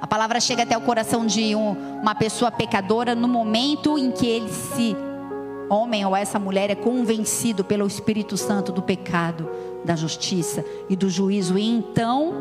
A 0.00 0.06
palavra 0.06 0.40
chega 0.40 0.62
até 0.62 0.76
o 0.76 0.80
coração 0.80 1.26
de 1.26 1.54
um, 1.54 2.00
uma 2.00 2.14
pessoa 2.14 2.50
pecadora 2.50 3.14
no 3.14 3.28
momento 3.28 3.98
em 3.98 4.10
que 4.10 4.26
ele 4.26 4.52
se 4.52 4.96
homem 5.68 6.04
ou 6.04 6.14
essa 6.14 6.38
mulher 6.38 6.70
é 6.70 6.74
convencido 6.74 7.64
pelo 7.64 7.86
Espírito 7.86 8.36
Santo 8.36 8.72
do 8.72 8.82
pecado, 8.82 9.48
da 9.84 9.96
justiça 9.96 10.64
e 10.88 10.96
do 10.96 11.08
juízo, 11.08 11.58
e 11.58 11.66
então, 11.66 12.32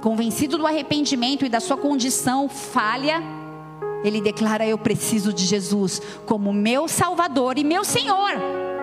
convencido 0.00 0.58
do 0.58 0.66
arrependimento 0.66 1.44
e 1.44 1.48
da 1.48 1.60
sua 1.60 1.76
condição 1.76 2.48
falha, 2.48 3.22
ele 4.02 4.20
declara: 4.20 4.66
Eu 4.66 4.78
preciso 4.78 5.32
de 5.32 5.44
Jesus 5.44 6.00
como 6.26 6.52
meu 6.52 6.88
Salvador 6.88 7.58
e 7.58 7.64
meu 7.64 7.84
Senhor, 7.84 8.32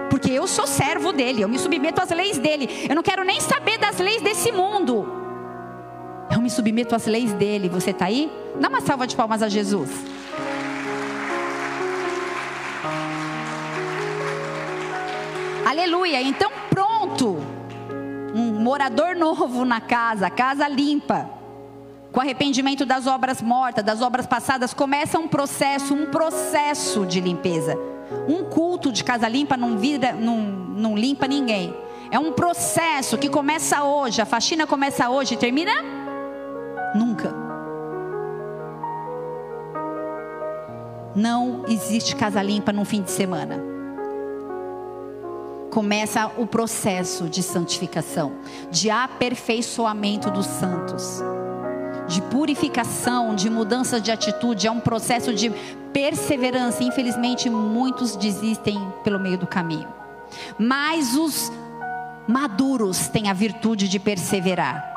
porque 0.09 0.31
eu 0.31 0.47
sou 0.47 0.67
servo 0.67 1.11
dele, 1.11 1.41
eu 1.41 1.49
me 1.49 1.59
submeto 1.59 2.01
às 2.01 2.09
leis 2.09 2.37
dele, 2.37 2.69
eu 2.87 2.95
não 2.95 3.03
quero 3.03 3.23
nem 3.23 3.41
saber 3.41 3.77
das 3.77 3.97
leis 3.99 4.21
desse 4.21 4.51
mundo, 4.51 5.05
eu 6.37 6.41
me 6.41 6.49
submeto 6.49 6.95
às 6.95 7.05
leis 7.05 7.33
dele. 7.33 7.67
Você 7.67 7.89
está 7.89 8.05
aí? 8.05 8.31
Dá 8.59 8.69
uma 8.69 8.81
salva 8.81 9.07
de 9.07 9.15
palmas 9.15 9.41
a 9.41 9.49
Jesus. 9.49 9.89
Aleluia. 15.65 16.21
Então, 16.21 16.51
pronto. 16.69 17.37
Um 18.33 18.53
morador 18.61 19.15
novo 19.15 19.65
na 19.65 19.81
casa, 19.81 20.29
casa 20.29 20.67
limpa. 20.67 21.29
Com 22.11 22.21
arrependimento 22.21 22.85
das 22.85 23.07
obras 23.07 23.41
mortas, 23.41 23.83
das 23.83 24.01
obras 24.01 24.25
passadas, 24.25 24.73
começa 24.73 25.19
um 25.19 25.27
processo, 25.27 25.93
um 25.93 26.05
processo 26.05 27.05
de 27.05 27.19
limpeza. 27.19 27.77
Um 28.27 28.43
culto 28.43 28.91
de 28.91 29.03
casa 29.03 29.27
limpa 29.27 29.57
não, 29.57 29.77
vira, 29.77 30.13
não, 30.13 30.37
não 30.37 30.95
limpa 30.95 31.27
ninguém. 31.27 31.75
É 32.11 32.19
um 32.19 32.31
processo 32.31 33.17
que 33.17 33.27
começa 33.27 33.83
hoje. 33.83 34.21
A 34.21 34.25
faxina 34.25 34.65
começa 34.65 35.09
hoje 35.09 35.33
e 35.33 35.37
termina 35.37 35.96
nunca. 36.95 37.33
Não 41.15 41.65
existe 41.67 42.15
casa 42.15 42.41
limpa 42.41 42.71
num 42.71 42.85
fim 42.85 43.01
de 43.01 43.11
semana 43.11 43.77
começa 45.77 46.31
o 46.37 46.47
processo 46.47 47.29
de 47.29 47.43
santificação, 47.43 48.33
de 48.71 48.89
aperfeiçoamento 48.89 50.31
dos 50.31 50.47
santos, 50.47 51.21
de 52.07 52.19
purificação, 52.19 53.35
de 53.35 53.47
mudança 53.47 54.01
de 54.01 54.11
atitude, 54.11 54.65
é 54.65 54.71
um 54.71 54.79
processo 54.79 55.31
de 55.31 55.51
perseverança. 55.93 56.83
Infelizmente, 56.83 57.47
muitos 57.47 58.15
desistem 58.15 58.75
pelo 59.03 59.19
meio 59.19 59.37
do 59.37 59.45
caminho, 59.45 59.87
mas 60.57 61.13
os 61.13 61.51
maduros 62.27 63.07
têm 63.09 63.29
a 63.29 63.33
virtude 63.33 63.87
de 63.87 63.99
perseverar. 63.99 64.96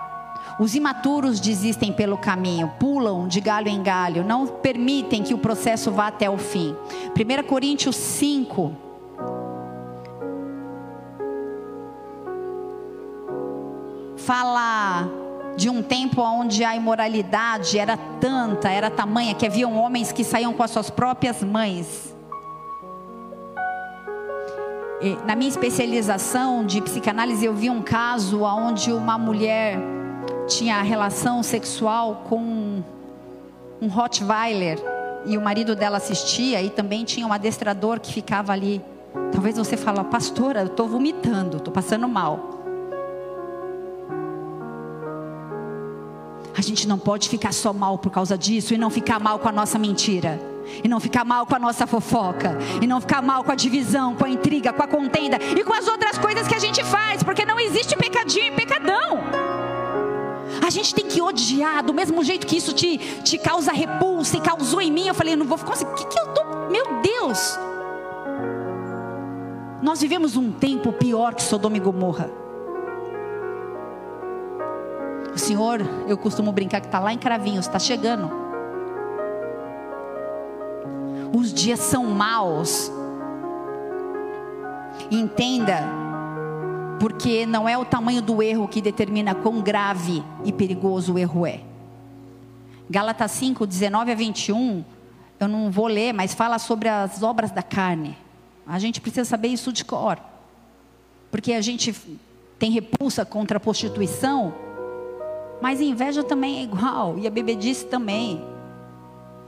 Os 0.60 0.74
imaturos 0.74 1.40
desistem 1.40 1.90
pelo 1.90 2.18
caminho, 2.18 2.70
pulam 2.78 3.26
de 3.26 3.40
galho 3.40 3.68
em 3.68 3.82
galho, 3.82 4.22
não 4.22 4.46
permitem 4.46 5.22
que 5.22 5.32
o 5.32 5.38
processo 5.38 5.90
vá 5.90 6.08
até 6.08 6.28
o 6.28 6.36
fim. 6.36 6.76
1 7.16 7.42
Coríntios 7.48 7.96
5, 7.96 8.70
fala 14.18 15.08
de 15.56 15.70
um 15.70 15.82
tempo 15.82 16.20
onde 16.20 16.62
a 16.62 16.76
imoralidade 16.76 17.78
era 17.78 17.96
tanta, 18.20 18.68
era 18.68 18.90
tamanha, 18.90 19.34
que 19.34 19.46
haviam 19.46 19.74
homens 19.78 20.12
que 20.12 20.22
saíam 20.22 20.52
com 20.52 20.62
as 20.62 20.72
suas 20.72 20.90
próprias 20.90 21.42
mães. 21.42 22.14
E, 25.00 25.16
na 25.26 25.34
minha 25.34 25.48
especialização 25.48 26.66
de 26.66 26.82
psicanálise, 26.82 27.46
eu 27.46 27.54
vi 27.54 27.70
um 27.70 27.80
caso 27.80 28.42
onde 28.42 28.92
uma 28.92 29.16
mulher 29.16 29.78
tinha 30.50 30.82
relação 30.82 31.42
sexual 31.44 32.24
com 32.28 32.82
um 33.80 33.86
Rottweiler 33.86 34.78
e 35.24 35.38
o 35.38 35.40
marido 35.40 35.76
dela 35.76 35.98
assistia 35.98 36.60
e 36.60 36.68
também 36.68 37.04
tinha 37.04 37.26
um 37.26 37.32
adestrador 37.32 38.00
que 38.00 38.12
ficava 38.12 38.52
ali. 38.52 38.82
Talvez 39.32 39.56
você 39.56 39.76
fale, 39.76 40.02
pastora, 40.04 40.62
eu 40.62 40.66
estou 40.66 40.88
vomitando, 40.88 41.58
estou 41.58 41.72
passando 41.72 42.08
mal. 42.08 42.58
A 46.56 46.60
gente 46.60 46.86
não 46.86 46.98
pode 46.98 47.28
ficar 47.28 47.52
só 47.52 47.72
mal 47.72 47.96
por 47.96 48.10
causa 48.10 48.36
disso 48.36 48.74
e 48.74 48.78
não 48.78 48.90
ficar 48.90 49.20
mal 49.20 49.38
com 49.38 49.48
a 49.48 49.52
nossa 49.52 49.78
mentira. 49.78 50.38
E 50.82 50.88
não 50.88 51.00
ficar 51.00 51.24
mal 51.24 51.46
com 51.46 51.54
a 51.54 51.58
nossa 51.58 51.86
fofoca. 51.86 52.58
E 52.82 52.86
não 52.86 53.00
ficar 53.00 53.22
mal 53.22 53.44
com 53.44 53.52
a 53.52 53.54
divisão, 53.54 54.14
com 54.14 54.24
a 54.24 54.28
intriga, 54.28 54.72
com 54.72 54.82
a 54.82 54.86
contenda 54.86 55.38
e 55.56 55.64
com 55.64 55.72
as 55.72 55.86
outras 55.86 56.18
coisas 56.18 56.46
que 56.46 56.54
a 56.54 56.58
gente 56.58 56.84
faz. 56.84 57.22
Porque 57.22 57.44
não 57.44 57.58
existe 57.58 57.96
pecadinho 57.96 58.52
e 58.52 58.56
pecadão. 58.56 59.69
A 60.70 60.72
gente 60.72 60.94
tem 60.94 61.04
que 61.04 61.20
odiar 61.20 61.82
do 61.82 61.92
mesmo 61.92 62.22
jeito 62.22 62.46
que 62.46 62.56
isso 62.56 62.72
te, 62.72 62.96
te 63.24 63.36
causa 63.36 63.72
repulsa 63.72 64.36
e 64.36 64.40
causou 64.40 64.80
em 64.80 64.92
mim. 64.92 65.08
Eu 65.08 65.14
falei, 65.14 65.34
não 65.34 65.44
vou 65.44 65.58
conseguir. 65.58 65.90
O 65.90 65.94
que, 65.96 66.06
que 66.06 66.16
eu 66.16 66.26
tô. 66.28 66.44
Meu 66.70 67.00
Deus! 67.02 67.58
Nós 69.82 70.00
vivemos 70.00 70.36
um 70.36 70.52
tempo 70.52 70.92
pior 70.92 71.34
que 71.34 71.42
Sodoma 71.42 71.76
e 71.76 71.80
Gomorra. 71.80 72.30
O 75.34 75.38
Senhor, 75.40 75.80
eu 76.06 76.16
costumo 76.16 76.52
brincar 76.52 76.80
que 76.80 76.86
está 76.86 77.00
lá 77.00 77.12
em 77.12 77.18
Cravinhos, 77.18 77.66
está 77.66 77.80
chegando. 77.80 78.30
Os 81.36 81.52
dias 81.52 81.80
são 81.80 82.06
maus. 82.06 82.92
Entenda 85.10 85.99
Porque 87.00 87.46
não 87.46 87.66
é 87.66 87.78
o 87.78 87.84
tamanho 87.84 88.20
do 88.20 88.42
erro 88.42 88.68
que 88.68 88.82
determina 88.82 89.34
quão 89.34 89.62
grave 89.62 90.22
e 90.44 90.52
perigoso 90.52 91.14
o 91.14 91.18
erro 91.18 91.46
é. 91.46 91.62
Gálatas 92.90 93.30
5, 93.30 93.66
19 93.66 94.12
a 94.12 94.14
21, 94.14 94.84
eu 95.40 95.48
não 95.48 95.70
vou 95.70 95.86
ler, 95.86 96.12
mas 96.12 96.34
fala 96.34 96.58
sobre 96.58 96.90
as 96.90 97.22
obras 97.22 97.50
da 97.50 97.62
carne. 97.62 98.18
A 98.66 98.78
gente 98.78 99.00
precisa 99.00 99.24
saber 99.24 99.48
isso 99.48 99.72
de 99.72 99.82
cor. 99.82 100.18
Porque 101.30 101.54
a 101.54 101.62
gente 101.62 101.94
tem 102.58 102.70
repulsa 102.70 103.24
contra 103.24 103.56
a 103.56 103.60
prostituição, 103.60 104.52
mas 105.62 105.80
a 105.80 105.84
inveja 105.84 106.22
também 106.22 106.58
é 106.58 106.62
igual, 106.62 107.18
e 107.18 107.26
a 107.26 107.30
bebedice 107.30 107.86
também, 107.86 108.44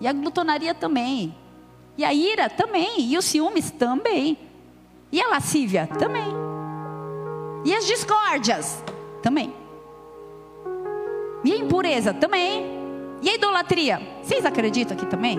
e 0.01 0.07
a 0.07 0.13
glutonaria 0.13 0.75
também, 0.75 1.35
e 1.99 2.05
a 2.05 2.15
ira 2.15 2.49
também, 2.49 3.01
e 3.01 3.19
os 3.19 3.27
ciúmes 3.27 3.71
também, 3.71 4.39
e 5.11 5.21
a 5.21 5.29
lascívia 5.29 5.87
também, 5.87 6.33
e 7.65 7.75
as 7.75 7.87
discórdias 7.87 8.83
também, 9.23 9.55
e 11.45 11.53
a 11.53 11.57
impureza 11.57 12.13
também, 12.13 12.67
e 13.21 13.29
a 13.29 13.35
idolatria. 13.35 14.01
Vocês 14.23 14.45
acreditam 14.45 14.97
aqui 14.97 15.07
também? 15.07 15.39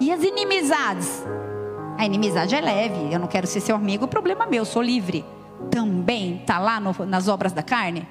E 0.00 0.12
as 0.12 0.22
inimizades. 0.22 1.24
A 1.96 2.04
inimizade 2.04 2.54
é 2.54 2.60
leve, 2.60 3.12
eu 3.12 3.18
não 3.18 3.28
quero 3.28 3.46
ser 3.46 3.60
seu 3.60 3.76
amigo, 3.76 4.08
problema 4.08 4.46
meu, 4.46 4.62
eu 4.62 4.64
sou 4.64 4.82
livre. 4.82 5.24
Também 5.70 6.40
está 6.40 6.58
lá 6.58 6.80
no, 6.80 6.92
nas 7.06 7.28
obras 7.28 7.52
da 7.52 7.62
carne? 7.62 8.06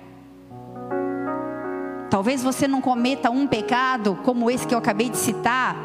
Talvez 2.09 2.41
você 2.43 2.67
não 2.67 2.79
cometa 2.79 3.29
um 3.29 3.45
pecado 3.45 4.17
como 4.23 4.49
esse 4.49 4.65
que 4.65 4.73
eu 4.73 4.77
acabei 4.77 5.09
de 5.09 5.17
citar, 5.17 5.75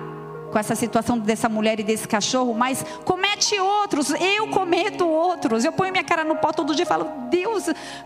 com 0.51 0.59
essa 0.59 0.74
situação 0.74 1.18
dessa 1.18 1.49
mulher 1.49 1.78
e 1.80 1.82
desse 1.82 2.07
cachorro, 2.07 2.55
mas 2.55 2.84
comete 3.05 3.59
outros, 3.59 4.11
eu 4.11 4.49
cometo 4.49 5.07
outros. 5.07 5.64
Eu 5.64 5.72
ponho 5.72 5.92
minha 5.92 6.05
cara 6.05 6.24
no 6.24 6.36
pó 6.36 6.53
todo 6.53 6.74
dia 6.74 6.84
e 6.84 6.86
falo: 6.86 7.07
Deus, 7.30 7.64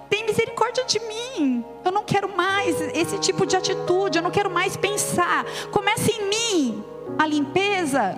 tem 0.08 0.26
misericórdia 0.26 0.84
de 0.84 0.98
mim. 1.00 1.64
Eu 1.84 1.92
não 1.92 2.04
quero 2.04 2.34
mais 2.36 2.80
esse 2.94 3.18
tipo 3.18 3.46
de 3.46 3.56
atitude, 3.56 4.18
eu 4.18 4.22
não 4.22 4.30
quero 4.30 4.50
mais 4.50 4.76
pensar. 4.76 5.44
Começa 5.70 6.10
em 6.10 6.28
mim 6.28 6.84
a 7.18 7.26
limpeza, 7.26 8.16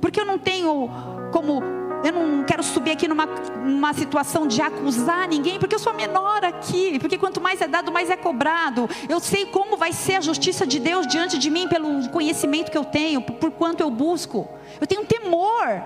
porque 0.00 0.20
eu 0.20 0.24
não 0.24 0.38
tenho 0.38 0.88
como 1.32 1.81
eu 2.04 2.12
não 2.12 2.42
quero 2.42 2.62
subir 2.62 2.92
aqui 2.92 3.06
numa, 3.06 3.26
numa 3.26 3.92
situação 3.94 4.46
de 4.46 4.60
acusar 4.60 5.28
ninguém, 5.28 5.58
porque 5.58 5.74
eu 5.74 5.78
sou 5.78 5.94
menor 5.94 6.44
aqui. 6.44 6.98
Porque 6.98 7.16
quanto 7.16 7.40
mais 7.40 7.60
é 7.60 7.68
dado, 7.68 7.92
mais 7.92 8.10
é 8.10 8.16
cobrado. 8.16 8.88
Eu 9.08 9.20
sei 9.20 9.46
como 9.46 9.76
vai 9.76 9.92
ser 9.92 10.16
a 10.16 10.20
justiça 10.20 10.66
de 10.66 10.80
Deus 10.80 11.06
diante 11.06 11.38
de 11.38 11.48
mim 11.48 11.68
pelo 11.68 12.08
conhecimento 12.08 12.70
que 12.70 12.78
eu 12.78 12.84
tenho, 12.84 13.22
por, 13.22 13.36
por 13.36 13.50
quanto 13.52 13.80
eu 13.80 13.90
busco. 13.90 14.48
Eu 14.80 14.86
tenho 14.86 15.04
temor. 15.04 15.82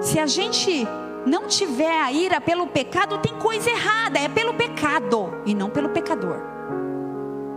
Se 0.00 0.18
a 0.18 0.26
gente 0.26 0.86
não 1.26 1.46
tiver 1.46 2.00
a 2.00 2.10
ira 2.10 2.40
pelo 2.40 2.66
pecado, 2.66 3.18
tem 3.18 3.34
coisa 3.34 3.70
errada. 3.70 4.18
É 4.18 4.28
pelo 4.28 4.54
pecado 4.54 5.42
e 5.46 5.54
não 5.54 5.70
pelo 5.70 5.90
pecador. 5.90 6.40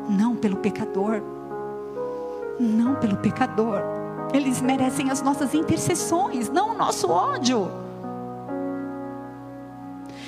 Não 0.07 0.35
pelo 0.35 0.57
pecador 0.57 1.40
não 2.59 2.95
pelo 2.95 3.17
pecador. 3.17 3.81
Eles 4.33 4.61
merecem 4.61 5.09
as 5.09 5.21
nossas 5.21 5.53
intercessões, 5.53 6.49
não 6.49 6.71
o 6.71 6.77
nosso 6.77 7.09
ódio. 7.09 7.69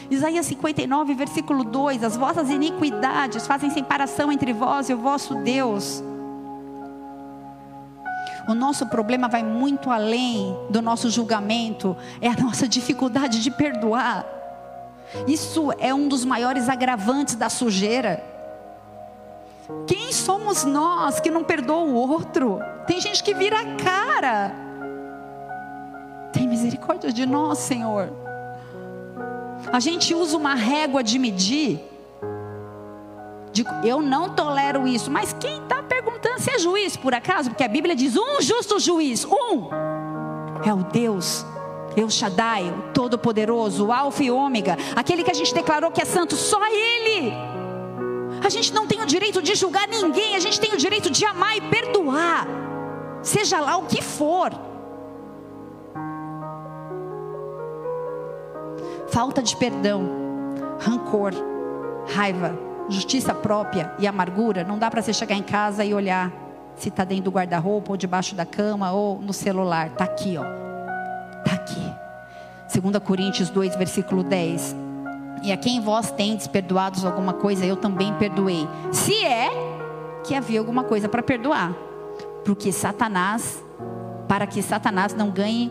Isaías 0.10 0.46
59, 0.46 1.14
versículo 1.14 1.64
2: 1.64 2.04
As 2.04 2.18
vossas 2.18 2.50
iniquidades 2.50 3.48
fazem 3.48 3.70
separação 3.70 4.32
entre 4.32 4.54
vós 4.54 4.90
e 4.90 4.94
o 4.94 4.98
vosso 4.98 5.36
Deus. 5.36 6.04
O 8.48 8.54
nosso 8.54 8.86
problema 8.88 9.30
vai 9.30 9.42
muito 9.42 9.90
além 9.90 10.58
do 10.70 10.82
nosso 10.82 11.10
julgamento, 11.10 11.96
é 12.20 12.28
a 12.28 12.36
nossa 12.36 12.68
dificuldade 12.68 13.42
de 13.42 13.50
perdoar. 13.50 14.26
Isso 15.28 15.72
é 15.80 15.94
um 15.94 16.08
dos 16.08 16.26
maiores 16.26 16.68
agravantes 16.68 17.36
da 17.36 17.50
sujeira. 17.50 18.33
Quem 19.88 20.12
somos 20.12 20.64
nós 20.64 21.20
que 21.20 21.32
não 21.32 21.44
perdoa 21.44 21.84
o 21.84 21.94
outro? 21.94 22.60
Tem 22.86 23.00
gente 23.00 23.24
que 23.24 23.34
vira 23.34 23.60
a 23.60 23.76
cara. 23.76 24.52
Tem 26.32 26.48
misericórdia 26.48 27.12
de 27.12 27.26
nós, 27.26 27.60
Senhor. 27.60 28.12
A 29.72 29.80
gente 29.80 30.14
usa 30.14 30.36
uma 30.36 30.56
régua 30.56 31.04
de 31.04 31.18
medir. 31.18 31.80
De, 33.52 33.64
eu 33.84 34.02
não 34.02 34.30
tolero 34.30 34.88
isso. 34.88 35.10
Mas 35.10 35.32
quem 35.34 35.62
está 35.62 35.82
perguntando 35.84 36.40
se 36.40 36.52
é 36.52 36.60
juiz, 36.60 36.98
por 36.98 37.14
acaso? 37.14 37.50
Porque 37.50 37.64
a 37.64 37.68
Bíblia 37.68 37.96
diz: 37.96 38.18
um 38.18 38.42
justo 38.42 38.80
juiz, 38.80 39.26
um. 39.26 39.70
É 40.66 40.74
o 40.74 40.84
Deus 40.84 41.46
El 41.96 42.10
Shaddai, 42.10 42.70
o 42.70 42.94
Todo-Poderoso, 42.94 43.88
o 43.88 43.92
Alfa 43.94 44.24
e 44.24 44.32
Ômega, 44.32 44.78
aquele 44.96 45.24
que 45.24 45.32
a 45.32 45.34
gente 45.34 45.54
declarou 45.54 45.92
que 45.92 46.02
é 46.02 46.06
santo, 46.06 46.36
só 46.36 46.60
Ele. 46.66 47.32
A 48.44 48.50
gente 48.50 48.74
não 48.74 48.86
tem 48.86 49.02
o 49.02 49.06
direito 49.06 49.42
de 49.42 49.56
julgar 49.56 49.88
ninguém, 49.88 50.36
a 50.36 50.40
gente 50.40 50.60
tem 50.60 50.74
o 50.74 50.78
direito 50.78 51.10
de 51.10 51.26
amar 51.26 51.56
e 51.56 51.62
perdoar, 51.62 52.46
seja 53.22 53.60
lá 53.62 53.78
o 53.78 53.86
que 53.86 54.02
for. 54.02 54.52
Falta 59.08 59.42
de 59.42 59.56
perdão, 59.56 60.04
rancor, 60.80 61.32
raiva, 62.14 62.58
justiça 62.90 63.34
própria 63.34 63.94
e 63.98 64.06
amargura, 64.06 64.66
não 64.66 64.78
dá 64.78 64.92
para 64.92 65.02
você 65.02 65.14
chegar 65.14 65.36
em 65.36 65.44
casa 65.44 65.86
e 65.86 65.94
olhar 65.94 66.32
se 66.76 66.90
está 66.90 67.06
dentro 67.06 67.26
do 67.26 67.32
guarda-roupa 67.32 67.92
ou 67.92 67.98
debaixo 67.98 68.36
da 68.36 68.46
cama 68.46 68.92
ou 68.92 69.20
no 69.20 69.32
celular. 69.32 69.88
Está 69.88 70.04
aqui, 70.04 70.38
ó. 70.38 70.44
Está 71.46 71.56
aqui. 71.56 72.82
2 72.82 72.98
Coríntios 73.04 73.50
2, 73.50 73.76
versículo 73.76 74.24
10. 74.24 74.83
E 75.44 75.52
a 75.52 75.58
quem 75.58 75.82
vós 75.82 76.10
tendes 76.10 76.48
perdoados 76.48 77.04
alguma 77.04 77.34
coisa, 77.34 77.66
eu 77.66 77.76
também 77.76 78.14
perdoei. 78.14 78.66
Se 78.94 79.14
é 79.26 79.50
que 80.24 80.34
havia 80.34 80.58
alguma 80.58 80.86
coisa 80.86 81.10
para 81.10 81.22
perdoar. 81.22 81.74
Porque 82.46 82.72
Satanás, 82.72 83.62
para 84.26 84.48
que 84.48 84.62
Satanás 84.62 85.14
não 85.14 85.30
ganhe 85.30 85.70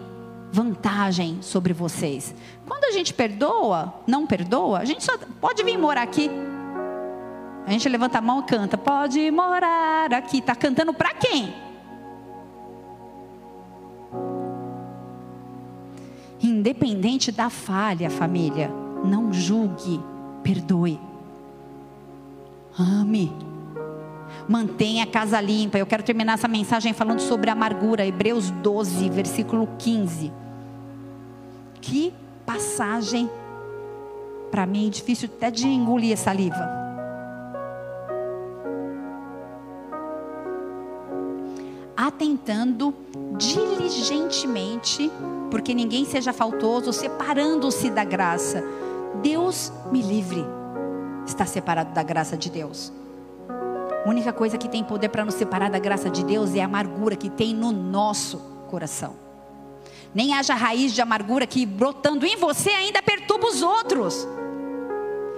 vantagem 0.52 1.38
sobre 1.40 1.72
vocês. 1.72 2.34
Quando 2.68 2.84
a 2.84 2.90
gente 2.90 3.14
perdoa, 3.14 3.94
não 4.06 4.26
perdoa, 4.26 4.80
a 4.80 4.84
gente 4.84 5.02
só 5.02 5.16
pode 5.40 5.62
vir 5.62 5.78
morar 5.78 6.02
aqui. 6.02 6.30
A 7.66 7.70
gente 7.70 7.88
levanta 7.88 8.18
a 8.18 8.20
mão 8.20 8.40
e 8.40 8.42
canta, 8.42 8.76
pode 8.76 9.30
morar 9.30 10.12
aqui. 10.12 10.38
Está 10.38 10.54
cantando 10.54 10.92
para 10.92 11.14
quem? 11.14 11.54
Independente 16.42 17.32
da 17.32 17.48
falha, 17.48 18.10
família 18.10 18.82
não 19.04 19.32
julgue, 19.32 20.00
perdoe. 20.42 21.00
Ame. 22.78 23.32
Mantenha 24.48 25.04
a 25.04 25.06
casa 25.06 25.40
limpa. 25.40 25.78
Eu 25.78 25.86
quero 25.86 26.02
terminar 26.02 26.34
essa 26.34 26.48
mensagem 26.48 26.92
falando 26.92 27.20
sobre 27.20 27.50
amargura. 27.50 28.06
Hebreus 28.06 28.50
12, 28.50 29.08
versículo 29.10 29.68
15. 29.78 30.32
Que 31.80 32.14
passagem 32.46 33.30
para 34.50 34.66
mim 34.66 34.90
difícil 34.90 35.30
até 35.34 35.50
de 35.50 35.66
engolir 35.66 36.12
essa 36.12 36.24
saliva. 36.24 36.82
Atentando 41.96 42.94
diligentemente, 43.38 45.10
porque 45.50 45.72
ninguém 45.72 46.04
seja 46.04 46.32
faltoso, 46.32 46.92
separando-se 46.92 47.90
da 47.90 48.04
graça 48.04 48.62
Deus 49.20 49.72
me 49.90 50.00
livre 50.00 50.44
está 51.26 51.46
separado 51.46 51.92
da 51.92 52.02
graça 52.02 52.36
de 52.36 52.50
Deus. 52.50 52.92
A 54.04 54.08
única 54.08 54.32
coisa 54.32 54.58
que 54.58 54.68
tem 54.68 54.82
poder 54.82 55.08
para 55.08 55.24
nos 55.24 55.34
separar 55.34 55.70
da 55.70 55.78
graça 55.78 56.10
de 56.10 56.24
Deus 56.24 56.54
é 56.54 56.60
a 56.60 56.64
amargura 56.64 57.14
que 57.14 57.30
tem 57.30 57.54
no 57.54 57.70
nosso 57.70 58.38
coração. 58.68 59.14
Nem 60.14 60.34
haja 60.34 60.54
raiz 60.54 60.92
de 60.92 61.00
amargura 61.00 61.46
que 61.46 61.64
brotando 61.64 62.26
em 62.26 62.36
você 62.36 62.70
ainda 62.70 63.00
perturba 63.00 63.46
os 63.46 63.62
outros. 63.62 64.26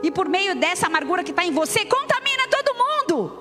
E 0.02 0.10
por 0.10 0.28
meio 0.28 0.56
dessa 0.56 0.86
amargura 0.86 1.22
que 1.22 1.30
está 1.30 1.44
em 1.44 1.52
você, 1.52 1.84
contamina 1.84 2.48
todo 2.50 2.74
mundo. 2.74 3.38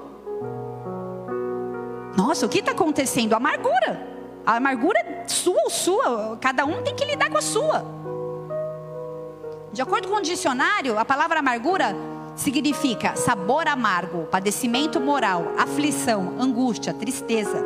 Nossa, 2.16 2.46
o 2.46 2.50
que 2.50 2.60
está 2.60 2.72
acontecendo? 2.72 3.34
Amargura. 3.34 4.08
A 4.46 4.58
amargura 4.58 5.00
sua 5.28 5.62
ou 5.64 5.70
sua. 5.70 6.38
Cada 6.40 6.66
um 6.66 6.84
tem 6.84 6.96
que 6.96 7.06
lidar 7.06 7.30
com 7.30 7.38
a 7.38 7.42
sua. 7.42 7.86
De 9.74 9.82
acordo 9.82 10.08
com 10.08 10.18
o 10.18 10.22
dicionário, 10.22 11.00
a 11.00 11.04
palavra 11.04 11.40
amargura 11.40 11.96
significa 12.36 13.16
sabor 13.16 13.68
amargo, 13.68 14.28
padecimento 14.28 15.02
moral, 15.02 15.52
aflição, 15.58 16.36
angústia, 16.40 16.94
tristeza. 16.94 17.58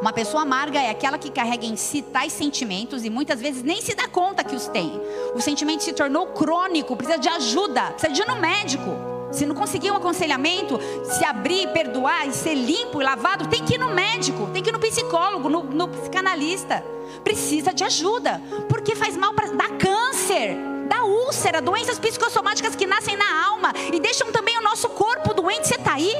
Uma 0.00 0.12
pessoa 0.12 0.44
amarga 0.44 0.78
é 0.80 0.90
aquela 0.90 1.18
que 1.18 1.28
carrega 1.28 1.66
em 1.66 1.74
si 1.74 2.02
tais 2.02 2.32
sentimentos 2.32 3.04
e 3.04 3.10
muitas 3.10 3.40
vezes 3.40 3.64
nem 3.64 3.82
se 3.82 3.96
dá 3.96 4.06
conta 4.06 4.44
que 4.44 4.54
os 4.54 4.68
tem. 4.68 4.92
O 5.34 5.40
sentimento 5.40 5.82
se 5.82 5.92
tornou 5.92 6.28
crônico, 6.28 6.96
precisa 6.96 7.18
de 7.18 7.28
ajuda, 7.28 7.82
precisa 7.86 8.12
de 8.12 8.22
ir 8.22 8.28
no 8.28 8.36
médico. 8.40 8.90
Se 9.32 9.44
não 9.44 9.56
conseguir 9.56 9.90
um 9.90 9.96
aconselhamento, 9.96 10.78
se 11.02 11.24
abrir, 11.24 11.66
perdoar 11.72 12.28
e 12.28 12.32
ser 12.32 12.54
limpo 12.54 13.02
e 13.02 13.04
lavado, 13.04 13.48
tem 13.48 13.64
que 13.64 13.74
ir 13.74 13.78
no 13.78 13.92
médico, 13.92 14.48
tem 14.52 14.62
que 14.62 14.70
ir 14.70 14.72
no 14.72 14.78
psicólogo, 14.78 15.48
no, 15.48 15.64
no 15.64 15.88
psicanalista. 15.88 16.84
Precisa 17.24 17.74
de 17.74 17.82
ajuda, 17.82 18.40
porque 18.68 18.94
faz 18.94 19.16
mal 19.16 19.34
para 19.34 19.50
dar 19.50 19.70
câncer, 19.78 20.56
dá 20.98 21.04
úlcera, 21.04 21.62
doenças 21.62 21.98
psicossomáticas 21.98 22.74
que 22.74 22.86
nascem 22.86 23.16
na 23.16 23.46
alma 23.46 23.72
e 23.92 24.00
deixam 24.00 24.32
também 24.32 24.58
o 24.58 24.62
nosso 24.62 24.88
corpo 24.88 25.32
doente. 25.32 25.68
Você 25.68 25.76
está 25.76 25.94
aí? 25.94 26.12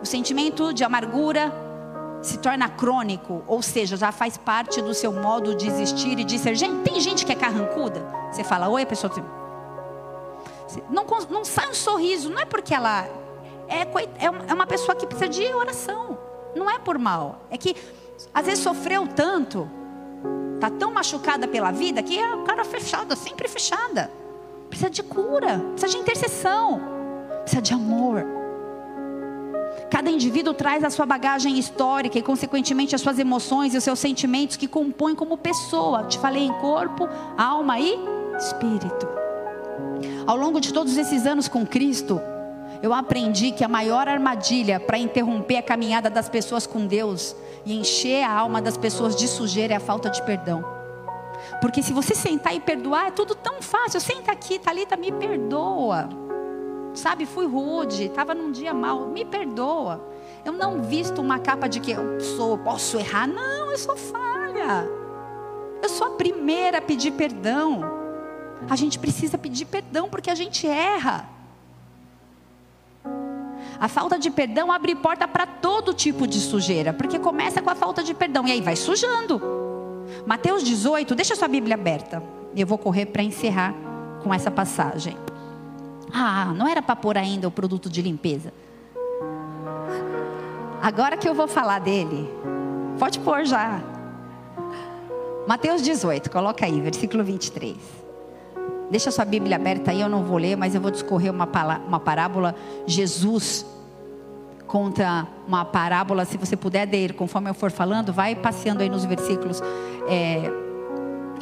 O 0.00 0.06
sentimento 0.06 0.72
de 0.72 0.84
amargura 0.84 1.52
se 2.22 2.38
torna 2.38 2.68
crônico, 2.68 3.42
ou 3.46 3.62
seja, 3.62 3.96
já 3.96 4.12
faz 4.12 4.36
parte 4.36 4.80
do 4.80 4.94
seu 4.94 5.12
modo 5.12 5.54
de 5.54 5.66
existir 5.66 6.18
e 6.18 6.24
de 6.24 6.38
ser. 6.38 6.54
Gente, 6.54 6.82
tem 6.82 7.00
gente 7.00 7.26
que 7.26 7.32
é 7.32 7.34
carrancuda. 7.34 8.06
Você 8.30 8.44
fala, 8.44 8.68
oi, 8.68 8.82
a 8.82 8.86
pessoa. 8.86 9.12
Não, 10.88 11.04
não 11.28 11.44
sai 11.44 11.68
um 11.68 11.74
sorriso, 11.74 12.30
não 12.30 12.40
é 12.40 12.44
porque 12.44 12.72
ela 12.74 13.04
é, 13.66 13.82
é, 13.82 14.26
é 14.48 14.54
uma 14.54 14.66
pessoa 14.66 14.94
que 14.94 15.06
precisa 15.06 15.28
de 15.28 15.52
oração. 15.52 16.16
Não 16.54 16.70
é 16.70 16.78
por 16.78 16.98
mal. 16.98 17.40
É 17.50 17.58
que 17.58 17.74
às 18.32 18.46
vezes 18.46 18.62
sofreu 18.62 19.06
tanto, 19.06 19.68
tá 20.60 20.70
tão 20.70 20.92
machucada 20.92 21.48
pela 21.48 21.70
vida 21.70 22.02
que 22.02 22.18
é 22.18 22.34
o 22.34 22.44
cara 22.44 22.64
fechada, 22.64 23.16
sempre 23.16 23.48
fechada. 23.48 24.10
Precisa 24.68 24.90
de 24.90 25.02
cura, 25.02 25.58
precisa 25.72 25.92
de 25.92 25.96
intercessão, 25.98 26.80
precisa 27.42 27.62
de 27.62 27.72
amor. 27.74 28.24
Cada 29.90 30.08
indivíduo 30.08 30.54
traz 30.54 30.84
a 30.84 30.90
sua 30.90 31.04
bagagem 31.04 31.58
histórica 31.58 32.16
e, 32.18 32.22
consequentemente, 32.22 32.94
as 32.94 33.00
suas 33.00 33.18
emoções 33.18 33.74
e 33.74 33.78
os 33.78 33.82
seus 33.82 33.98
sentimentos 33.98 34.56
que 34.56 34.68
compõem 34.68 35.16
como 35.16 35.36
pessoa. 35.36 36.04
Te 36.04 36.18
falei 36.18 36.44
em 36.44 36.52
corpo, 36.54 37.08
alma 37.36 37.80
e 37.80 37.98
espírito. 38.38 39.08
Ao 40.26 40.36
longo 40.36 40.60
de 40.60 40.72
todos 40.72 40.96
esses 40.96 41.26
anos 41.26 41.48
com 41.48 41.66
Cristo, 41.66 42.20
eu 42.82 42.94
aprendi 42.94 43.50
que 43.50 43.64
a 43.64 43.68
maior 43.68 44.08
armadilha 44.08 44.78
para 44.78 44.96
interromper 44.96 45.56
a 45.56 45.62
caminhada 45.62 46.08
das 46.08 46.28
pessoas 46.28 46.66
com 46.66 46.86
Deus 46.86 47.34
e 47.64 47.78
encher 47.78 48.22
a 48.22 48.32
alma 48.32 48.60
das 48.60 48.76
pessoas 48.76 49.14
de 49.14 49.28
sujeira 49.28 49.74
é 49.74 49.76
a 49.76 49.80
falta 49.80 50.10
de 50.10 50.22
perdão. 50.22 50.64
Porque 51.60 51.82
se 51.82 51.92
você 51.92 52.14
sentar 52.14 52.54
e 52.54 52.60
perdoar, 52.60 53.08
é 53.08 53.10
tudo 53.10 53.34
tão 53.34 53.62
fácil. 53.62 54.00
Senta 54.00 54.32
aqui, 54.32 54.58
Talita, 54.58 54.96
me 54.96 55.10
perdoa. 55.12 56.08
Sabe, 56.94 57.24
fui 57.24 57.46
rude, 57.46 58.06
estava 58.06 58.34
num 58.34 58.50
dia 58.50 58.74
mal, 58.74 59.06
me 59.06 59.24
perdoa. 59.24 60.04
Eu 60.44 60.52
não 60.52 60.82
visto 60.82 61.20
uma 61.20 61.38
capa 61.38 61.68
de 61.68 61.80
que 61.80 61.92
eu 61.92 62.20
sou, 62.20 62.58
posso 62.58 62.98
errar. 62.98 63.26
Não, 63.26 63.70
eu 63.70 63.78
sou 63.78 63.96
falha. 63.96 64.88
Eu 65.82 65.88
sou 65.88 66.08
a 66.08 66.10
primeira 66.10 66.78
a 66.78 66.82
pedir 66.82 67.12
perdão. 67.12 67.80
A 68.68 68.76
gente 68.76 68.98
precisa 68.98 69.38
pedir 69.38 69.64
perdão 69.66 70.08
porque 70.08 70.30
a 70.30 70.34
gente 70.34 70.66
erra. 70.66 71.28
A 73.80 73.88
falta 73.88 74.18
de 74.18 74.30
perdão 74.30 74.70
abre 74.70 74.94
porta 74.94 75.26
para 75.26 75.46
todo 75.46 75.94
tipo 75.94 76.26
de 76.26 76.38
sujeira, 76.38 76.92
porque 76.92 77.18
começa 77.18 77.62
com 77.62 77.70
a 77.70 77.74
falta 77.74 78.02
de 78.02 78.12
perdão 78.12 78.46
e 78.46 78.52
aí 78.52 78.60
vai 78.60 78.76
sujando. 78.76 79.40
Mateus 80.26 80.62
18, 80.62 81.14
deixa 81.14 81.34
sua 81.34 81.48
Bíblia 81.48 81.76
aberta. 81.76 82.22
Eu 82.54 82.66
vou 82.66 82.76
correr 82.76 83.06
para 83.06 83.22
encerrar 83.22 83.74
com 84.22 84.34
essa 84.34 84.50
passagem. 84.50 85.16
Ah, 86.12 86.52
não 86.54 86.68
era 86.68 86.82
para 86.82 86.94
pôr 86.94 87.16
ainda 87.16 87.48
o 87.48 87.50
produto 87.50 87.88
de 87.88 88.02
limpeza. 88.02 88.52
Agora 90.82 91.16
que 91.16 91.26
eu 91.26 91.34
vou 91.34 91.48
falar 91.48 91.78
dele, 91.78 92.28
pode 92.98 93.18
pôr 93.20 93.46
já. 93.46 93.80
Mateus 95.46 95.80
18, 95.80 96.30
coloca 96.30 96.66
aí, 96.66 96.80
versículo 96.82 97.24
23. 97.24 97.99
Deixa 98.90 99.10
sua 99.10 99.24
Bíblia 99.24 99.56
aberta 99.56 99.92
aí, 99.92 100.00
eu 100.00 100.08
não 100.08 100.24
vou 100.24 100.36
ler, 100.36 100.56
mas 100.56 100.74
eu 100.74 100.80
vou 100.80 100.90
discorrer 100.90 101.30
uma, 101.30 101.48
uma 101.86 102.00
parábola. 102.00 102.54
Jesus 102.86 103.64
conta 104.66 105.26
uma 105.46 105.64
parábola, 105.64 106.24
se 106.24 106.36
você 106.36 106.56
puder 106.56 106.88
ler, 106.88 107.14
conforme 107.14 107.50
eu 107.50 107.54
for 107.54 107.70
falando, 107.70 108.12
vai 108.12 108.34
passeando 108.34 108.82
aí 108.82 108.88
nos 108.88 109.04
versículos. 109.04 109.60
É, 110.08 110.50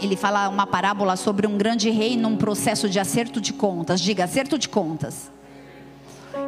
ele 0.03 0.16
fala 0.16 0.49
uma 0.49 0.66
parábola 0.66 1.16
sobre 1.16 1.46
um 1.46 1.57
grande 1.57 1.90
rei 1.90 2.16
num 2.16 2.36
processo 2.36 2.88
de 2.88 3.01
acerto 3.01 3.40
de 3.40 3.53
contas. 3.53 4.01
Diga, 4.01 4.24
acerto 4.24 4.59
de 4.59 4.68
contas. 4.68 5.30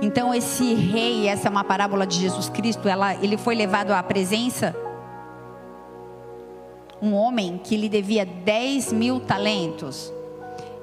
Então 0.02 0.34
esse 0.34 0.74
rei, 0.74 1.28
essa 1.28 1.48
é 1.48 1.50
uma 1.50 1.64
parábola 1.64 2.06
de 2.06 2.18
Jesus 2.18 2.48
Cristo, 2.48 2.88
ela, 2.88 3.14
ele 3.16 3.36
foi 3.36 3.54
levado 3.54 3.92
à 3.92 4.02
presença 4.02 4.74
um 7.02 7.14
homem 7.14 7.58
que 7.62 7.76
lhe 7.76 7.88
devia 7.88 8.26
10 8.26 8.92
mil 8.92 9.20
talentos. 9.20 10.12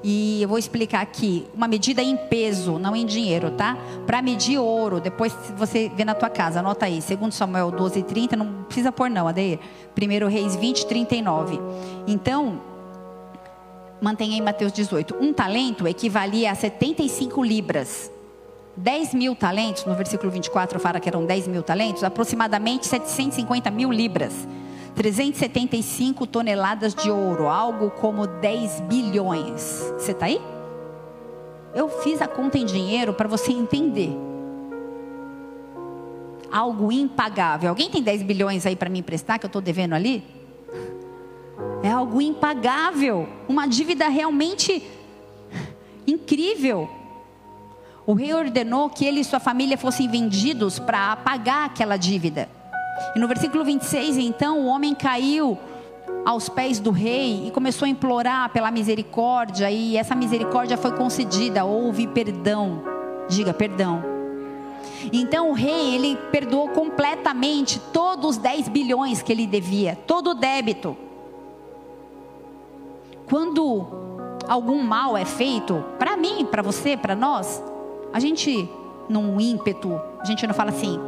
E 0.09 0.41
eu 0.41 0.47
vou 0.47 0.57
explicar 0.57 1.01
aqui, 1.01 1.45
uma 1.53 1.67
medida 1.67 2.01
em 2.01 2.15
peso, 2.15 2.79
não 2.79 2.95
em 2.95 3.05
dinheiro, 3.05 3.51
tá? 3.51 3.77
Para 4.05 4.21
medir 4.21 4.57
ouro, 4.57 5.01
depois 5.01 5.35
você 5.57 5.91
vê 5.93 6.05
na 6.05 6.15
tua 6.15 6.29
casa, 6.29 6.61
anota 6.61 6.85
aí, 6.85 7.01
segundo 7.01 7.33
Samuel 7.33 7.69
12, 7.71 8.03
30, 8.03 8.37
não 8.37 8.63
precisa 8.63 8.89
pôr 8.89 9.09
não, 9.09 9.27
Adeir. 9.27 9.59
Primeiro 9.93 10.29
Reis 10.29 10.55
20, 10.55 10.85
39. 10.85 11.59
Então, 12.07 12.61
mantenha 14.01 14.37
em 14.37 14.41
Mateus 14.41 14.71
18. 14.71 15.13
Um 15.19 15.33
talento 15.33 15.85
equivalia 15.85 16.53
a 16.53 16.55
75 16.55 17.43
libras. 17.43 18.09
10 18.77 19.13
mil 19.13 19.35
talentos, 19.35 19.83
no 19.83 19.93
versículo 19.93 20.31
24 20.31 20.79
fala 20.79 21.01
que 21.01 21.09
eram 21.09 21.25
10 21.25 21.49
mil 21.49 21.63
talentos, 21.63 22.01
aproximadamente 22.05 22.87
750 22.87 23.69
mil 23.71 23.91
libras. 23.91 24.47
375 24.97 26.25
toneladas 26.25 26.95
de 26.95 27.11
ouro, 27.11 27.47
algo 27.47 27.91
como 27.91 28.25
10 28.25 28.81
bilhões. 28.81 29.93
Você 29.95 30.11
está 30.11 30.25
aí? 30.25 30.41
Eu 31.75 31.87
fiz 31.87 32.19
a 32.19 32.27
conta 32.27 32.57
em 32.57 32.65
dinheiro 32.65 33.13
para 33.13 33.27
você 33.27 33.51
entender. 33.51 34.09
Algo 36.51 36.91
impagável. 36.91 37.69
Alguém 37.69 37.91
tem 37.91 38.01
10 38.01 38.23
bilhões 38.23 38.65
aí 38.65 38.75
para 38.75 38.89
me 38.89 38.97
emprestar 38.97 39.37
que 39.37 39.45
eu 39.45 39.49
estou 39.49 39.61
devendo 39.61 39.93
ali? 39.93 40.23
É 41.83 41.91
algo 41.91 42.19
impagável. 42.19 43.29
Uma 43.47 43.67
dívida 43.67 44.07
realmente 44.07 44.81
incrível. 46.07 46.89
O 48.03 48.13
rei 48.13 48.33
ordenou 48.33 48.89
que 48.89 49.05
ele 49.05 49.19
e 49.19 49.23
sua 49.23 49.39
família 49.39 49.77
fossem 49.77 50.09
vendidos 50.09 50.79
para 50.79 51.15
pagar 51.17 51.65
aquela 51.65 51.97
dívida. 51.97 52.56
E 53.15 53.19
no 53.19 53.27
versículo 53.27 53.63
26, 53.63 54.17
então, 54.17 54.59
o 54.59 54.65
homem 54.65 54.93
caiu 54.93 55.57
aos 56.25 56.49
pés 56.49 56.79
do 56.79 56.91
rei 56.91 57.47
e 57.47 57.51
começou 57.51 57.85
a 57.85 57.89
implorar 57.89 58.49
pela 58.49 58.69
misericórdia, 58.69 59.71
e 59.71 59.95
essa 59.95 60.15
misericórdia 60.15 60.77
foi 60.77 60.91
concedida, 60.91 61.63
houve 61.63 62.07
perdão. 62.07 62.81
Diga 63.29 63.53
perdão. 63.53 64.03
Então 65.11 65.51
o 65.51 65.53
rei, 65.53 65.95
ele 65.95 66.15
perdoou 66.31 66.69
completamente 66.69 67.79
todos 67.93 68.31
os 68.31 68.37
10 68.37 68.67
bilhões 68.69 69.21
que 69.21 69.31
ele 69.31 69.45
devia, 69.45 69.97
todo 70.07 70.31
o 70.31 70.33
débito. 70.33 70.97
Quando 73.29 73.85
algum 74.47 74.81
mal 74.81 75.17
é 75.17 75.25
feito, 75.25 75.83
para 75.99 76.15
mim, 76.17 76.45
para 76.49 76.61
você, 76.61 76.95
para 76.95 77.15
nós, 77.15 77.61
a 78.13 78.19
gente, 78.19 78.69
num 79.09 79.39
ímpeto, 79.39 79.99
a 80.19 80.25
gente 80.25 80.47
não 80.47 80.53
fala 80.53 80.71
assim, 80.71 80.99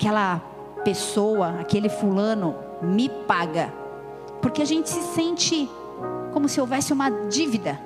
aquela 0.00 0.40
pessoa, 0.82 1.60
aquele 1.60 1.90
fulano 1.90 2.56
me 2.80 3.10
paga. 3.10 3.70
Porque 4.40 4.62
a 4.62 4.64
gente 4.64 4.88
se 4.88 5.02
sente 5.14 5.68
como 6.32 6.48
se 6.48 6.58
houvesse 6.58 6.90
uma 6.90 7.10
dívida. 7.10 7.78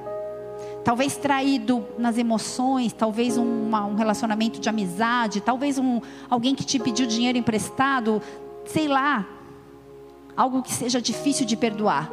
Talvez 0.85 1.17
traído 1.17 1.85
nas 1.99 2.17
emoções, 2.17 2.93
talvez 2.93 3.37
um 3.37 3.97
relacionamento 3.97 4.61
de 4.61 4.69
amizade, 4.69 5.41
talvez 5.41 5.77
um, 5.77 6.01
alguém 6.31 6.55
que 6.55 6.63
te 6.63 6.79
pediu 6.79 7.05
dinheiro 7.05 7.37
emprestado, 7.37 8.23
sei 8.65 8.87
lá. 8.87 9.27
Algo 10.37 10.63
que 10.63 10.73
seja 10.73 11.03
difícil 11.03 11.45
de 11.45 11.57
perdoar. 11.57 12.13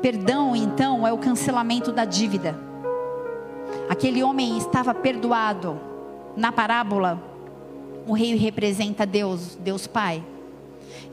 Perdão, 0.00 0.54
então, 0.54 1.04
é 1.04 1.12
o 1.12 1.18
cancelamento 1.18 1.90
da 1.90 2.04
dívida. 2.04 2.56
Aquele 3.88 4.22
homem 4.22 4.56
estava 4.58 4.94
perdoado, 4.94 5.88
na 6.38 6.52
parábola, 6.52 7.20
o 8.06 8.12
rei 8.12 8.36
representa 8.36 9.04
Deus, 9.04 9.56
Deus 9.56 9.88
Pai. 9.88 10.22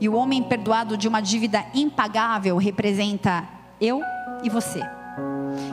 E 0.00 0.08
o 0.08 0.14
homem 0.14 0.42
perdoado 0.42 0.96
de 0.96 1.08
uma 1.08 1.20
dívida 1.20 1.64
impagável 1.74 2.56
representa 2.56 3.46
eu 3.80 4.00
e 4.44 4.48
você. 4.48 4.80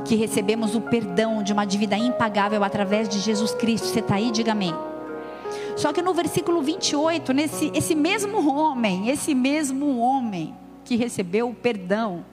Que 0.05 0.15
recebemos 0.15 0.75
o 0.75 0.81
perdão 0.81 1.43
de 1.43 1.53
uma 1.53 1.65
dívida 1.65 1.95
impagável 1.95 2.63
através 2.63 3.07
de 3.07 3.19
Jesus 3.19 3.53
Cristo. 3.53 3.87
Você 3.87 3.99
está 3.99 4.15
aí? 4.15 4.31
Diga 4.31 4.53
amém. 4.53 4.73
Só 5.75 5.93
que 5.93 6.01
no 6.01 6.13
versículo 6.13 6.61
28, 6.61 7.31
nesse, 7.31 7.71
esse 7.75 7.93
mesmo 7.93 8.51
homem, 8.51 9.09
esse 9.09 9.35
mesmo 9.35 9.99
homem 9.99 10.53
que 10.83 10.95
recebeu 10.95 11.49
o 11.49 11.53
perdão, 11.53 12.25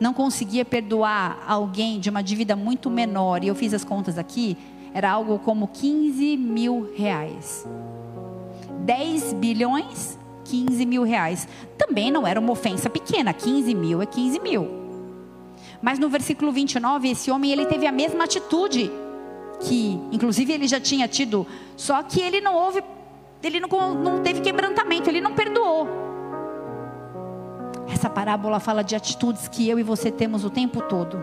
não 0.00 0.12
conseguia 0.12 0.64
perdoar 0.64 1.44
alguém 1.46 2.00
de 2.00 2.10
uma 2.10 2.22
dívida 2.22 2.56
muito 2.56 2.90
menor, 2.90 3.44
e 3.44 3.48
eu 3.48 3.54
fiz 3.54 3.72
as 3.72 3.84
contas 3.84 4.18
aqui, 4.18 4.58
era 4.94 5.10
algo 5.10 5.38
como 5.38 5.68
15 5.68 6.36
mil 6.36 6.92
reais. 6.94 7.66
10 8.84 9.34
bilhões, 9.34 10.18
15 10.44 10.84
mil 10.86 11.02
reais. 11.02 11.48
Também 11.78 12.10
não 12.10 12.26
era 12.26 12.38
uma 12.38 12.52
ofensa 12.52 12.90
pequena, 12.90 13.32
15 13.32 13.74
mil 13.74 14.02
é 14.02 14.06
15 14.06 14.40
mil. 14.40 14.68
Mas 15.80 15.98
no 15.98 16.08
versículo 16.08 16.52
29, 16.52 17.10
esse 17.10 17.30
homem 17.30 17.50
ele 17.50 17.66
teve 17.66 17.86
a 17.86 17.92
mesma 17.92 18.24
atitude 18.24 18.90
que, 19.60 19.98
inclusive, 20.10 20.52
ele 20.52 20.66
já 20.66 20.80
tinha 20.80 21.06
tido, 21.08 21.46
só 21.76 22.02
que 22.02 22.20
ele 22.20 22.40
não 22.40 22.54
houve, 22.54 22.82
ele 23.42 23.60
não, 23.60 23.94
não 23.94 24.20
teve 24.20 24.40
quebrantamento, 24.40 25.08
ele 25.08 25.20
não 25.20 25.34
perdoou. 25.34 25.88
Essa 27.92 28.10
parábola 28.10 28.58
fala 28.58 28.82
de 28.82 28.96
atitudes 28.96 29.48
que 29.48 29.68
eu 29.68 29.78
e 29.78 29.82
você 29.82 30.10
temos 30.10 30.44
o 30.44 30.50
tempo 30.50 30.82
todo. 30.82 31.22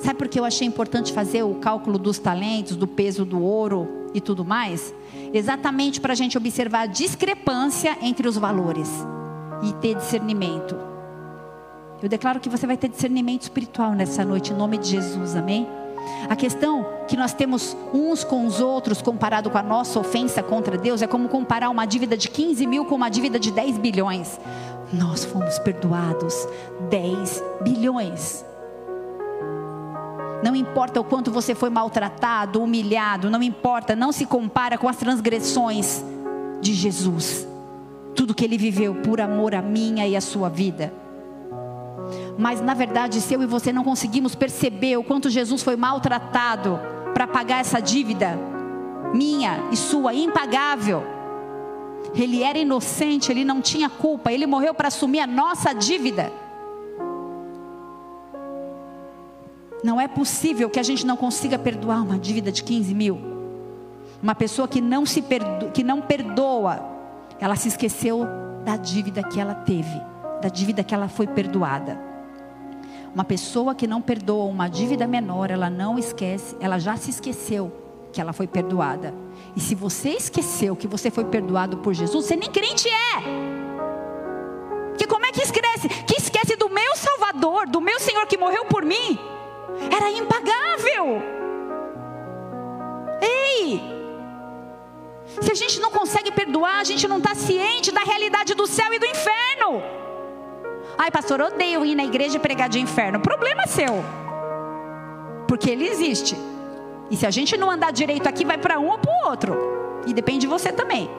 Sabe 0.00 0.18
por 0.18 0.28
que 0.28 0.38
eu 0.38 0.44
achei 0.44 0.66
importante 0.66 1.12
fazer 1.12 1.42
o 1.42 1.54
cálculo 1.54 1.98
dos 1.98 2.18
talentos, 2.18 2.76
do 2.76 2.86
peso 2.86 3.24
do 3.24 3.40
ouro 3.40 4.08
e 4.14 4.20
tudo 4.20 4.44
mais? 4.44 4.94
Exatamente 5.32 6.00
para 6.00 6.12
a 6.12 6.16
gente 6.16 6.36
observar 6.36 6.82
a 6.82 6.86
discrepância 6.86 7.96
entre 8.02 8.28
os 8.28 8.36
valores 8.36 8.88
e 9.62 9.72
ter 9.74 9.94
discernimento. 9.94 10.76
Eu 12.02 12.08
declaro 12.08 12.40
que 12.40 12.48
você 12.48 12.66
vai 12.66 12.76
ter 12.76 12.88
discernimento 12.88 13.42
espiritual 13.42 13.92
nessa 13.92 14.24
noite, 14.24 14.52
em 14.52 14.56
nome 14.56 14.76
de 14.76 14.88
Jesus, 14.88 15.36
amém? 15.36 15.68
A 16.28 16.34
questão 16.34 16.84
que 17.06 17.16
nós 17.16 17.32
temos 17.32 17.76
uns 17.94 18.24
com 18.24 18.44
os 18.44 18.60
outros, 18.60 19.00
comparado 19.00 19.50
com 19.50 19.58
a 19.58 19.62
nossa 19.62 20.00
ofensa 20.00 20.42
contra 20.42 20.76
Deus, 20.76 21.00
é 21.00 21.06
como 21.06 21.28
comparar 21.28 21.70
uma 21.70 21.86
dívida 21.86 22.16
de 22.16 22.28
15 22.28 22.66
mil 22.66 22.84
com 22.86 22.96
uma 22.96 23.08
dívida 23.08 23.38
de 23.38 23.52
10 23.52 23.78
bilhões. 23.78 24.40
Nós 24.92 25.24
fomos 25.24 25.58
perdoados 25.60 26.34
10 26.90 27.42
bilhões. 27.62 28.44
Não 30.42 30.56
importa 30.56 31.00
o 31.00 31.04
quanto 31.04 31.30
você 31.30 31.54
foi 31.54 31.70
maltratado, 31.70 32.62
humilhado, 32.62 33.30
não 33.30 33.42
importa, 33.42 33.94
não 33.94 34.10
se 34.10 34.26
compara 34.26 34.76
com 34.76 34.88
as 34.88 34.96
transgressões 34.96 36.04
de 36.60 36.74
Jesus. 36.74 37.46
Tudo 38.14 38.34
que 38.34 38.44
ele 38.44 38.58
viveu 38.58 38.94
por 38.96 39.20
amor 39.20 39.54
a 39.54 39.62
minha 39.62 40.06
e 40.06 40.16
a 40.16 40.20
sua 40.20 40.48
vida. 40.48 40.92
Mas 42.36 42.60
na 42.60 42.74
verdade, 42.74 43.20
se 43.20 43.34
eu 43.34 43.42
e 43.42 43.46
você 43.46 43.72
não 43.72 43.84
conseguimos 43.84 44.34
perceber 44.34 44.96
o 44.96 45.04
quanto 45.04 45.30
Jesus 45.30 45.62
foi 45.62 45.76
maltratado 45.76 46.78
para 47.14 47.26
pagar 47.26 47.60
essa 47.60 47.80
dívida 47.80 48.38
minha 49.12 49.68
e 49.70 49.76
sua 49.76 50.14
impagável. 50.14 51.04
Ele 52.14 52.42
era 52.42 52.58
inocente, 52.58 53.30
ele 53.30 53.44
não 53.44 53.60
tinha 53.60 53.88
culpa, 53.88 54.32
ele 54.32 54.46
morreu 54.46 54.74
para 54.74 54.88
assumir 54.88 55.20
a 55.20 55.26
nossa 55.26 55.72
dívida. 55.72 56.32
Não 59.82 60.00
é 60.00 60.06
possível 60.06 60.70
que 60.70 60.78
a 60.78 60.82
gente 60.82 61.04
não 61.04 61.16
consiga 61.16 61.58
perdoar 61.58 62.02
uma 62.02 62.18
dívida 62.18 62.52
de 62.52 62.62
15 62.62 62.94
mil. 62.94 63.18
Uma 64.22 64.34
pessoa 64.34 64.68
que 64.68 64.80
não, 64.80 65.04
se 65.04 65.22
que 65.74 65.82
não 65.82 66.00
perdoa, 66.00 66.80
ela 67.40 67.56
se 67.56 67.66
esqueceu 67.68 68.24
da 68.64 68.76
dívida 68.76 69.22
que 69.24 69.40
ela 69.40 69.54
teve, 69.54 70.00
da 70.40 70.48
dívida 70.48 70.84
que 70.84 70.94
ela 70.94 71.08
foi 71.08 71.26
perdoada. 71.26 71.98
Uma 73.12 73.24
pessoa 73.24 73.74
que 73.74 73.86
não 73.86 74.00
perdoa 74.00 74.44
uma 74.44 74.68
dívida 74.68 75.06
menor, 75.06 75.50
ela 75.50 75.68
não 75.68 75.98
esquece, 75.98 76.56
ela 76.60 76.78
já 76.78 76.96
se 76.96 77.10
esqueceu 77.10 77.72
que 78.12 78.20
ela 78.20 78.32
foi 78.32 78.46
perdoada. 78.46 79.12
E 79.56 79.60
se 79.60 79.74
você 79.74 80.10
esqueceu 80.10 80.76
que 80.76 80.86
você 80.86 81.10
foi 81.10 81.24
perdoado 81.24 81.78
por 81.78 81.92
Jesus, 81.92 82.24
você 82.24 82.36
nem 82.36 82.50
crente 82.50 82.88
é. 82.88 83.22
Que 84.96 85.06
como 85.06 85.26
é 85.26 85.32
que 85.32 85.42
esquece? 85.42 85.88
Que 86.06 86.14
esquece 86.16 86.54
do 86.56 86.68
meu 86.68 86.94
Salvador, 86.94 87.66
do 87.66 87.80
meu 87.80 87.98
Senhor 87.98 88.26
que 88.26 88.38
morreu 88.38 88.66
por 88.66 88.84
mim? 88.84 89.18
Era 89.90 90.10
impagável. 90.10 91.22
Ei! 93.20 93.80
Se 95.40 95.50
a 95.50 95.54
gente 95.54 95.80
não 95.80 95.90
consegue 95.90 96.30
perdoar, 96.30 96.80
a 96.80 96.84
gente 96.84 97.06
não 97.08 97.18
está 97.18 97.34
ciente 97.34 97.90
da 97.90 98.02
realidade 98.02 98.54
do 98.54 98.66
céu 98.66 98.92
e 98.92 98.98
do 98.98 99.06
inferno. 99.06 99.82
Ai, 100.98 101.10
pastor, 101.10 101.40
odeio 101.40 101.84
ir 101.84 101.94
na 101.94 102.04
igreja 102.04 102.36
e 102.36 102.40
pregar 102.40 102.68
de 102.68 102.78
inferno. 102.80 103.20
Problema 103.20 103.66
seu. 103.66 104.04
Porque 105.48 105.70
ele 105.70 105.88
existe. 105.88 106.36
E 107.10 107.16
se 107.16 107.26
a 107.26 107.30
gente 107.30 107.56
não 107.56 107.70
andar 107.70 107.92
direito 107.92 108.26
aqui, 108.26 108.44
vai 108.44 108.58
para 108.58 108.78
um 108.78 108.90
ou 108.90 108.98
para 108.98 109.10
o 109.10 109.30
outro. 109.30 109.56
E 110.06 110.12
depende 110.12 110.40
de 110.40 110.46
você 110.46 110.72
também. 110.72 111.10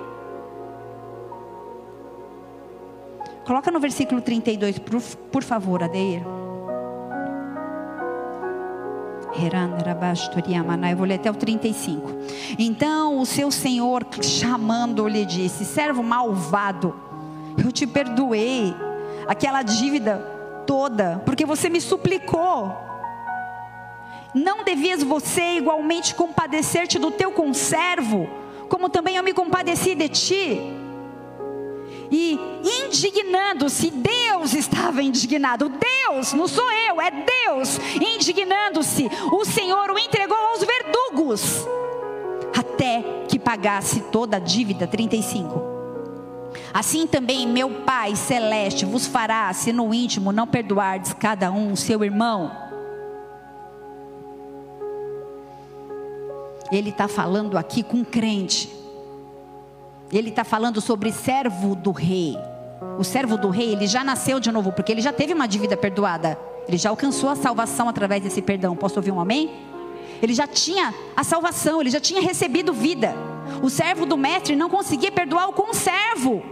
Coloca 3.45 3.70
no 3.72 3.80
versículo 3.80 4.22
32, 4.22 4.80
por, 4.80 5.01
por 5.32 5.43
favor, 5.43 5.84
Adeir. 5.84 6.24
Eu 10.92 10.98
vou 10.98 11.06
ler 11.06 11.16
até 11.16 11.30
o 11.30 11.34
35. 11.34 12.12
Então 12.58 13.20
o 13.20 13.26
seu 13.26 13.52
senhor, 13.52 14.06
chamando-lhe, 14.22 15.26
disse: 15.26 15.66
Servo 15.66 16.04
malvado, 16.04 16.96
eu 17.64 17.72
te 17.72 17.88
perdoei 17.88 18.74
aquela 19.28 19.62
dívida 19.64 20.18
toda, 20.66 21.22
porque 21.26 21.46
você 21.46 21.70
me 21.70 21.82
suplicou. 21.82 22.72
Não 24.34 24.64
devias 24.64 25.04
você 25.04 25.58
igualmente 25.58 26.16
compadecer-te 26.16 26.98
do 26.98 27.12
teu 27.12 27.32
conservo, 27.32 28.28
como 28.68 28.90
também 28.90 29.16
eu 29.16 29.24
me 29.24 29.34
compadeci 29.34 29.94
de 29.94 30.10
ti? 30.10 30.83
E 32.12 32.39
indignando-se, 32.86 33.89
Deus 33.89 34.54
estava 34.54 35.01
indignado. 35.01 35.70
Deus, 35.70 36.34
não 36.34 36.47
sou 36.47 36.70
eu, 36.72 37.01
é 37.01 37.12
Deus 37.12 37.80
indignando-se. 37.95 39.10
O 39.32 39.45
Senhor 39.45 39.89
o 39.91 39.97
entregou 39.97 40.38
aos 40.38 40.64
verdugos 40.64 41.66
até 42.58 43.04
que 43.28 43.39
pagasse 43.39 44.01
toda 44.12 44.38
a 44.38 44.39
dívida. 44.39 44.88
35. 44.88 45.62
Assim 46.74 47.08
também 47.08 47.47
meu 47.47 47.70
Pai 47.82 48.16
celeste 48.16 48.86
vos 48.86 49.06
fará, 49.06 49.51
se 49.54 49.72
no 49.72 49.93
íntimo 49.93 50.32
não 50.32 50.47
perdoardes 50.47 51.14
cada 51.14 51.51
um 51.51 51.76
seu 51.76 52.04
irmão. 52.04 52.51
Ele 56.72 56.89
está 56.89 57.08
falando 57.08 57.58
aqui 57.58 57.84
com 57.84 58.04
crente 58.04 58.83
ele 60.12 60.30
está 60.30 60.43
falando 60.43 60.80
sobre 60.82 61.12
servo 61.12 61.76
do 61.76 61.91
rei. 61.91 62.38
O 62.97 63.04
servo 63.04 63.38
do 63.38 63.49
rei, 63.49 63.72
ele 63.72 63.88
já 63.88 64.04
nasceu 64.04 64.39
de 64.39 64.51
novo, 64.51 64.72
porque 64.72 64.91
ele 64.91 65.01
já 65.01 65.12
teve 65.12 65.34
uma 65.34 65.47
dívida 65.47 65.76
perdoada. 65.76 66.38
Ele 66.68 66.78
já 66.78 66.89
alcançou 66.89 67.30
a 67.30 67.36
salvação 67.36 67.89
através 67.89 68.22
desse 68.22 68.41
perdão. 68.41 68.76
Posso 68.76 68.97
ouvir 68.97 69.12
um 69.12 69.20
amém? 69.20 69.51
Ele 70.22 70.34
já 70.34 70.47
tinha 70.47 70.93
a 71.16 71.24
salvação, 71.24 71.82
ele 71.82 71.89
já 71.89 71.99
tinha 71.99 72.22
recebido 72.22 72.74
vida. 72.74 73.14
O 73.62 73.70
servo 73.70 74.06
do 74.06 74.18
mestre 74.18 74.56
não 74.56 74.70
conseguia 74.70 75.12
perdoar 75.12 75.49
o 75.49 75.54
conservo. 75.54 76.43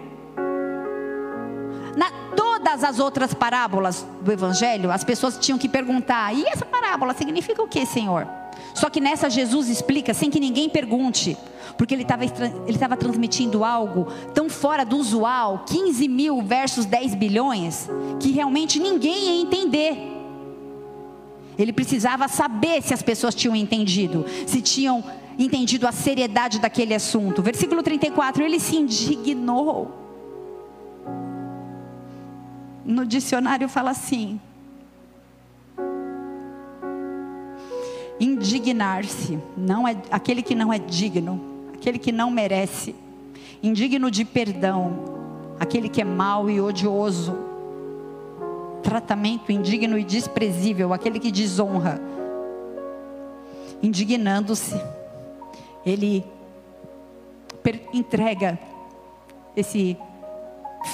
Na 1.95 2.12
todas 2.36 2.84
as 2.84 2.99
outras 2.99 3.34
parábolas 3.34 4.06
do 4.22 4.32
evangelho, 4.32 4.91
as 4.91 5.04
pessoas 5.04 5.38
tinham 5.38 5.58
que 5.58 5.70
perguntar: 5.70 6.34
"E 6.34 6.45
essa 6.45 6.66
parábola 6.66 7.14
significa 7.14 7.62
o 7.62 7.68
que, 7.68 7.86
Senhor?" 7.86 8.28
Só 8.74 8.89
que 8.89 8.99
nessa 8.99 9.30
Jesus 9.30 9.69
explica 9.69 10.13
sem 10.13 10.30
que 10.30 10.39
ninguém 10.39 10.69
pergunte, 10.69 11.38
porque 11.78 11.93
ele 11.93 12.03
estava 12.03 12.24
ele 12.24 12.97
transmitindo 12.97 13.63
algo 13.63 14.07
tão 14.34 14.49
fora 14.49 14.86
do 14.86 14.97
usual 14.97 15.65
15 15.67 16.07
mil 16.07 16.41
versus 16.41 16.86
10 16.86 17.15
bilhões 17.15 17.89
que 18.19 18.32
realmente 18.32 18.80
ninguém 18.80 19.26
ia 19.26 19.41
entender. 19.41 20.11
Ele 21.57 21.74
precisava 21.74 22.28
saber 22.28 22.82
se 22.82 22.93
as 22.93 23.01
pessoas 23.01 23.36
tinham 23.36 23.55
entendido, 23.55 24.26
se 24.47 24.61
tinham 24.61 25.03
entendido 25.38 25.88
a 25.88 25.91
seriedade 25.91 26.59
daquele 26.59 26.93
assunto. 26.93 27.41
Versículo 27.41 27.84
34, 27.84 28.43
ele 28.43 28.59
se 28.59 28.76
indignou. 28.78 29.91
No 32.84 33.05
dicionário 33.05 33.69
fala 33.69 33.91
assim: 33.91 34.39
indignar-se, 38.22 39.39
não 39.57 39.88
é 39.88 39.97
aquele 40.11 40.43
que 40.43 40.53
não 40.53 40.72
é 40.72 40.78
digno, 40.78 41.41
aquele 41.74 41.97
que 41.97 42.11
não 42.11 42.30
merece, 42.30 42.95
indigno 43.63 44.11
de 44.11 44.24
perdão, 44.24 44.93
aquele 45.59 45.89
que 45.89 46.01
é 46.01 46.05
mau 46.05 46.47
e 46.47 46.61
odioso, 46.61 47.36
tratamento 48.84 49.51
indigno 49.51 49.97
e 49.97 50.03
desprezível, 50.03 50.93
aquele 50.93 51.19
que 51.19 51.32
desonra, 51.32 51.99
indignando-se, 53.82 54.80
ele 55.84 56.24
entrega 57.91 58.59
esse 59.57 59.97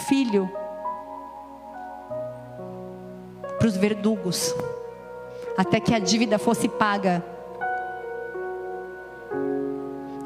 filho 0.08 0.50
para 3.60 3.68
os 3.68 3.76
verdugos 3.76 4.56
até 5.58 5.80
que 5.80 5.94
a 5.94 6.00
dívida 6.00 6.38
fosse 6.38 6.70
paga. 6.70 7.24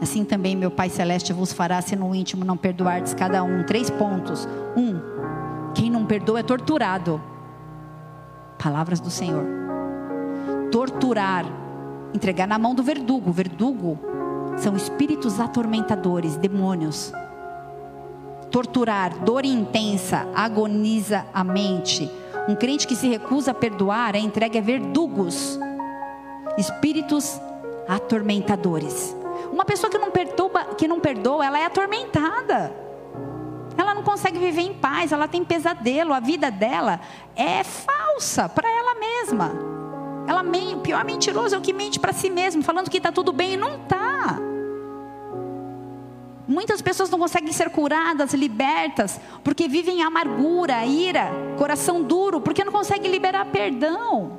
Assim 0.02 0.26
também 0.26 0.56
meu 0.56 0.72
Pai 0.72 0.90
Celeste 0.90 1.32
vos 1.32 1.54
fará 1.54 1.82
se 1.82 1.96
no 1.96 2.14
íntimo 2.14 2.44
não 2.44 2.58
perdoardes 2.58 3.14
cada 3.14 3.44
um. 3.44 3.64
Três 3.64 3.90
pontos. 3.90 4.48
Um, 4.76 5.00
quem 5.74 5.90
não 5.90 6.06
perdoa 6.06 6.40
é 6.40 6.44
torturado. 6.44 7.22
Palavras 8.62 9.00
do 9.00 9.10
Senhor. 9.10 9.46
Torturar, 10.72 11.46
entregar 12.14 12.48
na 12.48 12.58
mão 12.58 12.74
do 12.74 12.84
verdugo. 12.84 13.32
Verdugo 13.32 14.00
são 14.58 14.76
espíritos 14.76 15.40
atormentadores, 15.40 16.36
demônios. 16.36 17.14
torturar, 18.52 19.18
dor 19.20 19.46
intensa, 19.46 20.28
agoniza 20.36 21.26
a 21.34 21.44
mente. 21.44 22.12
Um 22.48 22.56
crente 22.56 22.88
que 22.88 22.96
se 22.96 23.08
recusa 23.08 23.52
a 23.52 23.54
perdoar 23.54 24.16
é 24.16 24.20
entregue 24.20 24.58
a 24.58 24.62
verdugos, 24.62 25.60
espíritos 26.58 27.40
atormentadores. 27.88 29.16
Uma 29.52 29.66
pessoa 29.66 29.90
que 29.90 29.98
não, 29.98 30.12
perturba, 30.12 30.66
que 30.76 30.88
não 30.88 31.00
perdoa, 31.00 31.46
ela 31.46 31.60
é 31.60 31.66
atormentada. 31.66 32.74
Ela 33.78 33.94
não 33.94 34.04
consegue 34.04 34.40
viver 34.40 34.62
em 34.62 34.74
paz, 34.74 35.12
ela 35.12 35.28
tem 35.28 35.44
pesadelo, 35.44 36.14
a 36.14 36.20
vida 36.20 36.50
dela 36.50 37.00
é 37.36 37.64
falsa 37.64 38.50
para 38.50 38.70
ela 38.70 38.96
mesma. 38.96 39.52
Ela 40.28 40.44
pior 40.82 41.04
mentiroso 41.04 41.56
é 41.56 41.58
o 41.58 41.62
que 41.62 41.74
mente 41.74 42.00
para 42.00 42.14
si 42.14 42.30
mesmo, 42.30 42.64
falando 42.64 42.90
que 42.90 42.98
está 42.98 43.12
tudo 43.12 43.32
bem 43.32 43.54
e 43.54 43.58
não 43.58 43.76
está. 43.76 44.51
Muitas 46.52 46.82
pessoas 46.82 47.10
não 47.10 47.18
conseguem 47.18 47.54
ser 47.54 47.70
curadas, 47.70 48.34
libertas, 48.34 49.22
porque 49.42 49.70
vivem 49.70 50.04
amargura, 50.04 50.86
ira, 50.86 51.32
coração 51.58 52.04
duro, 52.04 52.42
porque 52.42 52.62
não 52.66 52.74
conseguem 52.74 53.10
liberar 53.10 53.46
perdão. 53.46 54.34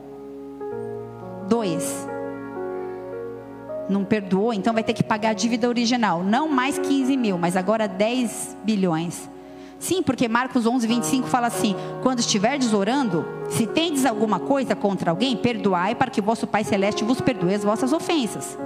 Dois, 1.49 2.07
não 3.89 4.05
perdoou, 4.05 4.53
então 4.53 4.75
vai 4.75 4.85
ter 4.85 4.93
que 4.93 5.03
pagar 5.03 5.31
a 5.31 5.33
dívida 5.33 5.67
original. 5.67 6.23
Não 6.23 6.49
mais 6.49 6.79
15 6.79 7.17
mil, 7.17 7.39
mas 7.39 7.57
agora 7.57 7.89
10 7.89 8.59
bilhões. 8.63 9.31
Sim, 9.79 10.03
porque 10.03 10.29
Marcos 10.29 10.67
11, 10.67 10.87
25 10.87 11.29
fala 11.29 11.47
assim: 11.47 11.75
quando 12.03 12.19
estiverdes 12.19 12.75
orando, 12.75 13.25
se 13.49 13.67
tendes 13.67 14.05
alguma 14.05 14.39
coisa 14.39 14.77
contra 14.77 15.11
alguém, 15.11 15.35
perdoai 15.35 15.95
para 15.95 16.11
que 16.11 16.21
vosso 16.21 16.47
Pai 16.47 16.63
Celeste 16.63 17.05
vos 17.05 17.23
perdoe 17.23 17.55
as 17.55 17.65
vossas 17.65 17.91
ofensas. 17.91 18.59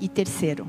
E 0.00 0.08
terceiro, 0.08 0.66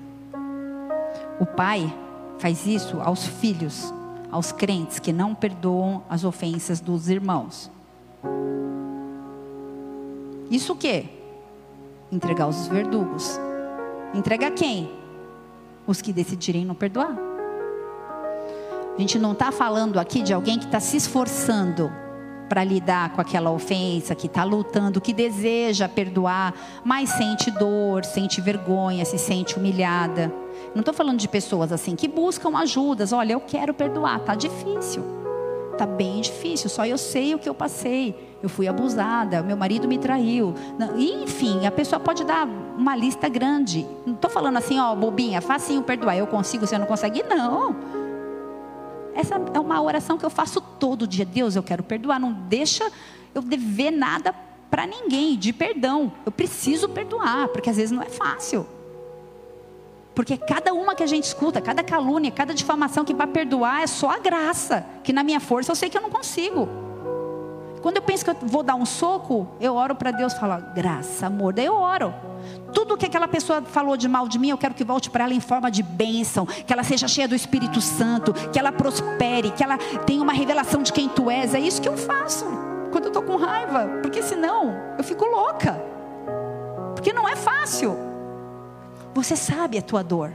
o 1.39 1.45
Pai 1.45 1.93
faz 2.39 2.65
isso 2.65 2.99
aos 3.01 3.25
filhos, 3.25 3.93
aos 4.31 4.51
crentes 4.51 4.99
que 4.99 5.11
não 5.11 5.35
perdoam 5.35 6.03
as 6.09 6.23
ofensas 6.23 6.79
dos 6.79 7.09
irmãos. 7.09 7.71
Isso 10.49 10.73
o 10.73 10.75
quê? 10.75 11.05
Entregar 12.11 12.47
os 12.47 12.67
verdugos. 12.67 13.39
Entrega 14.13 14.51
quem? 14.51 14.89
Os 15.87 16.01
que 16.01 16.13
decidirem 16.13 16.65
não 16.65 16.75
perdoar. 16.75 17.15
A 18.95 18.99
gente 18.99 19.19
não 19.19 19.33
está 19.33 19.51
falando 19.51 19.99
aqui 19.99 20.21
de 20.21 20.33
alguém 20.33 20.57
que 20.57 20.65
está 20.65 20.79
se 20.79 20.95
esforçando 20.95 21.91
para 22.47 22.63
lidar 22.63 23.09
com 23.11 23.19
aquela 23.19 23.51
ofensa, 23.51 24.15
que 24.15 24.27
está 24.27 24.43
lutando, 24.43 25.01
que 25.01 25.11
deseja 25.11 25.89
perdoar, 25.89 26.53
mas 26.83 27.09
sente 27.09 27.51
dor, 27.51 28.05
sente 28.05 28.39
vergonha, 28.39 29.03
se 29.03 29.17
sente 29.17 29.57
humilhada. 29.57 30.31
Não 30.73 30.81
estou 30.81 30.93
falando 30.93 31.19
de 31.19 31.27
pessoas 31.27 31.71
assim 31.71 31.95
que 31.95 32.07
buscam 32.07 32.57
ajudas. 32.57 33.13
Olha, 33.13 33.33
eu 33.33 33.41
quero 33.41 33.73
perdoar, 33.73 34.19
tá 34.19 34.35
difícil, 34.35 35.03
tá 35.77 35.85
bem 35.85 36.21
difícil. 36.21 36.69
Só 36.69 36.85
eu 36.85 36.97
sei 36.97 37.35
o 37.35 37.39
que 37.39 37.47
eu 37.47 37.55
passei 37.55 38.15
eu 38.45 38.49
fui 38.49 38.67
abusada, 38.67 39.41
meu 39.41 39.57
marido 39.57 39.87
me 39.87 39.97
traiu. 39.97 40.53
Enfim, 40.95 41.65
a 41.65 41.71
pessoa 41.71 41.99
pode 41.99 42.23
dar 42.23 42.45
uma 42.45 42.95
lista 42.95 43.27
grande. 43.27 43.87
Não 44.05 44.13
estou 44.13 44.29
falando 44.29 44.57
assim, 44.57 44.79
ó, 44.79 44.95
bobinha, 44.95 45.41
facinho 45.41 45.81
perdoar. 45.81 46.15
Eu 46.15 46.27
consigo, 46.27 46.67
você 46.67 46.77
não 46.77 46.85
consegue? 46.85 47.23
Não. 47.23 47.75
Essa 49.15 49.35
é 49.35 49.59
uma 49.59 49.81
oração 49.81 50.15
que 50.15 50.23
eu 50.23 50.29
faço 50.29 50.61
todo 50.61 51.07
dia. 51.07 51.25
Deus, 51.25 51.55
eu 51.55 51.63
quero 51.63 51.81
perdoar. 51.81 52.19
Não 52.19 52.31
deixa 52.31 52.87
eu 53.33 53.41
dever 53.41 53.89
nada 53.89 54.31
para 54.69 54.85
ninguém 54.85 55.35
de 55.35 55.51
perdão. 55.51 56.11
Eu 56.23 56.31
preciso 56.31 56.87
perdoar, 56.87 57.47
porque 57.47 57.71
às 57.71 57.77
vezes 57.77 57.91
não 57.91 58.03
é 58.03 58.09
fácil. 58.09 58.67
Porque 60.15 60.37
cada 60.37 60.73
uma 60.73 60.95
que 60.95 61.03
a 61.03 61.07
gente 61.07 61.25
escuta, 61.25 61.59
cada 61.59 61.83
calúnia, 61.83 62.31
cada 62.31 62.53
difamação 62.53 63.03
que 63.03 63.13
para 63.13 63.27
perdoar 63.27 63.83
é 63.83 63.87
só 63.87 64.09
a 64.09 64.17
graça, 64.17 64.85
que 65.03 65.11
na 65.11 65.23
minha 65.23 65.41
força 65.41 65.71
eu 65.71 65.75
sei 65.75 65.89
que 65.89 65.97
eu 65.97 66.01
não 66.01 66.09
consigo. 66.09 66.67
Quando 67.81 67.97
eu 67.97 68.01
penso 68.01 68.23
que 68.25 68.31
eu 68.31 68.37
vou 68.41 68.63
dar 68.63 68.73
um 68.73 68.85
soco, 68.85 69.47
eu 69.59 69.75
oro 69.75 69.93
para 69.93 70.09
Deus 70.09 70.33
e 70.33 70.39
falo, 70.39 70.59
graça, 70.73 71.27
amor. 71.27 71.53
Daí 71.53 71.65
eu 71.65 71.75
oro. 71.75 72.11
Tudo 72.73 72.97
que 72.97 73.05
aquela 73.05 73.27
pessoa 73.27 73.61
falou 73.61 73.95
de 73.95 74.07
mal 74.07 74.27
de 74.27 74.39
mim, 74.39 74.49
eu 74.49 74.57
quero 74.57 74.73
que 74.73 74.83
volte 74.83 75.09
para 75.09 75.25
ela 75.25 75.33
em 75.33 75.39
forma 75.39 75.69
de 75.69 75.83
bênção, 75.83 76.45
que 76.45 76.73
ela 76.73 76.83
seja 76.83 77.07
cheia 77.07 77.27
do 77.27 77.35
Espírito 77.35 77.79
Santo, 77.81 78.33
que 78.51 78.57
ela 78.57 78.71
prospere, 78.71 79.51
que 79.51 79.63
ela 79.63 79.77
tenha 80.05 80.23
uma 80.23 80.33
revelação 80.33 80.81
de 80.81 80.91
quem 80.91 81.07
tu 81.07 81.29
és. 81.29 81.53
É 81.53 81.59
isso 81.59 81.79
que 81.79 81.87
eu 81.87 81.95
faço 81.95 82.45
quando 82.91 83.03
eu 83.03 83.09
estou 83.09 83.21
com 83.21 83.35
raiva, 83.35 83.99
porque 84.01 84.23
senão 84.23 84.73
eu 84.97 85.03
fico 85.03 85.25
louca. 85.25 85.73
Porque 86.95 87.13
não 87.13 87.27
é 87.27 87.35
fácil. 87.35 88.14
Você 89.15 89.35
sabe 89.35 89.77
a 89.77 89.81
tua 89.81 90.03
dor. 90.03 90.31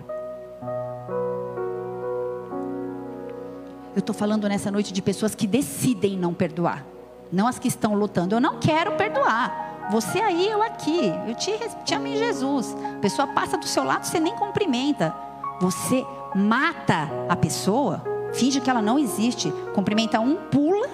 Eu 3.94 4.00
estou 4.00 4.14
falando 4.14 4.48
nessa 4.48 4.70
noite 4.70 4.92
de 4.92 5.02
pessoas 5.02 5.34
que 5.34 5.46
decidem 5.46 6.16
não 6.16 6.34
perdoar 6.34 6.84
não 7.32 7.46
as 7.46 7.58
que 7.58 7.68
estão 7.68 7.94
lutando. 7.94 8.34
Eu 8.34 8.40
não 8.40 8.58
quero 8.58 8.92
perdoar. 8.92 9.88
Você 9.90 10.20
aí, 10.20 10.48
eu 10.48 10.62
aqui. 10.62 11.12
Eu 11.26 11.34
te, 11.34 11.52
te 11.84 11.94
amo 11.94 12.06
em 12.06 12.16
Jesus. 12.16 12.76
A 12.96 13.00
pessoa 13.00 13.28
passa 13.28 13.56
do 13.56 13.66
seu 13.66 13.84
lado, 13.84 14.04
você 14.04 14.20
nem 14.20 14.34
cumprimenta. 14.34 15.14
Você 15.60 16.04
mata 16.34 17.08
a 17.28 17.36
pessoa, 17.36 18.02
finge 18.32 18.60
que 18.60 18.70
ela 18.70 18.82
não 18.82 18.98
existe. 18.98 19.52
Cumprimenta 19.74 20.20
um, 20.20 20.36
pula. 20.36 20.88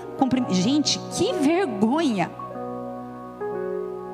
Gente, 0.51 0.99
que 1.17 1.33
vergonha. 1.35 2.31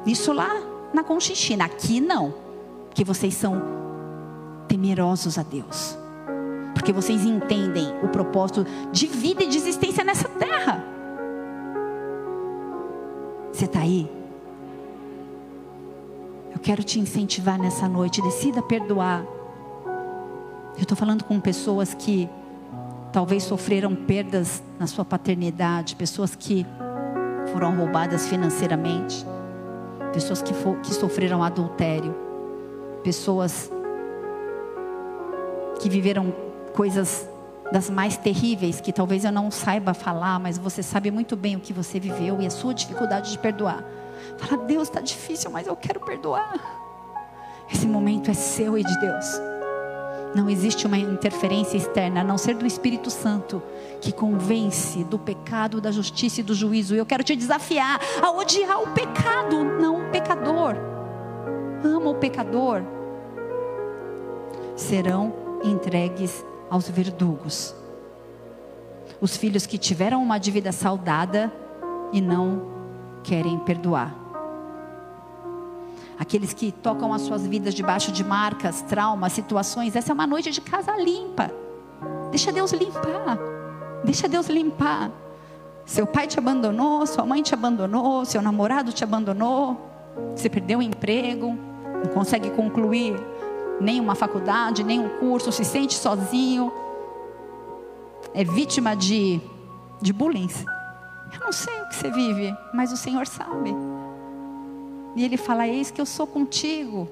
Isso 0.05 0.33
lá 0.33 0.61
na 0.93 1.05
Conchichina. 1.05 1.65
Aqui 1.65 2.01
não. 2.01 2.42
Porque 2.93 3.05
vocês 3.05 3.33
são 3.33 3.63
temerosos 4.69 5.39
a 5.39 5.43
Deus. 5.43 5.97
Porque 6.75 6.93
vocês 6.93 7.25
entendem 7.25 7.89
o 8.03 8.09
propósito 8.09 8.67
de 8.93 9.07
vida 9.07 9.43
e 9.43 9.49
de 9.49 9.57
existência 9.57 10.05
nessa 10.05 10.29
terra. 10.29 10.85
Você 13.51 13.65
está 13.65 13.81
aí? 13.81 14.13
Eu 16.53 16.61
quero 16.61 16.85
te 16.85 17.01
incentivar 17.01 17.59
nessa 17.59 17.89
noite. 17.89 18.21
Decida 18.21 18.61
perdoar. 18.61 19.25
Eu 20.77 20.83
estou 20.83 20.97
falando 20.97 21.25
com 21.25 21.41
pessoas 21.41 21.95
que 21.95 22.29
talvez 23.11 23.43
sofreram 23.45 23.95
perdas 23.95 24.63
na 24.79 24.87
sua 24.87 25.05
paternidade, 25.05 25.97
pessoas 25.97 26.37
que 26.37 26.67
foram 27.53 27.75
roubadas 27.75 28.29
financeiramente, 28.29 29.25
pessoas 30.13 30.43
que, 30.43 30.53
for, 30.53 30.77
que 30.81 30.93
sofreram 30.93 31.43
adultério, 31.43 32.32
pessoas 33.03 33.71
que 35.81 35.89
viveram 35.89 36.33
coisas 36.73 37.29
das 37.73 37.89
mais 37.89 38.17
terríveis, 38.17 38.81
que 38.81 38.93
talvez 38.93 39.25
eu 39.25 39.33
não 39.33 39.51
saiba 39.51 39.95
falar, 39.95 40.39
mas 40.39 40.59
você 40.59 40.83
sabe 40.83 41.11
muito 41.11 41.35
bem 41.35 41.57
o 41.57 41.61
que 41.61 41.73
você 41.73 41.99
viveu 41.99 42.41
e 42.41 42.47
a 42.47 42.51
sua 42.51 42.75
dificuldade 42.75 43.31
de 43.33 43.39
perdoar. 43.39 43.83
Fala, 44.37 44.63
Deus, 44.63 44.89
está 44.89 45.01
difícil, 45.01 45.51
mas 45.51 45.67
eu 45.67 45.75
quero 45.75 46.01
perdoar. 46.01 46.55
Esse 47.73 47.87
momento 47.87 48.31
é 48.31 48.35
seu 48.35 48.77
e 48.77 48.85
de 48.85 49.01
Deus. 49.01 49.27
Não 50.35 50.49
existe 50.49 50.87
uma 50.87 50.99
interferência 50.99 51.77
externa, 51.77 52.21
a 52.21 52.25
não 52.25 52.39
ser 52.39 52.55
do 52.55 52.67
Espírito 52.67 53.11
Santo, 53.11 53.63
que 54.01 54.13
convence 54.13 55.05
do 55.05 55.19
pecado, 55.19 55.81
da 55.81 55.91
justiça 55.91 56.41
e 56.41 56.43
do 56.43 56.55
juízo. 56.55 56.95
Eu 56.95 57.07
quero 57.07 57.25
te 57.25 57.35
desafiar 57.35 58.01
a 58.23 58.31
odiar 58.31 58.83
o 58.83 58.89
pecado, 58.89 59.63
não 59.65 60.09
o 60.09 60.11
pecador. 60.11 60.92
Ama 61.85 62.11
o 62.11 62.15
pecador. 62.15 62.83
Serão 64.77 65.33
entregues 65.65 66.45
aos 66.71 66.89
verdugos. 66.89 67.75
Os 69.21 69.37
filhos 69.37 69.67
que 69.67 69.79
tiveram 69.79 70.23
uma 70.23 70.39
dívida 70.39 70.73
saldada 70.73 71.53
e 72.13 72.21
não 72.21 72.63
querem 73.23 73.59
perdoar. 73.59 74.15
Aqueles 76.19 76.53
que 76.53 76.71
tocam 76.71 77.13
as 77.13 77.23
suas 77.23 77.47
vidas 77.47 77.75
debaixo 77.75 78.13
de 78.13 78.23
marcas, 78.23 78.83
traumas, 78.83 79.33
situações. 79.33 79.97
Essa 79.97 80.13
é 80.13 80.15
uma 80.15 80.27
noite 80.27 80.51
de 80.51 80.61
casa 80.61 80.97
limpa. 80.97 81.51
Deixa 82.31 82.53
Deus 82.53 82.73
limpar. 82.73 83.39
Deixa 84.05 84.29
Deus 84.29 84.49
limpar. 84.49 85.11
Seu 85.85 86.07
pai 86.07 86.27
te 86.27 86.39
abandonou, 86.39 87.07
sua 87.07 87.25
mãe 87.25 87.43
te 87.43 87.55
abandonou, 87.55 88.25
seu 88.25 88.41
namorado 88.41 88.93
te 88.93 89.03
abandonou, 89.03 89.77
você 90.35 90.49
perdeu 90.49 90.79
o 90.79 90.83
emprego, 90.83 91.59
não 92.03 92.13
consegue 92.13 92.51
concluir 92.51 93.15
nenhuma 93.81 94.15
faculdade, 94.15 94.85
nenhum 94.85 95.09
curso, 95.19 95.51
se 95.53 95.65
sente 95.65 95.95
sozinho, 95.95 96.73
é 98.35 98.45
vítima 98.45 98.97
de, 98.97 99.41
de 100.01 100.13
bullying. 100.13 100.49
Eu 101.35 101.41
não 101.41 101.53
sei 101.53 101.81
o 101.81 101.89
que 101.89 101.95
você 101.95 102.11
vive, 102.11 102.55
mas 102.73 102.93
o 102.93 102.97
Senhor 102.97 103.27
sabe. 103.27 103.75
E 105.17 105.25
Ele 105.25 105.37
fala: 105.37 105.67
Eis 105.67 105.91
que 105.91 106.01
eu 106.01 106.07
sou 106.07 106.27
contigo. 106.27 107.09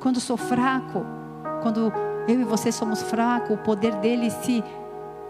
Quando 0.00 0.20
sou 0.20 0.36
fraco, 0.36 1.04
quando 1.62 1.92
eu 2.28 2.40
e 2.40 2.44
você 2.44 2.70
somos 2.70 3.02
fracos, 3.02 3.50
o 3.50 3.58
poder 3.58 3.94
dele 3.96 4.30
se 4.30 4.62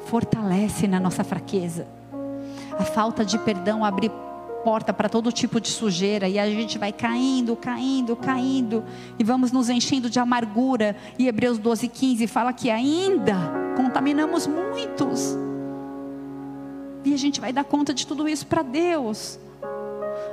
fortalece 0.06 0.86
na 0.86 1.00
nossa 1.00 1.24
fraqueza. 1.24 1.86
A 2.78 2.84
falta 2.84 3.24
de 3.24 3.38
perdão 3.38 3.84
abre 3.84 4.10
porta 4.68 4.92
para 4.92 5.08
todo 5.08 5.32
tipo 5.32 5.58
de 5.62 5.68
sujeira 5.68 6.28
e 6.28 6.38
a 6.38 6.44
gente 6.46 6.76
vai 6.76 6.92
caindo, 6.92 7.56
caindo, 7.56 8.14
caindo 8.14 8.84
e 9.18 9.24
vamos 9.24 9.50
nos 9.50 9.70
enchendo 9.70 10.10
de 10.10 10.18
amargura. 10.20 10.94
E 11.18 11.26
Hebreus 11.26 11.56
12, 11.56 11.88
15 11.88 12.26
fala 12.26 12.52
que 12.52 12.68
ainda 12.68 13.34
contaminamos 13.78 14.46
muitos. 14.46 15.38
E 17.02 17.14
a 17.14 17.16
gente 17.16 17.40
vai 17.40 17.50
dar 17.50 17.64
conta 17.64 17.94
de 17.94 18.06
tudo 18.06 18.28
isso 18.28 18.46
para 18.46 18.60
Deus. 18.60 19.40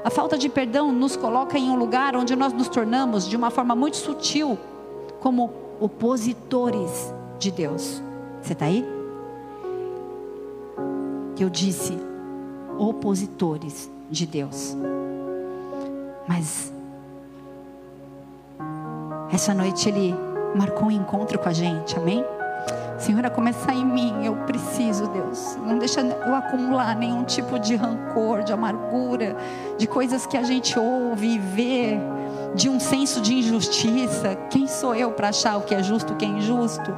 A 0.04 0.10
falta 0.10 0.38
de 0.38 0.50
perdão 0.50 0.92
nos 0.92 1.16
coloca 1.16 1.58
em 1.58 1.70
um 1.70 1.78
lugar 1.78 2.14
onde 2.14 2.36
nós 2.36 2.52
nos 2.52 2.68
tornamos, 2.68 3.30
de 3.30 3.38
uma 3.38 3.50
forma 3.50 3.74
muito 3.74 3.96
sutil, 3.96 4.60
como 5.22 5.50
opositores 5.80 6.92
de 7.40 7.52
Deus. 7.52 8.04
Você 8.42 8.52
está 8.52 8.66
aí? 8.66 8.86
Que 11.38 11.44
eu 11.46 11.50
disse, 11.50 11.98
opositores 12.78 13.95
de 14.10 14.26
Deus. 14.26 14.76
Mas 16.28 16.74
essa 19.32 19.53
noite 19.53 19.89
ele 19.89 20.16
marcou 20.56 20.88
um 20.88 20.91
encontro 20.91 21.38
com 21.38 21.49
a 21.49 21.53
gente, 21.53 21.97
amém? 21.97 22.24
Senhora, 22.97 23.30
começa 23.30 23.74
em 23.74 23.86
mim, 23.86 24.26
eu 24.26 24.36
preciso, 24.47 25.08
Deus. 25.10 25.58
Não 25.66 25.78
deixa 25.78 25.99
eu 26.01 26.34
acumular 26.34 26.95
nenhum 26.95 27.24
tipo 27.24 27.60
de 27.60 27.76
rancor, 27.76 28.43
de 28.43 28.53
amargura, 28.53 29.36
de 29.78 29.86
coisas 29.86 30.26
que 30.26 30.38
a 30.38 30.43
gente 30.43 30.80
ouve 30.80 31.36
e 31.36 31.38
vê, 31.38 31.99
de 32.56 32.70
um 32.70 32.80
senso 32.80 33.20
de 33.20 33.34
injustiça. 33.34 34.36
Quem 34.49 34.66
sou 34.66 34.95
eu 34.95 35.12
para 35.12 35.30
achar 35.30 35.58
o 35.58 35.62
que 35.64 35.76
é 35.76 35.84
justo, 35.84 36.14
o 36.14 36.16
que 36.16 36.24
é 36.24 36.28
injusto? 36.28 36.97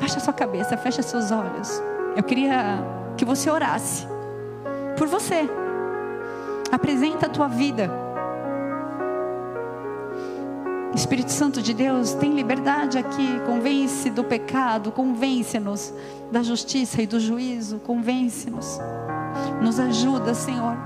Baixa 0.00 0.20
sua 0.20 0.32
cabeça, 0.32 0.76
fecha 0.76 1.02
seus 1.02 1.32
olhos. 1.32 1.82
Eu 2.16 2.22
queria 2.22 2.78
que 3.16 3.24
você 3.24 3.50
orasse 3.50 4.06
por 4.96 5.08
você. 5.08 5.48
Apresenta 6.70 7.26
a 7.26 7.28
tua 7.28 7.48
vida. 7.48 7.90
Espírito 10.94 11.30
Santo 11.30 11.62
de 11.62 11.72
Deus, 11.72 12.14
tem 12.14 12.34
liberdade 12.34 12.98
aqui, 12.98 13.40
convence 13.46 14.10
do 14.10 14.24
pecado, 14.24 14.90
convence-nos 14.90 15.92
da 16.32 16.42
justiça 16.42 17.00
e 17.00 17.06
do 17.06 17.20
juízo, 17.20 17.78
convence-nos. 17.78 18.80
Nos 19.62 19.78
ajuda, 19.78 20.34
Senhor. 20.34 20.76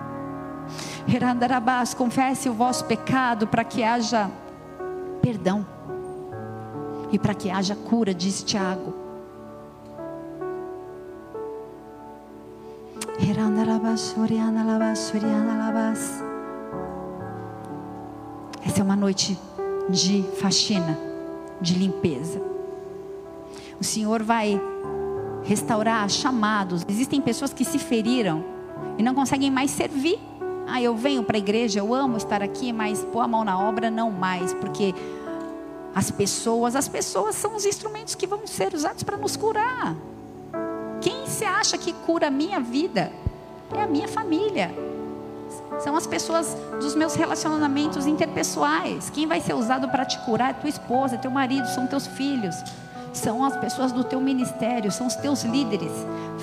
Herandarabás, 1.09 1.95
confesse 1.95 2.49
o 2.49 2.53
vosso 2.53 2.85
pecado 2.85 3.47
para 3.47 3.65
que 3.65 3.83
haja 3.83 4.31
perdão 5.21 5.65
e 7.11 7.19
para 7.19 7.35
que 7.35 7.51
haja 7.51 7.75
cura, 7.75 8.13
diz 8.13 8.43
Tiago. 8.43 9.02
Essa 18.67 18.81
é 18.81 18.83
uma 18.83 18.97
noite 18.97 19.39
de 19.89 20.25
faxina, 20.41 20.99
de 21.61 21.75
limpeza. 21.75 22.43
O 23.81 23.85
Senhor 23.85 24.25
vai 24.25 24.61
restaurar 25.45 26.09
chamados. 26.11 26.85
Existem 26.89 27.21
pessoas 27.21 27.53
que 27.53 27.65
se 27.65 27.79
feriram 27.79 28.45
e 28.99 29.05
não 29.05 29.15
conseguem 29.15 29.53
mais 29.53 29.71
servir. 29.71 30.19
Ah, 30.67 30.83
eu 30.83 30.97
venho 30.97 31.23
para 31.23 31.37
a 31.37 31.39
igreja, 31.39 31.79
eu 31.79 31.95
amo 31.95 32.17
estar 32.17 32.43
aqui, 32.43 32.73
mas 32.73 33.05
pôr 33.05 33.21
a 33.21 33.29
mão 33.29 33.45
na 33.45 33.57
obra 33.57 33.89
não 33.89 34.11
mais, 34.11 34.53
porque 34.55 34.93
as 35.95 36.11
pessoas, 36.11 36.75
as 36.75 36.89
pessoas 36.89 37.37
são 37.37 37.55
os 37.55 37.65
instrumentos 37.65 38.17
que 38.17 38.27
vão 38.27 38.49
ser 38.49 38.75
usados 38.75 39.05
para 39.05 39.17
nos 39.17 39.37
curar. 39.37 39.95
Você 41.43 41.47
acha 41.47 41.77
que 41.77 41.93
cura 41.93 42.29
a 42.29 42.31
minha 42.31 42.61
vida? 42.61 43.11
É 43.75 43.83
a 43.83 43.87
minha 43.89 44.07
família. 44.07 44.73
São 45.81 45.97
as 45.97 46.07
pessoas 46.07 46.57
dos 46.81 46.95
meus 46.95 47.17
relacionamentos 47.17 48.07
interpessoais. 48.07 49.11
Quem 49.11 49.27
vai 49.27 49.41
ser 49.41 49.55
usado 49.55 49.89
para 49.89 50.05
te 50.05 50.21
curar 50.21 50.51
é 50.51 50.53
tua 50.53 50.71
esposa, 50.71 51.17
é 51.17 51.19
teu 51.19 51.33
marido, 51.33 51.67
são 51.67 51.89
teus 51.89 52.07
filhos. 52.07 52.55
São 53.13 53.45
as 53.45 53.57
pessoas 53.57 53.91
do 53.91 54.05
teu 54.05 54.21
ministério, 54.21 54.93
são 54.93 55.09
os 55.09 55.17
teus 55.17 55.43
líderes. 55.43 55.91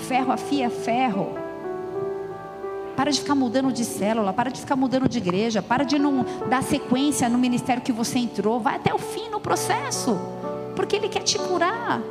Ferro 0.10 0.34
afia 0.34 0.70
ferro. 0.70 1.34
Para 2.98 3.10
de 3.10 3.22
ficar 3.22 3.36
mudando 3.36 3.72
de 3.72 3.86
célula, 3.86 4.34
para 4.34 4.52
de 4.52 4.60
ficar 4.60 4.76
mudando 4.76 5.08
de 5.08 5.18
igreja, 5.18 5.62
para 5.62 5.86
de 5.86 5.98
não 5.98 6.26
dar 6.50 6.62
sequência 6.62 7.30
no 7.30 7.38
ministério 7.38 7.82
que 7.82 7.94
você 7.94 8.20
entrou. 8.20 8.60
Vai 8.60 8.76
até 8.76 8.94
o 8.94 8.98
fim 8.98 9.30
no 9.30 9.40
processo, 9.40 10.20
porque 10.76 10.98
Ele 10.98 11.08
quer 11.08 11.24
te 11.24 11.40
curar. 11.40 12.02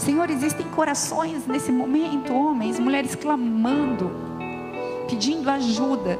Senhor, 0.00 0.30
existem 0.30 0.66
corações 0.68 1.46
nesse 1.46 1.70
momento, 1.70 2.32
homens, 2.32 2.80
mulheres 2.80 3.14
clamando, 3.14 4.10
pedindo 5.06 5.50
ajuda. 5.50 6.18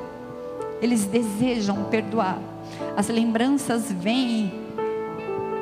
Eles 0.83 1.07
desejam 1.07 1.85
perdoar. 1.85 2.39
As 2.95 3.09
lembranças 3.09 3.91
vêm 3.91 4.53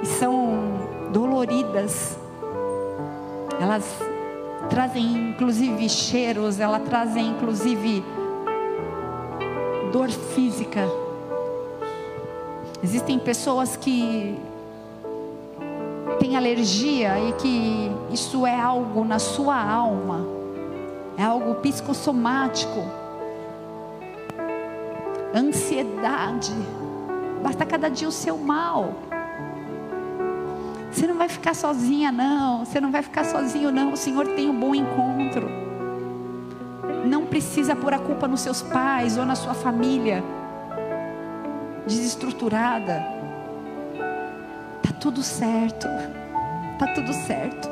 e 0.03 0.07
são 0.07 0.81
doloridas. 1.13 2.19
Elas 3.61 3.85
trazem 4.69 5.31
inclusive 5.31 5.89
cheiros, 5.89 6.59
elas 6.59 6.83
trazem 6.89 7.29
inclusive 7.29 8.03
dor 9.93 10.11
física. 10.11 10.89
Existem 12.83 13.17
pessoas 13.17 13.77
que 13.77 14.37
tem 16.19 16.37
alergia 16.37 17.19
e 17.19 17.33
que 17.33 17.91
isso 18.13 18.47
é 18.47 18.59
algo 18.59 19.05
na 19.05 19.19
sua 19.19 19.61
alma, 19.61 20.27
é 21.17 21.23
algo 21.23 21.57
psicossomático, 21.57 22.85
ansiedade, 25.35 26.55
basta 27.43 27.65
cada 27.67 27.89
dia 27.89 28.09
o 28.09 28.13
seu 28.13 28.37
mal. 28.37 28.95
Você 30.91 31.07
não 31.07 31.17
vai 31.17 31.29
ficar 31.29 31.55
sozinha, 31.55 32.11
não. 32.11 32.65
Você 32.65 32.81
não 32.81 32.91
vai 32.91 33.03
ficar 33.03 33.25
sozinho, 33.25 33.71
não. 33.71 33.93
O 33.93 33.97
Senhor 33.97 34.27
tem 34.29 34.49
um 34.49 34.59
bom 34.59 34.75
encontro. 34.75 35.49
Não 37.07 37.27
precisa 37.27 37.77
pôr 37.77 37.93
a 37.93 37.99
culpa 37.99 38.27
nos 38.27 38.41
seus 38.41 38.63
pais 38.63 39.19
ou 39.19 39.25
na 39.25 39.35
sua 39.35 39.55
família 39.55 40.25
desestruturada 41.87 43.18
tudo 45.01 45.23
certo. 45.23 45.87
Tá 46.79 46.87
tudo 46.95 47.13
certo. 47.13 47.69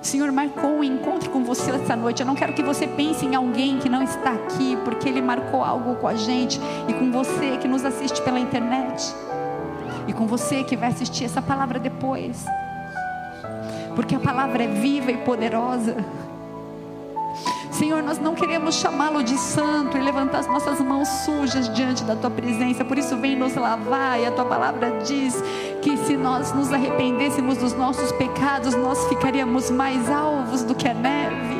O 0.00 0.06
Senhor 0.06 0.30
marcou 0.30 0.70
um 0.70 0.84
encontro 0.84 1.30
com 1.30 1.44
você 1.44 1.70
essa 1.70 1.96
noite. 1.96 2.20
Eu 2.20 2.26
não 2.26 2.34
quero 2.34 2.52
que 2.52 2.62
você 2.62 2.86
pense 2.86 3.26
em 3.26 3.34
alguém 3.34 3.78
que 3.78 3.88
não 3.88 4.02
está 4.02 4.32
aqui, 4.32 4.76
porque 4.84 5.08
Ele 5.08 5.20
marcou 5.20 5.62
algo 5.62 5.96
com 5.96 6.06
a 6.06 6.14
gente 6.14 6.60
e 6.88 6.94
com 6.94 7.10
você 7.10 7.56
que 7.56 7.68
nos 7.68 7.84
assiste 7.84 8.22
pela 8.22 8.38
internet 8.38 9.14
e 10.08 10.12
com 10.12 10.26
você 10.26 10.64
que 10.64 10.74
vai 10.74 10.88
assistir 10.88 11.24
essa 11.24 11.42
palavra 11.42 11.78
depois, 11.78 12.46
porque 13.94 14.14
a 14.14 14.18
palavra 14.18 14.64
é 14.64 14.66
viva 14.66 15.12
e 15.12 15.18
poderosa. 15.18 15.96
Senhor, 17.70 18.02
nós 18.02 18.18
não 18.18 18.34
queremos 18.34 18.74
chamá-lo 18.76 19.22
de 19.22 19.36
santo 19.36 19.96
e 19.96 20.00
levantar 20.00 20.38
as 20.38 20.48
nossas 20.48 20.80
mãos 20.80 21.06
sujas 21.06 21.72
diante 21.72 22.02
da 22.02 22.16
tua 22.16 22.30
presença, 22.30 22.84
por 22.84 22.98
isso 22.98 23.16
vem 23.18 23.36
nos 23.36 23.54
lavar, 23.54 24.18
e 24.18 24.26
a 24.26 24.32
tua 24.32 24.46
palavra 24.46 24.98
diz 25.04 25.40
que 25.88 25.96
se 25.96 26.18
nós 26.18 26.52
nos 26.52 26.70
arrependêssemos 26.70 27.56
dos 27.56 27.72
nossos 27.72 28.12
pecados, 28.12 28.74
nós 28.74 29.08
ficaríamos 29.08 29.70
mais 29.70 30.10
alvos 30.10 30.62
do 30.62 30.74
que 30.74 30.86
a 30.86 30.92
neve. 30.92 31.56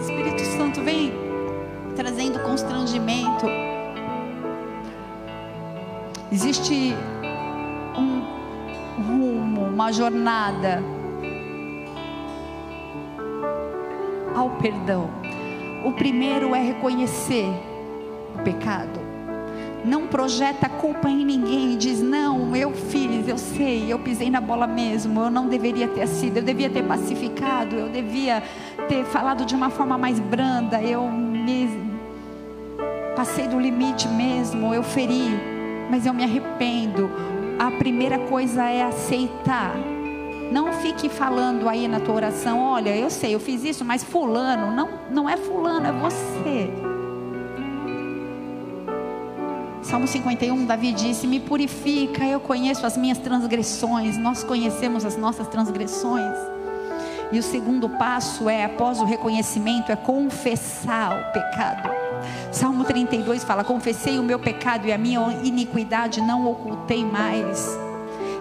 Espírito 0.00 0.40
Santo, 0.56 0.84
vem 0.84 1.12
trazendo 1.96 2.38
constrangimento. 2.44 3.46
Existe 6.30 6.94
um 7.96 9.02
rumo, 9.02 9.62
uma 9.62 9.92
jornada 9.92 10.80
ao 14.36 14.50
perdão. 14.58 15.10
O 15.84 15.92
primeiro 15.92 16.54
é 16.54 16.62
reconhecer 16.62 17.48
o 18.38 18.42
pecado. 18.44 19.07
Não 19.84 20.06
projeta 20.06 20.68
culpa 20.68 21.08
em 21.08 21.24
ninguém, 21.24 21.76
diz: 21.76 22.00
Não, 22.00 22.54
eu 22.54 22.72
fiz, 22.72 23.28
eu 23.28 23.38
sei, 23.38 23.92
eu 23.92 23.98
pisei 23.98 24.30
na 24.30 24.40
bola 24.40 24.66
mesmo, 24.66 25.20
eu 25.20 25.30
não 25.30 25.46
deveria 25.48 25.88
ter 25.88 26.06
sido, 26.06 26.38
eu 26.38 26.42
devia 26.42 26.68
ter 26.68 26.82
pacificado, 26.84 27.76
eu 27.76 27.88
devia 27.88 28.42
ter 28.88 29.04
falado 29.04 29.44
de 29.44 29.54
uma 29.54 29.70
forma 29.70 29.96
mais 29.96 30.18
branda, 30.18 30.82
eu 30.82 31.08
me 31.10 31.68
passei 33.14 33.48
do 33.48 33.58
limite 33.58 34.08
mesmo, 34.08 34.74
eu 34.74 34.82
feri, 34.82 35.30
mas 35.90 36.06
eu 36.06 36.14
me 36.14 36.24
arrependo. 36.24 37.10
A 37.58 37.70
primeira 37.72 38.18
coisa 38.18 38.64
é 38.64 38.82
aceitar 38.82 39.74
não 40.50 40.72
fique 40.72 41.08
falando 41.08 41.68
aí 41.68 41.86
na 41.86 42.00
tua 42.00 42.14
oração, 42.14 42.60
olha, 42.60 42.96
eu 42.96 43.10
sei, 43.10 43.34
eu 43.34 43.40
fiz 43.40 43.64
isso, 43.64 43.84
mas 43.84 44.02
fulano, 44.02 44.74
não, 44.74 44.88
não 45.10 45.28
é 45.28 45.36
fulano, 45.36 45.86
é 45.86 45.92
você. 45.92 46.87
Salmo 49.88 50.06
51, 50.06 50.66
Davi 50.66 50.92
disse: 50.92 51.26
Me 51.26 51.40
purifica, 51.40 52.22
eu 52.22 52.38
conheço 52.38 52.84
as 52.84 52.94
minhas 52.94 53.16
transgressões, 53.16 54.18
nós 54.18 54.44
conhecemos 54.44 55.02
as 55.02 55.16
nossas 55.16 55.48
transgressões. 55.48 56.36
E 57.32 57.38
o 57.38 57.42
segundo 57.42 57.88
passo 57.88 58.50
é, 58.50 58.64
após 58.64 59.00
o 59.00 59.06
reconhecimento, 59.06 59.90
é 59.90 59.96
confessar 59.96 61.18
o 61.18 61.32
pecado. 61.32 61.88
Salmo 62.52 62.84
32 62.84 63.42
fala: 63.44 63.64
Confessei 63.64 64.18
o 64.18 64.22
meu 64.22 64.38
pecado 64.38 64.86
e 64.86 64.92
a 64.92 64.98
minha 64.98 65.20
iniquidade 65.42 66.20
não 66.20 66.46
ocultei 66.46 67.02
mais. 67.02 67.66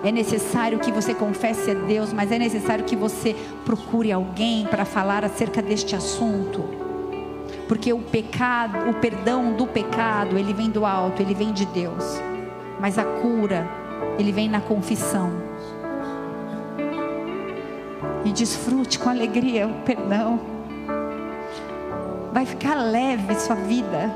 É 0.03 0.11
necessário 0.11 0.79
que 0.79 0.91
você 0.91 1.13
confesse 1.13 1.71
a 1.71 1.73
Deus, 1.73 2.11
mas 2.11 2.29
é 2.29 2.37
necessário 2.37 2.83
que 2.83 2.95
você 2.95 3.33
procure 3.63 4.11
alguém 4.11 4.65
para 4.65 4.83
falar 4.83 5.23
acerca 5.23 5.61
deste 5.61 5.95
assunto. 5.95 6.86
Porque 7.67 7.91
o 7.91 7.99
pecado, 7.99 8.89
o 8.89 8.93
perdão 8.95 9.53
do 9.53 9.67
pecado, 9.67 10.37
ele 10.37 10.53
vem 10.53 10.69
do 10.69 10.85
alto, 10.85 11.21
ele 11.21 11.33
vem 11.33 11.51
de 11.51 11.65
Deus. 11.65 12.21
Mas 12.79 12.97
a 12.97 13.03
cura, 13.03 13.67
ele 14.17 14.31
vem 14.31 14.47
na 14.49 14.61
confissão. 14.61 15.31
E 18.23 18.31
desfrute 18.31 18.97
com 18.99 19.09
alegria 19.09 19.67
o 19.67 19.73
perdão. 19.81 20.39
Vai 22.31 22.45
ficar 22.45 22.75
leve 22.75 23.35
sua 23.35 23.55
vida. 23.55 24.11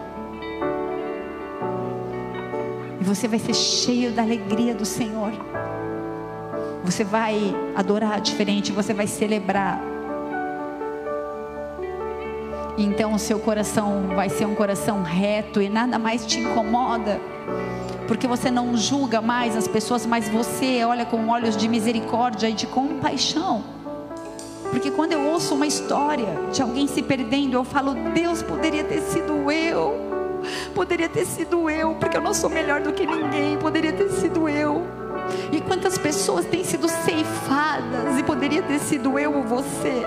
E 2.99 3.03
você 3.03 3.27
vai 3.27 3.39
ser 3.39 3.53
cheio 3.53 4.11
da 4.11 4.21
alegria 4.21 4.75
do 4.75 4.85
Senhor. 4.85 5.31
Você 6.83 7.03
vai 7.03 7.53
adorar 7.75 8.21
diferente, 8.21 8.71
você 8.71 8.93
vai 8.93 9.07
celebrar. 9.07 9.81
Então 12.77 13.13
o 13.13 13.19
seu 13.19 13.39
coração 13.39 14.07
vai 14.15 14.29
ser 14.29 14.45
um 14.45 14.55
coração 14.55 15.03
reto 15.03 15.61
e 15.61 15.69
nada 15.69 15.99
mais 15.99 16.25
te 16.25 16.39
incomoda. 16.39 17.19
Porque 18.07 18.27
você 18.27 18.51
não 18.51 18.75
julga 18.75 19.21
mais 19.21 19.55
as 19.55 19.67
pessoas, 19.67 20.05
mas 20.05 20.27
você 20.27 20.83
olha 20.83 21.05
com 21.05 21.29
olhos 21.29 21.55
de 21.55 21.67
misericórdia 21.67 22.49
e 22.49 22.53
de 22.53 22.67
compaixão. 22.67 23.63
Porque 24.69 24.89
quando 24.89 25.11
eu 25.11 25.21
ouço 25.27 25.53
uma 25.53 25.67
história 25.67 26.27
de 26.51 26.61
alguém 26.61 26.87
se 26.87 27.01
perdendo, 27.01 27.55
eu 27.55 27.63
falo: 27.63 27.93
Deus 28.13 28.41
poderia 28.41 28.83
ter 28.83 29.01
sido 29.01 29.51
eu. 29.51 30.09
Poderia 30.73 31.07
ter 31.07 31.25
sido 31.25 31.69
eu, 31.69 31.93
porque 31.95 32.17
eu 32.17 32.21
não 32.21 32.33
sou 32.33 32.49
melhor 32.49 32.81
do 32.81 32.93
que 32.93 33.05
ninguém. 33.05 33.57
Poderia 33.57 33.91
ter 33.91 34.09
sido 34.09 34.47
eu. 34.49 34.81
E 35.51 35.61
quantas 35.61 35.97
pessoas 35.97 36.45
têm 36.45 36.63
sido 36.63 36.87
ceifadas 36.87 38.17
e 38.17 38.23
poderia 38.23 38.61
ter 38.61 38.79
sido 38.79 39.19
eu 39.19 39.35
ou 39.35 39.43
você. 39.43 40.03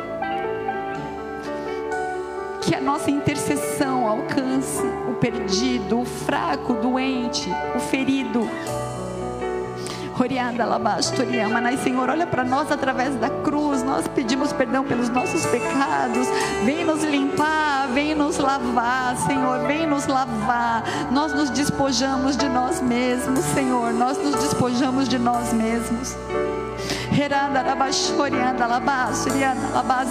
Que 2.64 2.74
a 2.74 2.80
nossa 2.80 3.10
intercessão 3.10 4.08
alcance 4.08 4.82
o 5.08 5.14
perdido, 5.14 6.00
o 6.00 6.04
fraco, 6.04 6.72
o 6.72 6.76
doente, 6.76 7.48
o 7.74 7.78
ferido. 7.78 8.48
Orianda 10.18 10.64
Labastoriama, 10.64 11.60
mas 11.60 11.80
Senhor, 11.80 12.08
olha 12.08 12.26
para 12.26 12.44
nós 12.44 12.70
através 12.70 13.14
da 13.16 13.28
cruz. 13.28 13.82
Nós 13.82 14.08
pedimos 14.08 14.52
perdão 14.52 14.84
pelos 14.84 15.08
nossos 15.10 15.44
pecados. 15.46 16.28
Vem 16.64 16.84
nos 16.84 17.02
limpar, 17.02 17.88
vem 17.92 18.14
nos 18.14 18.38
lavar, 18.38 19.16
Senhor, 19.18 19.66
vem 19.66 19.86
nos 19.86 20.06
lavar. 20.06 20.84
Nós 21.10 21.34
nos 21.34 21.50
despojamos 21.50 22.36
de 22.36 22.48
nós 22.48 22.80
mesmos, 22.80 23.44
Senhor. 23.46 23.92
Nós 23.92 24.16
nos 24.16 24.36
despojamos 24.36 25.08
de 25.08 25.18
nós 25.18 25.52
mesmos. 25.52 26.16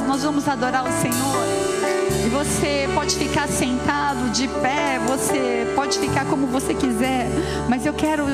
Nós 0.07 0.23
vamos 0.23 0.47
adorar 0.47 0.83
o 0.83 0.91
Senhor. 0.91 2.02
Você 2.33 2.89
pode 2.95 3.15
ficar 3.15 3.47
sentado, 3.47 4.31
de 4.31 4.47
pé, 4.47 4.99
você 5.07 5.71
pode 5.75 5.99
ficar 5.99 6.25
como 6.25 6.47
você 6.47 6.73
quiser, 6.73 7.27
mas 7.69 7.85
eu 7.85 7.93
quero 7.93 8.25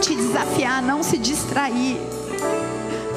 te 0.00 0.12
desafiar 0.16 0.82
não 0.82 1.00
se 1.00 1.16
distrair. 1.16 1.96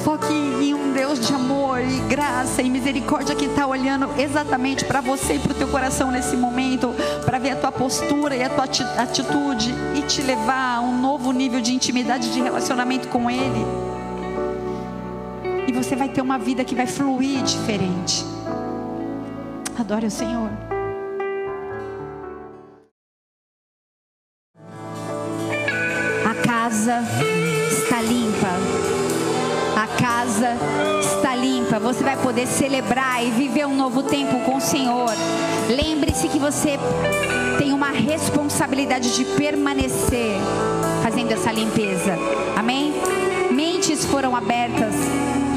Foque 0.04 0.32
em 0.32 0.76
um 0.76 0.94
Deus 0.94 1.20
de 1.20 1.34
amor 1.34 1.82
e 1.82 2.00
graça 2.08 2.62
e 2.62 2.70
misericórdia 2.70 3.36
que 3.36 3.46
está 3.46 3.66
olhando 3.66 4.08
exatamente 4.22 4.86
para 4.86 5.02
você 5.02 5.34
e 5.34 5.40
para 5.40 5.54
o 5.54 5.56
teu 5.56 5.68
coração 5.70 6.12
nesse 6.12 6.38
momento, 6.38 6.94
para 7.26 7.40
ver 7.40 7.50
a 7.50 7.56
tua 7.56 7.72
postura 7.72 8.36
e 8.36 8.44
a 8.44 8.50
tua 8.50 8.66
atitude 9.02 9.74
e 9.96 10.04
te 10.04 10.22
levar 10.22 10.78
a 10.78 10.82
um 10.82 11.02
novo 11.02 11.32
nível 11.32 11.60
de 11.62 11.74
intimidade, 11.74 12.32
de 12.32 12.40
relacionamento 12.40 13.08
com 13.08 13.28
Ele. 13.28 13.66
E 15.68 15.72
você 15.72 15.96
vai 15.96 16.10
ter 16.10 16.22
uma 16.22 16.38
vida 16.38 16.64
que 16.64 16.76
vai 16.76 16.86
fluir 16.86 17.42
diferente. 17.42 18.37
Adore 19.80 20.08
o 20.08 20.12
Senhor. 20.12 20.50
casa 26.78 27.02
está 27.72 28.02
limpa. 28.02 28.48
A 29.76 29.88
casa 30.00 30.58
está 31.00 31.36
limpa. 31.36 31.80
Você 31.80 32.04
vai 32.04 32.18
poder 32.18 32.46
celebrar 32.46 33.26
e 33.26 33.32
viver 33.32 33.66
um 33.66 33.76
novo 33.76 34.04
tempo 34.04 34.40
com 34.42 34.58
o 34.58 34.62
Senhor. 34.62 35.12
Lembre-se 35.70 36.28
que 36.28 36.38
você 36.38 36.78
tem 37.58 37.74
uma 37.74 37.90
responsabilidade 37.90 39.16
de 39.16 39.24
permanecer 39.24 40.36
fazendo 41.02 41.32
essa 41.32 41.52
limpeza. 41.52 42.16
Amém? 42.56 42.94
Mentes 43.52 44.06
foram 44.06 44.36
abertas, 44.36 44.94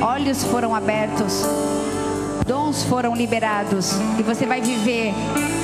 olhos 0.01 0.45
foram 0.45 0.75
abertos, 0.75 1.43
dons 2.51 2.83
foram 2.83 3.15
liberados 3.15 3.93
e 4.19 4.25
você 4.25 4.45
vai 4.45 4.61
viver 4.61 5.15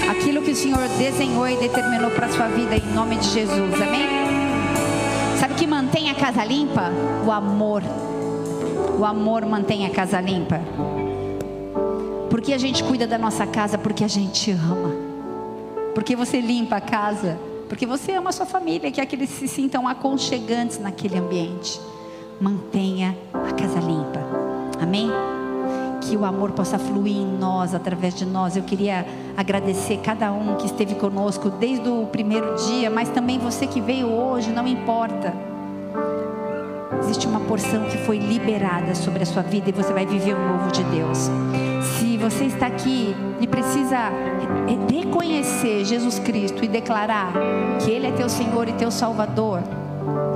aquilo 0.09 0.41
que 0.41 0.53
o 0.53 0.55
Senhor 0.55 0.87
desenhou 0.97 1.49
e 1.49 1.57
determinou 1.57 2.13
para 2.13 2.29
sua 2.29 2.47
vida 2.47 2.77
em 2.77 2.95
nome 2.95 3.17
de 3.17 3.29
Jesus. 3.29 3.75
Amém? 3.75 4.07
Sabe 5.41 5.55
o 5.55 5.57
que 5.57 5.67
mantém 5.67 6.11
a 6.11 6.15
casa 6.15 6.45
limpa? 6.45 6.93
O 7.27 7.33
amor. 7.33 7.83
O 9.01 9.05
amor 9.05 9.45
mantém 9.45 9.85
a 9.85 9.91
casa 9.91 10.21
limpa. 10.21 10.61
Porque 12.31 12.53
a 12.53 12.59
gente 12.59 12.85
cuida 12.85 13.05
da 13.05 13.19
nossa 13.19 13.45
casa 13.49 13.77
porque 13.77 14.05
a 14.05 14.09
gente 14.09 14.53
ama. 14.53 14.95
Porque 15.93 16.15
você 16.15 16.41
limpa 16.41 16.77
a 16.77 16.81
casa, 16.81 17.37
porque 17.69 17.85
você 17.85 18.13
ama 18.13 18.31
a 18.31 18.33
sua 18.33 18.47
família, 18.47 18.93
que 18.93 19.01
é 19.01 19.07
que 19.07 19.17
eles 19.17 19.31
se 19.31 19.49
sintam 19.49 19.89
aconchegantes 19.89 20.79
naquele 20.79 21.19
ambiente. 21.19 21.81
Mantenha 22.41 23.19
a 23.35 23.53
casa 23.55 23.81
limpa. 23.81 24.21
Amém? 24.81 25.11
Que 26.09 26.17
o 26.17 26.25
amor 26.25 26.53
possa 26.53 26.79
fluir 26.79 27.17
em 27.17 27.39
nós, 27.39 27.75
através 27.75 28.15
de 28.15 28.25
nós. 28.25 28.57
Eu 28.57 28.63
queria 28.63 29.05
agradecer 29.37 29.99
cada 29.99 30.33
um 30.33 30.57
que 30.57 30.67
esteve 30.67 30.95
conosco 30.95 31.51
desde 31.51 31.89
o 31.89 32.07
primeiro 32.07 32.55
dia, 32.55 32.89
mas 32.89 33.09
também 33.09 33.39
você 33.39 33.67
que 33.67 33.81
veio 33.81 34.09
hoje, 34.09 34.51
não 34.51 34.67
importa. 34.67 35.35
Existe 37.03 37.27
uma 37.27 37.41
porção 37.41 37.85
que 37.85 37.99
foi 37.99 38.19
liberada 38.19 38.95
sobre 38.95 39.23
a 39.23 39.27
sua 39.27 39.43
vida 39.43 39.69
e 39.71 39.73
você 39.73 39.93
vai 39.93 40.07
viver 40.07 40.35
o 40.35 40.49
novo 40.49 40.71
de 40.71 40.83
Deus. 40.85 41.31
Se 41.99 42.17
você 42.17 42.45
está 42.45 42.67
aqui 42.67 43.15
e 43.41 43.47
precisa 43.47 44.11
reconhecer 44.91 45.85
Jesus 45.85 46.19
Cristo 46.19 46.65
e 46.65 46.69
declarar 46.69 47.33
que 47.81 47.91
Ele 47.91 48.07
é 48.07 48.13
teu 48.13 48.29
Senhor 48.29 48.69
e 48.69 48.73
teu 48.73 48.91
Salvador, 48.91 49.63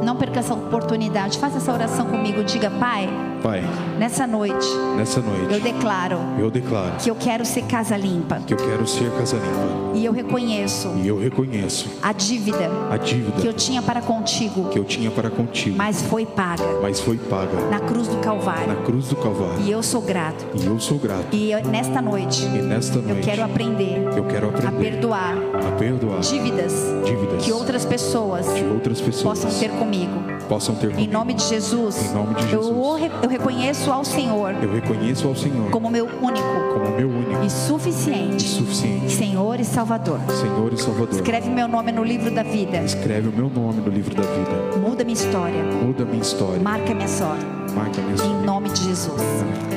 não 0.03 0.17
perca 0.17 0.41
essa 0.41 0.55
oportunidade. 0.55 1.39
Faça 1.39 1.59
essa 1.59 1.73
oração 1.73 2.07
comigo. 2.07 2.43
Diga, 2.43 2.71
Pai. 2.71 3.30
Pai. 3.43 3.63
Nessa 3.99 4.27
noite. 4.27 4.67
Nessa 4.97 5.21
noite. 5.21 5.55
Eu 5.55 5.61
declaro. 5.61 6.19
Eu 6.39 6.51
declaro. 6.51 6.97
Que 6.99 7.11
eu 7.11 7.15
quero 7.15 7.45
ser 7.45 7.63
casa 7.63 7.97
limpa. 7.97 8.37
Que 8.47 8.53
eu 8.53 8.59
quero 8.59 8.87
ser 8.87 9.11
casa 9.13 9.37
limpa. 9.37 9.97
E 9.97 10.05
eu 10.05 10.13
reconheço. 10.13 10.89
E 11.03 11.09
eu 11.09 11.19
reconheço. 11.19 11.89
A 12.03 12.13
dívida. 12.13 12.71
A 12.91 12.97
dívida. 12.99 13.41
Que 13.41 13.47
eu 13.47 13.53
tinha 13.55 13.81
para 13.81 14.03
contigo. 14.03 14.69
Que 14.69 14.79
eu 14.79 14.85
tinha 14.85 15.11
para 15.11 15.31
contigo. 15.31 15.77
Mas 15.77 16.03
foi 16.03 16.27
paga. 16.27 16.65
Mas 16.83 17.01
foi 17.01 17.17
paga. 17.17 17.69
Na 17.71 17.81
cruz 17.81 18.09
do 18.09 18.17
Calvário. 18.19 18.69
Na 18.69 18.77
cruz 18.77 19.09
do 19.09 19.17
Calvário. 19.17 19.63
E 19.63 19.71
eu 19.71 19.83
sou 19.83 20.03
grato. 20.03 20.45
E 20.55 20.67
eu 20.67 20.79
sou 20.79 20.99
grato. 20.99 21.35
E 21.35 21.51
eu, 21.51 21.65
nesta 21.65 22.03
noite. 22.03 22.45
E 22.45 22.63
nesta 22.63 23.01
noite. 23.01 23.19
Eu 23.19 23.25
quero 23.25 23.45
aprender. 23.45 24.03
Eu 24.17 24.25
quero 24.25 24.49
aprender. 24.49 24.69
A 24.69 24.73
perdoar. 24.73 25.35
A 25.67 25.73
perdoar. 25.79 26.21
Dívidas. 26.21 26.75
Dívidas. 27.05 27.45
Que 27.45 27.53
outras 27.53 27.85
pessoas. 27.87 28.47
Que 28.49 28.65
outras 28.65 29.01
pessoas. 29.01 29.41
Possam 29.41 29.59
ter 29.59 29.71
comigo. 29.71 30.13
Possam 30.49 30.75
ter 30.75 30.91
comigo. 30.91 31.09
Em 31.09 31.13
nome 31.13 31.35
de 31.35 31.45
Jesus. 31.45 32.11
Em 32.11 32.15
nome 32.15 32.35
de 32.35 32.49
Jesus. 32.49 32.67
Eu, 32.69 33.11
eu 33.23 33.30
reconheço 33.31 33.91
ao 33.93 34.05
Senhor. 34.05 34.55
Eu 34.61 34.73
reconheço 34.73 35.29
ao 35.29 35.35
Senhor. 35.35 35.71
Como 35.71 35.89
meu 35.89 36.07
único. 36.07 36.47
Como 36.75 36.91
meu 36.97 37.09
único. 37.09 37.45
E 37.45 37.51
suficiente. 37.51 38.45
E 38.45 38.49
suficiente. 38.49 39.13
Senhor 39.13 39.61
e 39.61 39.65
Salvador. 39.65 40.19
Senhor 40.29 40.73
e 40.73 40.77
Salvador. 40.77 41.15
Escreve 41.15 41.49
meu 41.49 41.69
nome 41.69 41.93
no 41.93 42.05
livro 42.05 42.31
da 42.31 42.43
vida. 42.43 42.79
Escreve 42.79 43.29
o 43.29 43.33
meu 43.33 43.49
nome 43.49 43.81
no 43.81 43.89
livro 43.89 44.15
da 44.15 44.23
vida. 44.23 44.79
Muda 44.79 45.05
minha 45.05 45.15
história. 45.15 45.63
Muda 45.63 46.05
minha 46.05 46.21
história. 46.21 46.61
Marca 46.61 46.93
minha 46.93 47.09
sorte. 47.09 47.45
Marca 47.75 48.03
minha 48.03 48.17
sorte. 48.17 48.33
Em 48.33 48.45
nome 48.45 48.69
de 48.71 48.85
Jesus. 48.85 49.23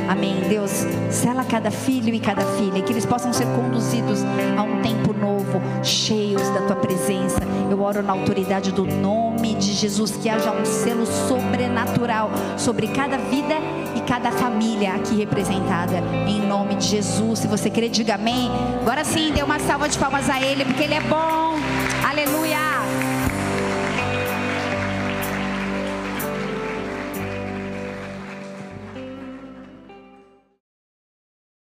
Amém. 0.09 0.41
Deus, 0.49 0.71
sela 1.09 1.43
cada 1.43 1.69
filho 1.69 2.13
e 2.13 2.19
cada 2.19 2.41
filha. 2.41 2.81
Que 2.81 2.91
eles 2.91 3.05
possam 3.05 3.31
ser 3.31 3.45
conduzidos 3.55 4.23
a 4.57 4.63
um 4.63 4.81
tempo 4.81 5.13
novo, 5.13 5.61
cheios 5.83 6.41
da 6.49 6.61
tua 6.61 6.75
presença. 6.75 7.39
Eu 7.69 7.81
oro 7.81 8.01
na 8.01 8.13
autoridade 8.13 8.71
do 8.71 8.85
nome 9.43 9.55
de 9.55 9.73
Jesus. 9.73 10.11
Que 10.11 10.29
haja 10.29 10.51
um 10.51 10.63
selo 10.63 11.05
sobrenatural 11.05 12.31
sobre 12.57 12.87
cada 12.87 13.17
vida 13.17 13.55
e 13.93 13.99
cada 14.01 14.31
família 14.31 14.93
aqui 14.93 15.15
representada. 15.17 15.97
Em 16.27 16.39
nome 16.47 16.75
de 16.75 16.87
Jesus. 16.87 17.39
Se 17.39 17.47
você 17.47 17.69
crê, 17.69 17.89
diga 17.89 18.15
amém. 18.15 18.49
Agora 18.81 19.03
sim, 19.03 19.33
dê 19.33 19.43
uma 19.43 19.59
salva 19.59 19.89
de 19.89 19.97
palmas 19.97 20.29
a 20.29 20.41
Ele, 20.41 20.63
porque 20.63 20.83
Ele 20.83 20.93
é 20.93 21.01
bom. 21.01 21.55
Aleluia. 22.09 22.52